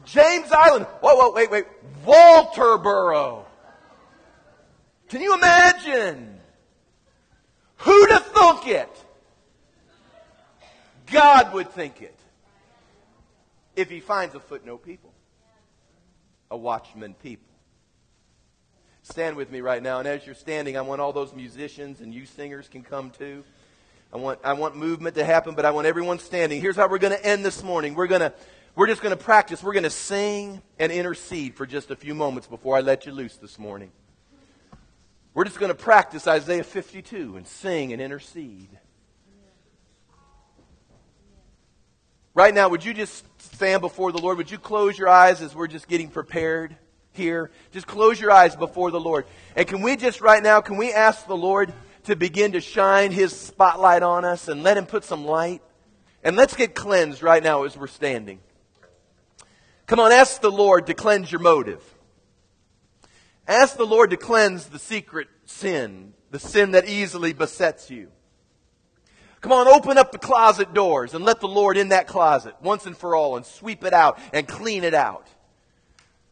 James 0.04 0.50
Island. 0.50 0.86
Whoa, 1.00 1.14
whoa, 1.14 1.32
wait, 1.32 1.50
wait. 1.50 1.66
Walterboro. 2.04 3.44
Can 5.08 5.20
you 5.20 5.34
imagine? 5.34 6.40
Who'd 7.78 8.10
have 8.10 8.26
thunk 8.26 8.66
it? 8.66 9.04
God 11.06 11.52
would 11.54 11.70
think 11.70 12.02
it. 12.02 12.18
If 13.76 13.88
he 13.88 14.00
finds 14.00 14.34
a 14.34 14.40
footnote 14.40 14.84
people, 14.84 15.12
a 16.50 16.56
watchman 16.56 17.14
people. 17.14 17.46
Stand 19.02 19.36
with 19.36 19.50
me 19.50 19.60
right 19.60 19.82
now. 19.82 19.98
And 19.98 20.06
as 20.06 20.26
you're 20.26 20.34
standing, 20.34 20.76
I 20.76 20.82
want 20.82 21.00
all 21.00 21.12
those 21.12 21.32
musicians 21.34 22.00
and 22.00 22.12
you 22.12 22.26
singers 22.26 22.68
can 22.68 22.82
come 22.82 23.10
too. 23.10 23.44
I 24.12 24.16
want, 24.16 24.40
I 24.42 24.54
want 24.54 24.76
movement 24.76 25.14
to 25.16 25.24
happen, 25.24 25.54
but 25.54 25.64
I 25.64 25.70
want 25.70 25.86
everyone 25.86 26.18
standing. 26.18 26.60
Here's 26.60 26.74
how 26.74 26.88
we're 26.88 26.98
going 26.98 27.16
to 27.16 27.24
end 27.24 27.44
this 27.44 27.62
morning. 27.62 27.94
We're 27.94 28.08
going 28.08 28.22
to, 28.22 28.32
we're 28.74 28.88
just 28.88 29.02
going 29.02 29.16
to 29.16 29.22
practice. 29.22 29.62
We're 29.62 29.72
going 29.72 29.84
to 29.84 29.90
sing 29.90 30.62
and 30.80 30.90
intercede 30.90 31.54
for 31.54 31.64
just 31.64 31.92
a 31.92 31.96
few 31.96 32.14
moments 32.14 32.48
before 32.48 32.76
I 32.76 32.80
let 32.80 33.06
you 33.06 33.12
loose 33.12 33.36
this 33.36 33.56
morning. 33.56 33.92
We're 35.32 35.44
just 35.44 35.60
going 35.60 35.70
to 35.70 35.78
practice 35.78 36.26
Isaiah 36.26 36.64
52 36.64 37.36
and 37.36 37.46
sing 37.46 37.92
and 37.92 38.02
intercede. 38.02 38.68
Right 42.34 42.52
now, 42.52 42.68
would 42.68 42.84
you 42.84 42.94
just 42.94 43.24
stand 43.40 43.80
before 43.80 44.10
the 44.10 44.18
Lord? 44.18 44.38
Would 44.38 44.50
you 44.50 44.58
close 44.58 44.98
your 44.98 45.08
eyes 45.08 45.40
as 45.40 45.54
we're 45.54 45.68
just 45.68 45.86
getting 45.86 46.08
prepared 46.08 46.74
here? 47.12 47.52
Just 47.70 47.86
close 47.86 48.20
your 48.20 48.32
eyes 48.32 48.56
before 48.56 48.90
the 48.90 49.00
Lord. 49.00 49.26
And 49.54 49.68
can 49.68 49.82
we 49.82 49.94
just 49.94 50.20
right 50.20 50.42
now, 50.42 50.60
can 50.60 50.76
we 50.76 50.92
ask 50.92 51.28
the 51.28 51.36
Lord 51.36 51.72
to 52.04 52.16
begin 52.16 52.52
to 52.52 52.60
shine 52.60 53.12
His 53.12 53.38
spotlight 53.38 54.02
on 54.02 54.24
us 54.24 54.48
and 54.48 54.62
let 54.62 54.76
Him 54.76 54.86
put 54.86 55.04
some 55.04 55.24
light? 55.24 55.62
And 56.22 56.36
let's 56.36 56.54
get 56.54 56.74
cleansed 56.74 57.22
right 57.22 57.42
now 57.42 57.64
as 57.64 57.76
we're 57.76 57.86
standing. 57.86 58.40
Come 59.86 60.00
on, 60.00 60.12
ask 60.12 60.40
the 60.40 60.50
Lord 60.50 60.86
to 60.86 60.94
cleanse 60.94 61.32
your 61.32 61.40
motive. 61.40 61.82
Ask 63.48 63.76
the 63.76 63.86
Lord 63.86 64.10
to 64.10 64.16
cleanse 64.16 64.66
the 64.66 64.78
secret 64.78 65.28
sin, 65.46 66.14
the 66.30 66.38
sin 66.38 66.72
that 66.72 66.88
easily 66.88 67.32
besets 67.32 67.90
you. 67.90 68.08
Come 69.40 69.52
on, 69.52 69.66
open 69.66 69.96
up 69.96 70.12
the 70.12 70.18
closet 70.18 70.74
doors 70.74 71.14
and 71.14 71.24
let 71.24 71.40
the 71.40 71.48
Lord 71.48 71.76
in 71.76 71.88
that 71.88 72.06
closet 72.06 72.54
once 72.62 72.84
and 72.84 72.96
for 72.96 73.16
all 73.16 73.36
and 73.36 73.46
sweep 73.46 73.82
it 73.84 73.94
out 73.94 74.18
and 74.34 74.46
clean 74.46 74.84
it 74.84 74.94
out. 74.94 75.26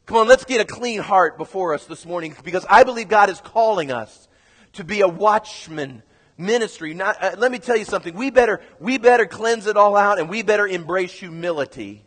Come 0.04 0.18
on, 0.18 0.28
let's 0.28 0.44
get 0.44 0.60
a 0.60 0.64
clean 0.64 1.00
heart 1.00 1.38
before 1.38 1.74
us 1.74 1.86
this 1.86 2.04
morning 2.04 2.36
because 2.44 2.66
I 2.68 2.84
believe 2.84 3.08
God 3.08 3.30
is 3.30 3.40
calling 3.40 3.90
us 3.90 4.27
to 4.74 4.84
be 4.84 5.00
a 5.00 5.08
watchman 5.08 6.02
ministry. 6.36 6.94
Not, 6.94 7.22
uh, 7.22 7.36
let 7.36 7.50
me 7.52 7.58
tell 7.58 7.76
you 7.76 7.84
something. 7.84 8.14
We 8.14 8.30
better, 8.30 8.60
we 8.78 8.98
better 8.98 9.26
cleanse 9.26 9.66
it 9.66 9.76
all 9.76 9.96
out 9.96 10.18
and 10.18 10.28
we 10.28 10.42
better 10.42 10.66
embrace 10.66 11.12
humility 11.12 12.04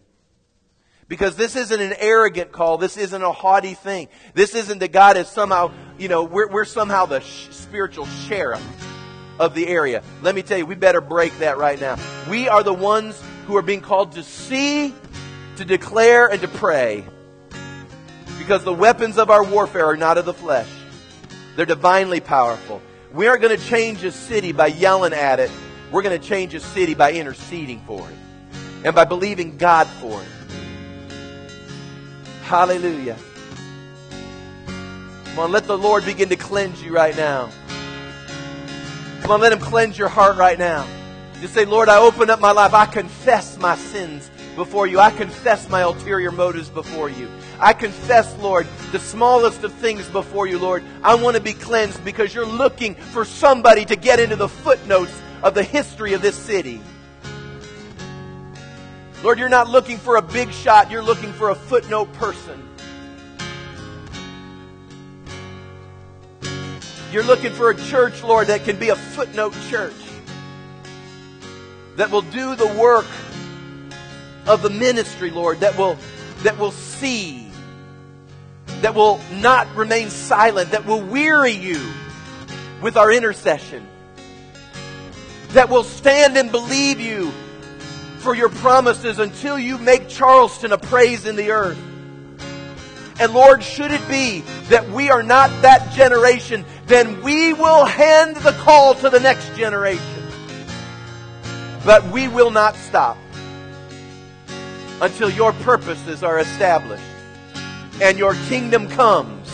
because 1.11 1.35
this 1.35 1.57
isn't 1.57 1.81
an 1.81 1.93
arrogant 1.97 2.53
call. 2.53 2.77
This 2.77 2.95
isn't 2.95 3.21
a 3.21 3.33
haughty 3.33 3.73
thing. 3.73 4.07
This 4.33 4.55
isn't 4.55 4.79
that 4.79 4.93
God 4.93 5.17
is 5.17 5.27
somehow, 5.27 5.73
you 5.97 6.07
know, 6.07 6.23
we're, 6.23 6.47
we're 6.47 6.63
somehow 6.63 7.05
the 7.05 7.19
sh- 7.19 7.49
spiritual 7.51 8.05
sheriff 8.05 8.63
of 9.37 9.53
the 9.53 9.67
area. 9.67 10.03
Let 10.21 10.35
me 10.35 10.41
tell 10.41 10.57
you, 10.57 10.65
we 10.65 10.75
better 10.75 11.01
break 11.01 11.37
that 11.39 11.57
right 11.57 11.79
now. 11.81 11.97
We 12.29 12.47
are 12.47 12.63
the 12.63 12.73
ones 12.73 13.21
who 13.45 13.57
are 13.57 13.61
being 13.61 13.81
called 13.81 14.13
to 14.13 14.23
see, 14.23 14.95
to 15.57 15.65
declare, 15.65 16.27
and 16.27 16.41
to 16.41 16.47
pray. 16.47 17.03
Because 18.37 18.63
the 18.63 18.73
weapons 18.73 19.17
of 19.17 19.29
our 19.29 19.43
warfare 19.43 19.87
are 19.87 19.97
not 19.97 20.17
of 20.17 20.23
the 20.23 20.33
flesh. 20.33 20.69
They're 21.55 21.65
divinely 21.65 22.19
powerful. 22.19 22.81
We 23.13 23.27
aren't 23.27 23.41
going 23.41 23.57
to 23.57 23.65
change 23.65 24.03
a 24.03 24.11
city 24.11 24.51
by 24.51 24.67
yelling 24.67 25.13
at 25.13 25.39
it. 25.39 25.51
We're 25.91 26.01
going 26.01 26.19
to 26.19 26.25
change 26.25 26.53
a 26.53 26.59
city 26.59 26.93
by 26.93 27.13
interceding 27.13 27.81
for 27.81 28.09
it 28.09 28.15
and 28.85 28.95
by 28.95 29.05
believing 29.05 29.57
God 29.57 29.87
for 29.87 30.21
it. 30.21 30.27
Hallelujah. 32.43 33.17
Come 35.25 35.39
on, 35.39 35.51
let 35.51 35.65
the 35.65 35.77
Lord 35.77 36.05
begin 36.05 36.29
to 36.29 36.35
cleanse 36.35 36.81
you 36.81 36.93
right 36.93 37.15
now. 37.15 37.49
Come 39.21 39.31
on, 39.31 39.41
let 39.41 39.53
Him 39.53 39.59
cleanse 39.59 39.97
your 39.97 40.09
heart 40.09 40.37
right 40.37 40.57
now. 40.57 40.85
Just 41.41 41.53
say, 41.53 41.65
Lord, 41.65 41.89
I 41.89 41.97
open 41.97 42.29
up 42.29 42.39
my 42.39 42.51
life. 42.51 42.73
I 42.73 42.85
confess 42.85 43.57
my 43.57 43.75
sins 43.75 44.29
before 44.55 44.87
you. 44.87 44.99
I 44.99 45.09
confess 45.11 45.69
my 45.69 45.81
ulterior 45.81 46.31
motives 46.31 46.69
before 46.69 47.09
you. 47.09 47.29
I 47.61 47.73
confess, 47.73 48.35
Lord, 48.39 48.67
the 48.91 48.97
smallest 48.97 49.63
of 49.63 49.71
things 49.73 50.09
before 50.09 50.47
you, 50.47 50.57
Lord. 50.57 50.83
I 51.03 51.13
want 51.13 51.37
to 51.37 51.41
be 51.41 51.53
cleansed 51.53 52.03
because 52.03 52.33
you're 52.33 52.43
looking 52.43 52.95
for 52.95 53.23
somebody 53.23 53.85
to 53.85 53.95
get 53.95 54.19
into 54.19 54.35
the 54.35 54.49
footnotes 54.49 55.13
of 55.43 55.53
the 55.53 55.61
history 55.61 56.13
of 56.13 56.23
this 56.23 56.35
city. 56.35 56.81
Lord, 59.23 59.37
you're 59.37 59.47
not 59.47 59.69
looking 59.69 59.99
for 59.99 60.15
a 60.15 60.21
big 60.23 60.51
shot, 60.51 60.89
you're 60.89 61.03
looking 61.03 61.31
for 61.33 61.51
a 61.51 61.55
footnote 61.55 62.11
person. 62.13 62.67
You're 67.11 67.23
looking 67.23 67.51
for 67.51 67.69
a 67.69 67.75
church, 67.75 68.23
Lord, 68.23 68.47
that 68.47 68.63
can 68.63 68.77
be 68.77 68.89
a 68.89 68.95
footnote 68.95 69.53
church. 69.69 69.93
That 71.97 72.09
will 72.09 72.23
do 72.23 72.55
the 72.55 72.67
work 72.67 73.05
of 74.47 74.63
the 74.63 74.71
ministry, 74.71 75.29
Lord, 75.29 75.59
that 75.59 75.77
will, 75.77 75.97
that 76.41 76.57
will 76.57 76.71
see, 76.71 77.50
that 78.81 78.95
will 78.95 79.19
not 79.33 79.73
remain 79.75 80.09
silent, 80.09 80.71
that 80.71 80.85
will 80.85 81.01
weary 81.01 81.51
you 81.51 81.79
with 82.81 82.97
our 82.97 83.11
intercession, 83.11 83.87
that 85.49 85.69
will 85.69 85.83
stand 85.83 86.37
and 86.37 86.51
believe 86.51 86.99
you 86.99 87.31
for 88.19 88.35
your 88.35 88.49
promises 88.49 89.19
until 89.19 89.57
you 89.57 89.77
make 89.77 90.09
Charleston 90.09 90.71
a 90.71 90.77
praise 90.77 91.25
in 91.25 91.35
the 91.35 91.51
earth. 91.51 91.79
And 93.19 93.33
Lord, 93.33 93.63
should 93.63 93.91
it 93.91 94.07
be 94.07 94.41
that 94.69 94.89
we 94.89 95.11
are 95.11 95.21
not 95.21 95.49
that 95.61 95.91
generation, 95.91 96.65
then 96.87 97.21
we 97.21 97.53
will 97.53 97.85
hand 97.85 98.35
the 98.37 98.53
call 98.53 98.95
to 98.95 99.09
the 99.09 99.19
next 99.19 99.55
generation. 99.55 100.01
But 101.85 102.07
we 102.11 102.27
will 102.27 102.51
not 102.51 102.75
stop 102.75 103.17
until 105.01 105.29
your 105.29 105.53
purposes 105.53 106.23
are 106.23 106.39
established 106.39 107.10
and 108.01 108.17
your 108.17 108.33
kingdom 108.49 108.89
comes 108.89 109.49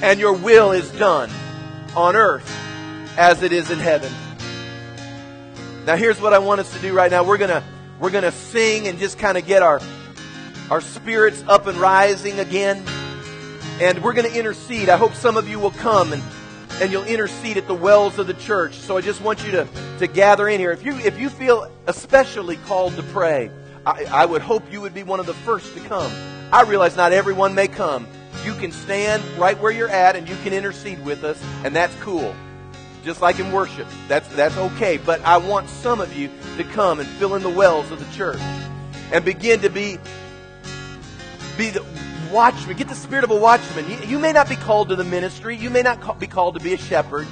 and 0.00 0.20
your 0.20 0.32
will 0.32 0.70
is 0.70 0.90
done 0.92 1.28
on 1.96 2.16
earth 2.16 2.48
as 3.18 3.42
it 3.42 3.52
is 3.52 3.70
in 3.70 3.78
heaven. 3.78 4.12
Now 5.84 5.96
here's 5.96 6.20
what 6.20 6.32
I 6.32 6.38
want 6.38 6.60
us 6.60 6.72
to 6.72 6.78
do 6.80 6.94
right 6.94 7.10
now. 7.10 7.24
We're 7.24 7.38
to 7.38 7.64
we're 7.98 8.10
to 8.10 8.32
sing 8.32 8.86
and 8.86 8.98
just 8.98 9.18
kind 9.18 9.36
of 9.36 9.44
get 9.44 9.62
our 9.62 9.80
our 10.70 10.80
spirits 10.80 11.42
up 11.48 11.66
and 11.66 11.76
rising 11.76 12.38
again. 12.38 12.84
And 13.80 14.02
we're 14.02 14.12
to 14.26 14.38
intercede. 14.38 14.88
I 14.88 14.96
hope 14.96 15.14
some 15.14 15.36
of 15.36 15.48
you 15.48 15.58
will 15.58 15.72
come 15.72 16.12
and 16.12 16.22
and 16.80 16.92
you'll 16.92 17.04
intercede 17.04 17.58
at 17.58 17.66
the 17.66 17.74
wells 17.74 18.18
of 18.18 18.26
the 18.26 18.34
church. 18.34 18.74
So 18.74 18.96
I 18.96 19.00
just 19.02 19.20
want 19.20 19.44
you 19.44 19.50
to, 19.50 19.68
to 19.98 20.06
gather 20.06 20.48
in 20.48 20.60
here. 20.60 20.70
If 20.70 20.82
you, 20.82 20.96
if 20.96 21.20
you 21.20 21.28
feel 21.28 21.70
especially 21.86 22.56
called 22.56 22.96
to 22.96 23.02
pray, 23.02 23.50
I, 23.84 24.04
I 24.04 24.24
would 24.24 24.40
hope 24.40 24.72
you 24.72 24.80
would 24.80 24.94
be 24.94 25.02
one 25.02 25.20
of 25.20 25.26
the 25.26 25.34
first 25.34 25.74
to 25.74 25.80
come. 25.80 26.10
I 26.52 26.62
realize 26.62 26.96
not 26.96 27.12
everyone 27.12 27.54
may 27.54 27.68
come. 27.68 28.06
You 28.44 28.54
can 28.54 28.72
stand 28.72 29.22
right 29.38 29.58
where 29.58 29.70
you're 29.70 29.88
at 29.88 30.16
and 30.16 30.28
you 30.28 30.36
can 30.42 30.52
intercede 30.52 31.04
with 31.04 31.24
us, 31.24 31.42
and 31.64 31.74
that's 31.76 31.94
cool. 31.96 32.34
Just 33.04 33.20
like 33.20 33.38
in 33.38 33.52
worship. 33.52 33.86
That's, 34.08 34.28
that's 34.34 34.56
okay. 34.56 34.98
But 34.98 35.20
I 35.22 35.38
want 35.38 35.68
some 35.68 36.00
of 36.00 36.16
you 36.16 36.30
to 36.56 36.64
come 36.64 37.00
and 37.00 37.08
fill 37.08 37.34
in 37.34 37.42
the 37.42 37.50
wells 37.50 37.90
of 37.90 37.98
the 37.98 38.16
church 38.16 38.40
and 39.12 39.24
begin 39.24 39.60
to 39.60 39.70
be, 39.70 39.98
be 41.56 41.70
the, 41.70 41.84
watchman. 42.30 42.76
Get 42.76 42.88
the 42.88 42.94
spirit 42.94 43.24
of 43.24 43.30
a 43.30 43.36
watchman. 43.36 43.88
You, 43.90 43.98
you 44.06 44.18
may 44.18 44.32
not 44.32 44.48
be 44.48 44.56
called 44.56 44.88
to 44.90 44.96
the 44.96 45.04
ministry. 45.04 45.56
You 45.56 45.70
may 45.70 45.82
not 45.82 46.18
be 46.18 46.26
called 46.26 46.54
to 46.54 46.60
be 46.60 46.74
a 46.74 46.78
shepherd. 46.78 47.26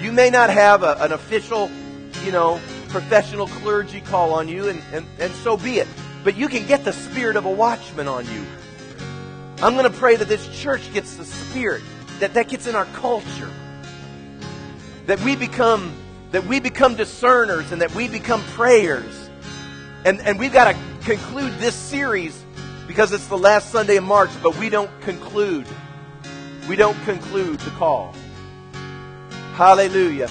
You 0.00 0.12
may 0.12 0.30
not 0.30 0.50
have 0.50 0.82
a, 0.82 0.96
an 1.00 1.12
official, 1.12 1.70
you 2.24 2.32
know, 2.32 2.60
professional 2.88 3.46
clergy 3.48 4.00
call 4.00 4.32
on 4.32 4.48
you, 4.48 4.68
and, 4.68 4.82
and, 4.92 5.06
and 5.18 5.32
so 5.36 5.56
be 5.56 5.78
it. 5.78 5.88
But 6.24 6.36
you 6.36 6.48
can 6.48 6.66
get 6.66 6.84
the 6.84 6.92
spirit 6.92 7.36
of 7.36 7.44
a 7.44 7.50
watchman 7.50 8.08
on 8.08 8.26
you. 8.26 8.44
I'm 9.62 9.74
going 9.74 9.90
to 9.90 9.96
pray 9.96 10.16
that 10.16 10.26
this 10.26 10.48
church 10.60 10.92
gets 10.92 11.16
the 11.16 11.24
spirit, 11.24 11.82
that 12.18 12.34
that 12.34 12.48
gets 12.48 12.66
in 12.66 12.74
our 12.74 12.86
culture. 12.86 13.48
That 15.06 15.20
we 15.20 15.36
become, 15.36 15.94
that 16.32 16.44
we 16.44 16.58
become 16.58 16.96
discerners 16.96 17.70
and 17.70 17.80
that 17.80 17.94
we 17.94 18.08
become 18.08 18.42
prayers. 18.42 19.30
And, 20.04 20.20
and 20.20 20.36
we've 20.36 20.52
got 20.52 20.72
to 20.72 20.78
conclude 21.04 21.52
this 21.60 21.76
series 21.76 22.44
because 22.88 23.12
it's 23.12 23.28
the 23.28 23.38
last 23.38 23.70
Sunday 23.70 23.96
in 23.96 24.02
March, 24.02 24.30
but 24.42 24.56
we 24.58 24.68
don't 24.68 24.90
conclude. 25.02 25.66
We 26.68 26.74
don't 26.74 27.00
conclude 27.04 27.60
the 27.60 27.70
call. 27.70 28.16
Hallelujah. 29.54 30.28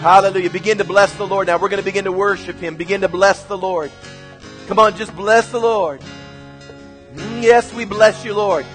Hallelujah. 0.00 0.50
Begin 0.50 0.78
to 0.78 0.84
bless 0.84 1.12
the 1.14 1.26
Lord. 1.26 1.48
Now 1.48 1.58
we're 1.58 1.70
going 1.70 1.82
to 1.82 1.84
begin 1.84 2.04
to 2.04 2.12
worship 2.12 2.56
Him. 2.56 2.76
Begin 2.76 3.00
to 3.00 3.08
bless 3.08 3.42
the 3.44 3.58
Lord. 3.58 3.90
Come 4.68 4.78
on, 4.78 4.96
just 4.96 5.14
bless 5.16 5.50
the 5.50 5.58
Lord. 5.58 6.00
Yes, 7.16 7.72
we 7.72 7.84
bless 7.84 8.24
you, 8.24 8.34
Lord. 8.34 8.66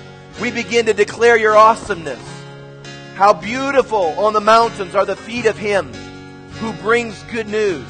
We 0.41 0.51
begin 0.51 0.85
to 0.85 0.93
declare 0.93 1.37
your 1.37 1.55
awesomeness. 1.55 2.19
How 3.15 3.33
beautiful 3.33 4.17
on 4.17 4.33
the 4.33 4.39
mountains 4.39 4.95
are 4.95 5.05
the 5.05 5.15
feet 5.15 5.45
of 5.45 5.57
Him 5.57 5.93
who 6.59 6.71
brings 6.73 7.21
good 7.23 7.47
news, 7.47 7.87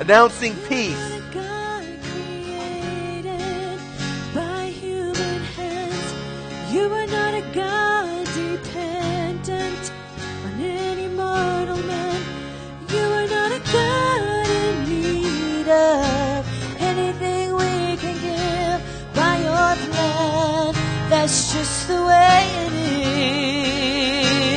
announcing 0.00 0.54
peace 0.68 1.14
That's 21.24 21.54
just 21.54 21.88
the 21.88 22.04
way 22.04 22.44
it 22.66 22.72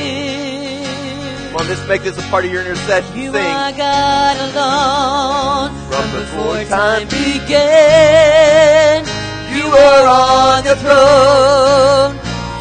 is. 0.04 1.48
Come 1.48 1.56
on, 1.56 1.66
let's 1.66 1.80
make 1.88 2.02
this 2.02 2.18
a 2.18 2.22
part 2.28 2.44
of 2.44 2.50
your 2.52 2.60
intercession. 2.60 3.16
You 3.16 3.32
Sing. 3.32 3.42
are 3.42 3.72
God 3.72 4.36
alone 4.36 5.72
From 5.88 6.10
before 6.12 6.64
time 6.64 7.08
began. 7.08 7.48
You 9.56 9.64
are 9.64 10.06
on 10.12 10.62
the 10.64 10.76
throne. 10.76 12.18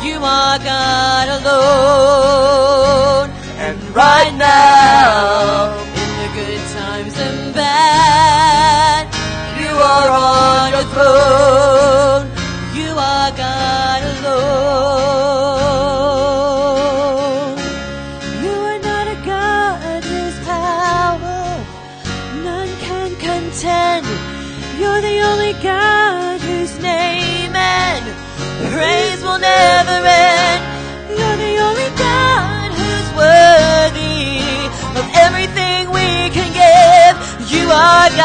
You 0.07 0.23
are 0.23 0.57
God 0.59 1.27
alone. 1.43 3.29
And 3.59 3.77
right 3.93 4.33
now, 4.37 5.76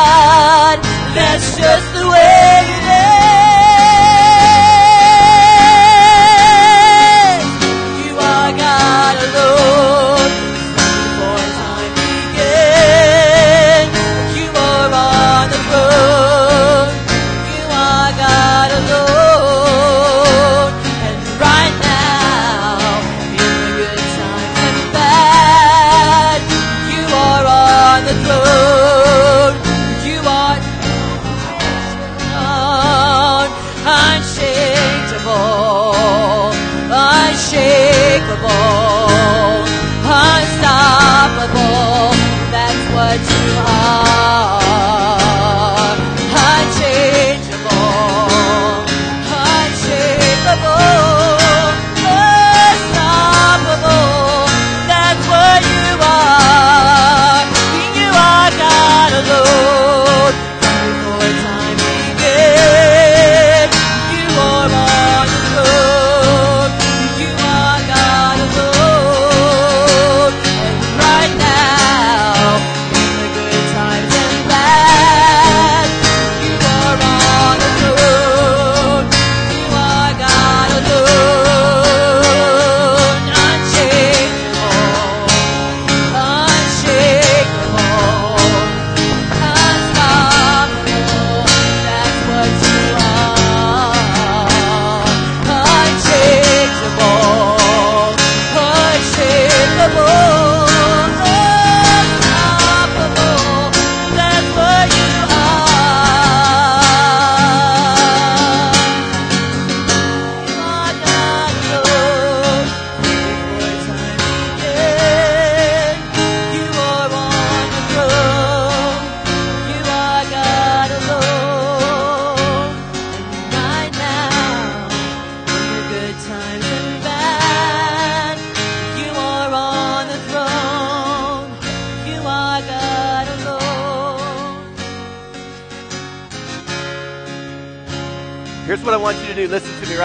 God. 0.03 0.79
That's 1.15 1.57
just 1.57 1.95
the 1.95 2.07
way 2.09 2.42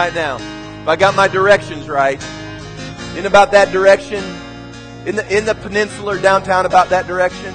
right 0.08 0.16
now. 0.16 0.38
If 0.82 0.88
I 0.88 0.96
got 0.96 1.16
my 1.16 1.28
directions 1.28 1.90
right, 1.90 2.22
in 3.18 3.26
about 3.26 3.52
that 3.52 3.74
direction, 3.74 4.24
in 5.06 5.18
the 5.18 5.38
in 5.38 5.44
the 5.44 5.56
peninsula 5.56 6.20
downtown 6.22 6.66
about 6.66 6.90
that 6.90 7.08
direction. 7.08 7.54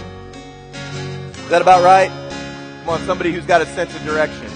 Is 0.75 1.49
that 1.49 1.63
about 1.63 1.83
right? 1.83 2.11
Come 2.81 2.91
on, 2.91 3.01
somebody 3.07 3.33
who's 3.33 3.47
got 3.47 3.63
a 3.63 3.67
sense 3.67 3.95
of 3.95 4.05
direction. 4.05 4.47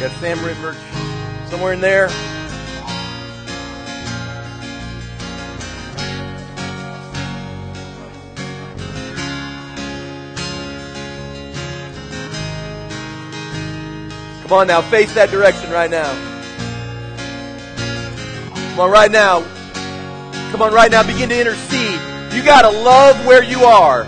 Got 0.00 0.10
Sam 0.20 0.42
River 0.42 0.74
somewhere 1.50 1.74
in 1.74 1.80
there. 1.80 2.08
Come 14.42 14.52
on 14.52 14.66
now, 14.66 14.80
face 14.80 15.12
that 15.14 15.30
direction 15.30 15.70
right 15.70 15.90
now. 15.90 16.33
Come 18.74 18.80
on, 18.80 18.90
right 18.90 19.10
now. 19.10 19.38
Come 20.50 20.60
on, 20.60 20.74
right 20.74 20.90
now, 20.90 21.06
begin 21.06 21.28
to 21.28 21.38
intercede. 21.38 21.94
You 22.34 22.42
gotta 22.42 22.74
love 22.82 23.24
where 23.24 23.44
you 23.44 23.62
are. 23.62 24.02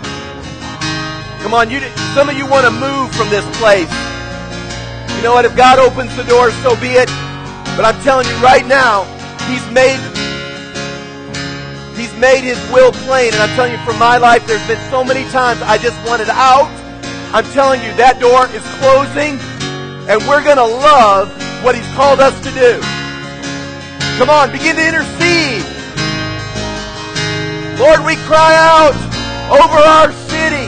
Come 1.39 1.53
on, 1.53 1.71
you. 1.71 1.79
Some 2.11 2.27
of 2.27 2.35
you 2.35 2.45
want 2.45 2.67
to 2.67 2.71
move 2.75 3.15
from 3.15 3.29
this 3.29 3.47
place. 3.63 3.87
You 5.15 5.23
know 5.23 5.31
what? 5.31 5.45
If 5.45 5.55
God 5.55 5.79
opens 5.79 6.13
the 6.17 6.25
door, 6.27 6.51
so 6.51 6.75
be 6.83 6.99
it. 6.99 7.07
But 7.79 7.87
I'm 7.87 7.95
telling 8.03 8.27
you 8.27 8.35
right 8.43 8.67
now, 8.67 9.07
He's 9.47 9.63
made 9.71 10.03
He's 11.95 12.11
made 12.19 12.43
His 12.43 12.59
will 12.69 12.91
plain, 13.07 13.31
and 13.31 13.41
I'm 13.41 13.55
telling 13.55 13.71
you, 13.71 13.79
from 13.87 13.97
my 13.97 14.17
life, 14.17 14.45
there's 14.45 14.67
been 14.67 14.83
so 14.91 15.01
many 15.01 15.23
times 15.31 15.61
I 15.61 15.77
just 15.77 15.95
wanted 16.05 16.27
out. 16.27 16.67
I'm 17.31 17.45
telling 17.55 17.79
you, 17.79 17.95
that 17.95 18.19
door 18.19 18.51
is 18.51 18.67
closing 18.83 19.39
and 20.11 20.19
we're 20.27 20.43
going 20.43 20.59
to 20.59 20.67
love 20.67 21.31
what 21.63 21.73
He's 21.73 21.87
called 21.95 22.19
us 22.19 22.35
to 22.43 22.51
do. 22.51 22.96
Come 24.17 24.31
on, 24.31 24.51
begin 24.51 24.75
to 24.77 24.87
intercede. 24.87 25.61
Lord, 27.77 28.03
we 28.03 28.15
cry 28.25 28.57
out 28.57 28.97
over 29.53 29.77
our 29.77 30.11
city. 30.25 30.67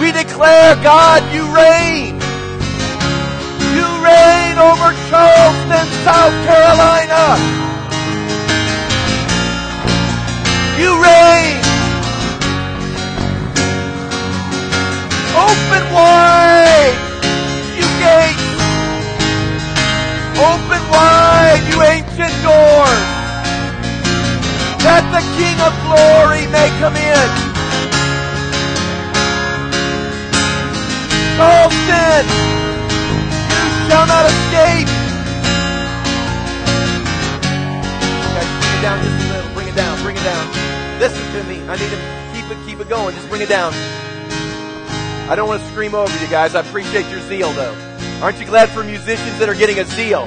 We 0.00 0.12
declare, 0.12 0.76
God, 0.84 1.20
you 1.34 1.42
reign. 1.52 2.14
You 3.74 4.04
reign 4.04 4.43
Over 45.92 46.18
you 46.22 46.28
guys. 46.28 46.54
I 46.54 46.60
appreciate 46.60 47.10
your 47.10 47.20
zeal, 47.20 47.52
though. 47.52 47.74
Aren't 48.22 48.38
you 48.38 48.46
glad 48.46 48.70
for 48.70 48.82
musicians 48.82 49.38
that 49.38 49.48
are 49.50 49.54
getting 49.54 49.80
a 49.80 49.84
zeal? 49.84 50.26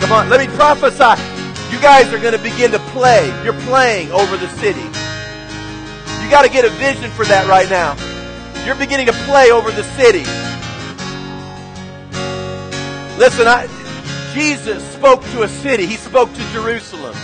Come 0.00 0.10
on, 0.10 0.28
let 0.28 0.40
me 0.40 0.52
prophesy. 0.56 1.22
You 1.70 1.80
guys 1.80 2.12
are 2.12 2.18
going 2.18 2.32
to 2.32 2.42
begin 2.42 2.72
to 2.72 2.80
play. 2.90 3.28
You're 3.44 3.60
playing 3.62 4.10
over 4.10 4.36
the 4.36 4.48
city. 4.58 4.80
You 4.80 6.30
got 6.30 6.42
to 6.42 6.50
get 6.50 6.64
a 6.64 6.70
vision 6.70 7.10
for 7.12 7.24
that 7.26 7.46
right 7.46 7.70
now. 7.70 7.94
You're 8.66 8.74
beginning 8.74 9.06
to 9.06 9.12
play 9.24 9.52
over 9.52 9.70
the 9.70 9.84
city. 9.94 10.24
Listen, 13.18 13.46
I, 13.46 13.68
Jesus 14.34 14.82
spoke 14.92 15.22
to 15.26 15.42
a 15.42 15.48
city. 15.48 15.86
He 15.86 15.96
spoke 15.96 16.32
to 16.32 16.52
Jerusalem. 16.52 17.14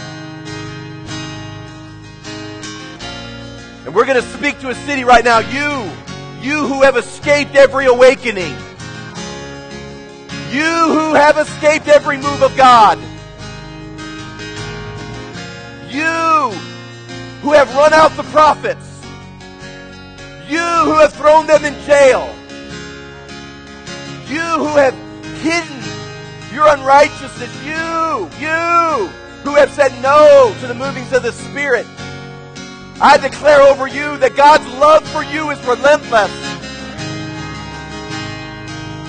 And 3.84 3.94
we're 3.94 4.04
going 4.06 4.22
to 4.22 4.28
speak 4.36 4.60
to 4.60 4.68
a 4.68 4.74
city 4.74 5.02
right 5.02 5.24
now. 5.24 5.38
You, 5.38 5.90
you 6.40 6.66
who 6.66 6.82
have 6.82 6.96
escaped 6.96 7.54
every 7.54 7.86
awakening. 7.86 8.54
You 10.50 10.62
who 10.62 11.14
have 11.14 11.36
escaped 11.36 11.88
every 11.88 12.16
move 12.16 12.42
of 12.42 12.56
God. 12.56 12.98
You 15.90 16.50
who 17.42 17.52
have 17.52 17.74
run 17.74 17.92
out 17.92 18.12
the 18.12 18.22
prophets. 18.24 18.86
You 20.48 20.58
who 20.60 20.98
have 21.00 21.12
thrown 21.12 21.46
them 21.46 21.64
in 21.64 21.74
jail. 21.84 22.34
You 24.28 24.40
who 24.40 24.76
have 24.76 24.94
hidden 25.42 25.82
your 26.52 26.66
unrighteousness. 26.68 27.54
You, 27.64 28.30
you 28.40 29.08
who 29.42 29.54
have 29.54 29.70
said 29.70 29.92
no 30.02 30.54
to 30.60 30.66
the 30.66 30.74
movings 30.74 31.12
of 31.12 31.22
the 31.22 31.32
Spirit. 31.32 31.86
I 33.00 33.16
declare 33.16 33.60
over 33.62 33.86
you 33.86 34.16
that 34.18 34.34
God's 34.34 34.66
love 34.74 35.06
for 35.08 35.22
you 35.22 35.50
is 35.50 35.58
relentless. 35.64 36.34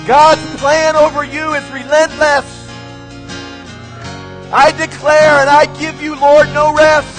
God's 0.06 0.60
plan 0.60 0.94
over 0.94 1.24
you 1.24 1.54
is 1.54 1.64
relentless. 1.70 2.46
I 4.52 4.70
declare 4.78 5.40
and 5.40 5.50
I 5.50 5.66
give 5.78 6.00
you, 6.00 6.14
Lord, 6.14 6.46
no 6.54 6.72
rest 6.72 7.18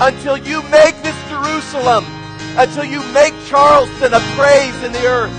until 0.00 0.36
you 0.36 0.62
make 0.64 1.00
this 1.02 1.16
Jerusalem, 1.28 2.04
until 2.58 2.84
you 2.84 2.98
make 3.12 3.32
Charleston 3.46 4.14
a 4.14 4.20
praise 4.34 4.82
in 4.82 4.90
the 4.90 5.06
earth. 5.06 5.32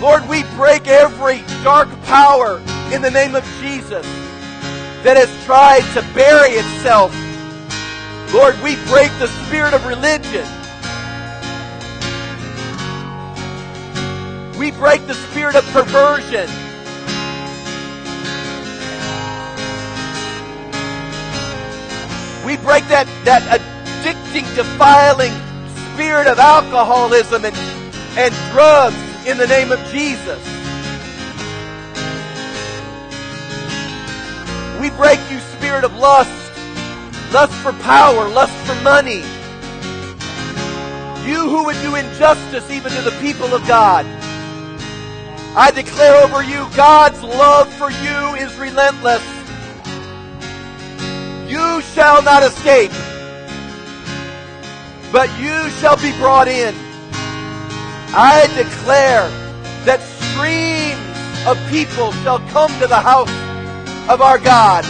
Lord, 0.00 0.28
we 0.28 0.44
break 0.54 0.86
every 0.86 1.42
dark 1.64 1.88
power 2.04 2.58
in 2.92 3.02
the 3.02 3.10
name 3.10 3.34
of 3.34 3.44
Jesus 3.60 4.06
that 5.02 5.16
has 5.16 5.44
tried 5.44 5.82
to 5.94 6.02
bury 6.14 6.50
itself. 6.50 7.12
Lord, 8.32 8.60
we 8.62 8.76
break 8.86 9.10
the 9.18 9.28
spirit 9.46 9.74
of 9.74 9.84
religion 9.86 10.46
We 14.58 14.70
break 14.70 15.04
the 15.08 15.14
spirit 15.14 15.56
of 15.56 15.64
perversion. 15.72 16.48
We 22.46 22.56
break 22.58 22.86
that, 22.86 23.08
that 23.24 23.42
addicting, 23.50 24.46
defiling 24.54 25.32
spirit 25.92 26.28
of 26.28 26.38
alcoholism 26.38 27.44
and, 27.44 27.56
and 28.16 28.32
drugs 28.52 28.96
in 29.26 29.38
the 29.38 29.46
name 29.48 29.72
of 29.72 29.80
Jesus. 29.90 30.40
We 34.80 34.90
break 34.90 35.18
you, 35.32 35.40
spirit 35.58 35.82
of 35.82 35.96
lust, 35.96 36.43
lust 37.34 37.52
for 37.64 37.72
power, 37.82 38.28
lust 38.28 38.54
for 38.64 38.80
money. 38.84 39.18
You 41.28 41.40
who 41.50 41.64
would 41.64 41.74
do 41.82 41.96
injustice 41.96 42.70
even 42.70 42.92
to 42.92 43.02
the 43.02 43.10
people 43.20 43.52
of 43.52 43.66
God. 43.66 44.06
I 45.56 45.72
declare 45.74 46.22
over 46.22 46.44
you, 46.44 46.68
God's 46.76 47.20
love 47.24 47.68
for 47.74 47.90
you 47.90 48.34
is 48.36 48.54
relentless. 48.56 49.24
You 51.50 51.80
shall 51.80 52.22
not 52.22 52.44
escape, 52.44 52.92
but 55.10 55.28
you 55.40 55.70
shall 55.80 55.96
be 55.96 56.12
brought 56.18 56.46
in. 56.46 56.72
I 58.14 58.46
declare 58.54 59.28
that 59.86 60.00
streams 60.22 61.48
of 61.48 61.58
people 61.68 62.12
shall 62.22 62.38
come 62.50 62.70
to 62.78 62.86
the 62.86 63.00
house 63.00 63.28
of 64.08 64.22
our 64.22 64.38
God. 64.38 64.84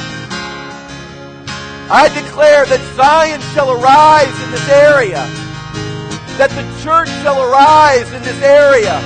I 1.91 2.09
declare 2.09 2.65
that 2.65 2.81
Zion 2.97 3.41
shall 3.53 3.69
arise 3.69 4.33
in 4.41 4.51
this 4.51 4.69
area, 4.69 5.21
that 6.41 6.49
the 6.57 6.65
church 6.81 7.13
shall 7.21 7.37
arise 7.45 8.11
in 8.13 8.23
this 8.23 8.41
area. 8.41 8.97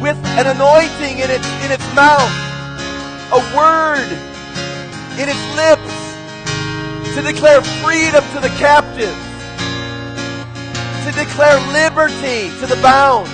With 0.00 0.16
an 0.40 0.48
anointing 0.48 1.20
in 1.20 1.28
its, 1.28 1.48
in 1.60 1.72
its 1.72 1.84
mouth, 1.92 2.32
a 3.32 3.40
word 3.52 4.08
in 5.20 5.28
its 5.28 5.44
lips. 5.56 5.92
To 7.16 7.22
declare 7.22 7.62
freedom 7.80 8.24
to 8.36 8.40
the 8.40 8.52
captives, 8.60 9.16
to 11.04 11.10
declare 11.16 11.56
liberty 11.72 12.52
to 12.60 12.66
the 12.66 12.78
bound, 12.82 13.26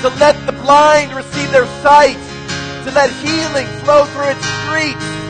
to 0.00 0.08
let 0.16 0.36
the 0.46 0.52
blind 0.52 1.12
receive 1.12 1.50
their 1.52 1.66
sight, 1.84 2.16
to 2.84 2.90
let 2.92 3.10
healing 3.20 3.66
flow 3.84 4.06
through 4.06 4.30
its 4.32 4.44
streets, 4.64 5.21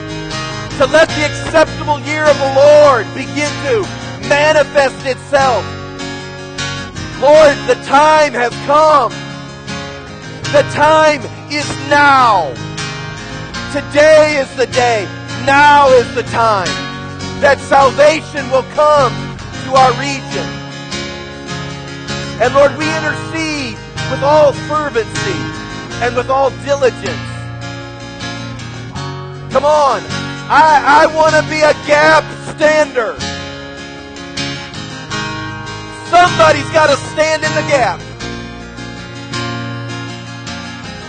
to 0.82 0.92
let 0.92 1.08
the 1.10 1.24
acceptable 1.24 2.00
year 2.00 2.24
of 2.24 2.36
the 2.38 2.54
Lord 2.58 3.06
begin 3.14 3.50
to 3.70 3.82
manifest 4.28 5.06
itself. 5.06 5.62
Lord, 7.22 7.54
the 7.70 7.78
time 7.86 8.32
has 8.32 8.50
come 8.66 9.12
The 10.50 10.62
time 10.74 11.22
is 11.52 11.68
now. 11.88 12.50
Today 13.70 14.38
is 14.42 14.50
the 14.56 14.66
day. 14.66 15.04
Now 15.46 15.86
is 15.88 16.12
the 16.16 16.24
time 16.24 16.66
that 17.40 17.60
salvation 17.60 18.50
will 18.50 18.66
come 18.74 19.14
to 19.62 19.70
our 19.78 19.92
region. 20.02 20.48
And 22.42 22.52
Lord, 22.58 22.76
we 22.76 22.90
intercede 22.90 23.78
with 24.10 24.22
all 24.24 24.52
fervency 24.66 25.40
and 26.02 26.16
with 26.16 26.28
all 26.28 26.50
diligence. 26.66 27.30
Come 29.52 29.64
on. 29.64 30.31
I, 30.54 31.08
I 31.08 31.16
want 31.16 31.32
to 31.32 31.40
be 31.48 31.64
a 31.64 31.72
gap 31.88 32.28
stander. 32.52 33.16
Somebody's 36.12 36.68
got 36.76 36.92
to 36.92 36.96
stand 37.16 37.40
in 37.40 37.48
the 37.56 37.64
gap. 37.72 37.96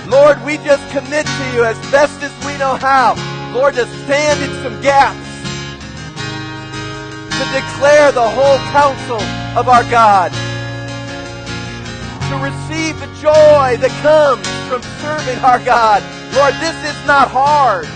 Lord, 0.07 0.41
we 0.45 0.55
just 0.63 0.87
commit 0.95 1.27
to 1.27 1.43
you 1.51 1.65
as 1.65 1.75
best 1.91 2.23
as 2.23 2.31
we 2.47 2.55
know 2.57 2.79
how. 2.79 3.19
Lord, 3.53 3.75
to 3.75 3.85
stand 4.07 4.39
in 4.39 4.49
some 4.63 4.81
gaps. 4.81 5.19
To 7.35 7.43
declare 7.51 8.13
the 8.13 8.23
whole 8.23 8.59
counsel 8.71 9.19
of 9.59 9.67
our 9.67 9.83
God. 9.91 10.31
To 12.31 12.35
receive 12.39 12.95
the 12.95 13.11
joy 13.19 13.75
that 13.75 13.91
comes 13.99 14.47
from 14.71 14.81
serving 15.03 15.43
our 15.43 15.59
God. 15.59 16.01
Lord, 16.33 16.53
this 16.63 16.79
is 16.87 16.95
not 17.05 17.27
hard. 17.27 17.89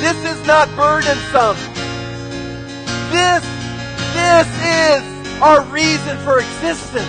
This 0.00 0.16
is 0.24 0.46
not 0.46 0.74
burdensome. 0.76 1.56
This, 3.12 3.44
this 4.14 4.48
is 4.64 5.42
our 5.42 5.60
reason 5.64 6.16
for 6.24 6.38
existence. 6.38 7.06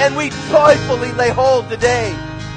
And 0.00 0.16
we 0.16 0.30
joyfully 0.50 1.12
lay 1.12 1.30
hold 1.30 1.68
today 1.68 2.10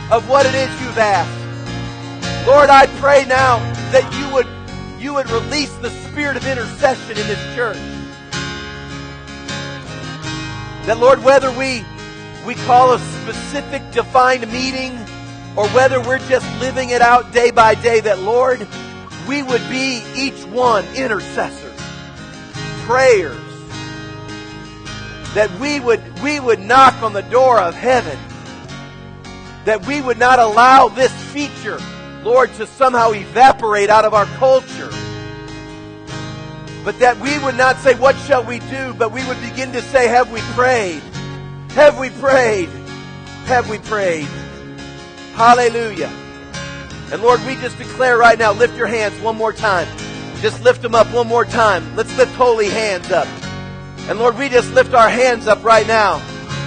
of 0.09 0.27
what 0.27 0.47
it 0.47 0.55
is 0.55 0.81
you've 0.81 0.97
asked. 0.97 2.47
Lord, 2.47 2.72
I 2.72 2.88
pray 2.97 3.23
now 3.26 3.59
that 3.91 4.11
you 4.18 4.34
would, 4.34 4.47
you 4.99 5.14
would 5.14 5.30
release 5.30 5.76
the 5.76 5.91
spirit 6.09 6.38
of 6.38 6.47
intercession 6.47 7.18
in 7.18 7.27
this 7.27 7.55
church. 7.55 7.77
That 10.88 10.97
Lord, 10.97 11.23
whether 11.23 11.51
we, 11.51 11.85
we 12.47 12.55
call 12.55 12.93
a 12.93 12.99
specific 12.99 13.91
defined 13.91 14.51
meeting 14.51 14.97
or 15.57 15.67
whether 15.69 15.99
we're 15.99 16.19
just 16.29 16.45
living 16.59 16.91
it 16.91 17.01
out 17.01 17.34
day 17.34 17.49
by 17.49 17.73
day, 17.73 17.99
that 17.99 18.19
Lord, 18.19 18.65
we 19.27 19.41
would 19.41 19.67
be 19.69 20.03
each 20.15 20.43
one 20.45 20.85
intercessors, 20.95 21.81
prayers, 22.85 23.41
that 25.34 25.49
we 25.59 25.79
would, 25.79 26.01
we 26.21 26.39
would 26.39 26.59
knock 26.59 27.01
on 27.01 27.11
the 27.11 27.23
door 27.23 27.59
of 27.59 27.73
heaven, 27.73 28.17
that 29.65 29.84
we 29.88 29.99
would 29.99 30.19
not 30.19 30.38
allow 30.38 30.89
this 30.89 31.11
feature, 31.34 31.79
Lord, 32.21 32.53
to 32.53 32.67
somehow 32.67 33.13
evaporate 33.13 33.89
out 33.89 34.05
of 34.05 34.13
our 34.13 34.27
culture. 34.38 34.91
But 36.85 36.99
that 36.99 37.17
we 37.19 37.38
would 37.39 37.57
not 37.57 37.77
say, 37.77 37.95
What 37.95 38.15
shall 38.19 38.43
we 38.43 38.59
do? 38.59 38.93
But 38.93 39.11
we 39.11 39.25
would 39.25 39.41
begin 39.41 39.73
to 39.73 39.81
say, 39.81 40.07
Have 40.07 40.31
we 40.31 40.39
prayed? 40.53 41.01
Have 41.71 41.99
we 41.99 42.11
prayed? 42.11 42.69
Have 43.47 43.69
we 43.69 43.79
prayed? 43.79 44.27
Hallelujah. 45.38 46.09
And 47.11 47.22
Lord, 47.22 47.45
we 47.45 47.53
just 47.57 47.77
declare 47.77 48.18
right 48.18 48.39
now, 48.39 48.53
lift 48.53 48.76
your 48.76 48.88
hands 48.88 49.22
one 49.22 49.38
more 49.38 49.53
time. 49.53 49.88
Just 50.41 50.64
lift 50.64 50.81
them 50.81 50.95
up 50.95 51.14
one 51.14 51.27
more 51.27 51.45
time. 51.45 51.95
Let's 51.95 52.18
lift 52.18 52.34
holy 52.34 52.69
hands 52.69 53.11
up. 53.11 53.27
And 54.09 54.18
Lord, 54.18 54.35
we 54.35 54.49
just 54.49 54.73
lift 54.73 54.95
our 54.95 55.07
hands 55.07 55.45
up 55.45 55.64
right 55.64 55.85
now. 55.85 56.18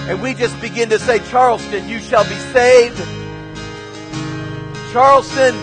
And 0.08 0.22
we 0.22 0.34
just 0.34 0.58
begin 0.60 0.88
to 0.90 1.00
say, 1.00 1.18
Charleston, 1.30 1.88
you 1.88 1.98
shall 1.98 2.22
be 2.22 2.36
saved. 2.52 2.96
Charleston, 4.92 5.56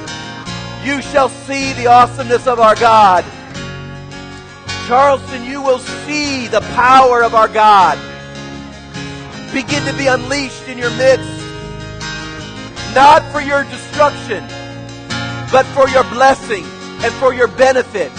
you 0.84 1.02
shall 1.02 1.30
see 1.30 1.72
the 1.74 1.88
awesomeness 1.88 2.46
of 2.46 2.60
our 2.60 2.76
God. 2.76 3.24
Charleston, 4.86 5.46
you 5.46 5.62
will 5.62 5.80
see 5.80 6.48
the 6.48 6.60
power 6.76 7.24
of 7.24 7.36
our 7.36 7.48
God 7.48 7.98
begin 9.54 9.86
to 9.86 9.98
be 9.98 10.08
unleashed 10.08 10.68
in 10.68 10.78
your 10.78 10.92
midst. 10.98 11.47
Not 12.94 13.24
for 13.32 13.42
your 13.42 13.64
destruction, 13.64 14.44
but 15.52 15.66
for 15.68 15.88
your 15.90 16.04
blessing 16.06 16.64
and 17.04 17.14
for 17.16 17.34
your 17.34 17.48
benefit. 17.48 18.12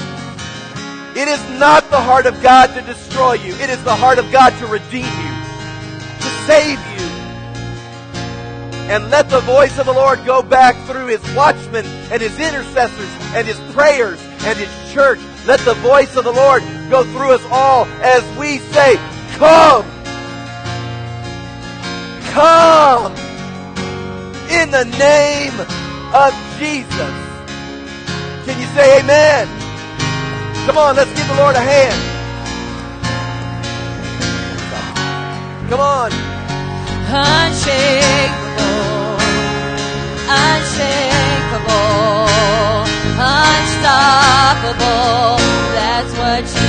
It 1.17 1.27
is 1.27 1.43
not 1.59 1.91
the 1.91 2.01
heart 2.01 2.27
of 2.27 2.41
God 2.43 2.69
to 2.75 2.83
destroy 2.83 3.33
you. 3.35 3.53
It 3.55 3.71
is 3.71 3.83
the 3.83 3.95
heart 3.95 4.19
of 4.19 4.31
God 4.31 4.51
to 4.61 4.67
redeem 4.67 5.03
you, 5.03 5.35
to 6.21 6.31
save 6.47 6.79
you. 6.79 7.09
And 8.89 9.11
let 9.11 9.29
the 9.29 9.41
voice 9.41 9.79
of 9.79 9.87
the 9.87 9.93
Lord 9.93 10.25
go 10.25 10.43
back 10.43 10.77
through 10.87 11.07
his 11.07 11.35
watchmen 11.35 11.85
and 12.13 12.23
his 12.23 12.39
intercessors 12.39 13.11
and 13.35 13.47
his 13.47 13.59
prayers 13.75 14.21
and 14.45 14.57
his 14.57 14.93
church. 14.93 15.19
Let 15.45 15.61
the 15.61 15.75
voice 15.75 16.15
of 16.17 16.25
the 16.25 16.33
Lord 16.33 16.63
go 16.89 17.03
through 17.03 17.33
us 17.33 17.45
all 17.51 17.85
as 18.01 18.23
we 18.39 18.59
say, 18.59 18.97
Come! 19.37 19.85
Come! 22.31 23.28
in 24.51 24.71
the 24.71 24.85
name 24.85 25.61
of 26.13 26.33
Jesus. 26.59 27.15
Can 28.45 28.59
you 28.59 28.67
say 28.75 29.01
amen? 29.01 29.47
Come 30.67 30.79
on, 30.79 30.97
let's 30.97 31.13
give 31.17 31.29
the 31.29 31.35
Lord 31.35 31.55
a 31.55 31.61
hand. 31.61 32.01
Come 35.71 35.81
on. 35.81 36.13
Unshakable, 37.11 37.69
unshakable, 40.29 41.69
unstoppable. 43.17 44.29
That's 45.77 46.13
what 46.19 46.45
you 46.61 46.68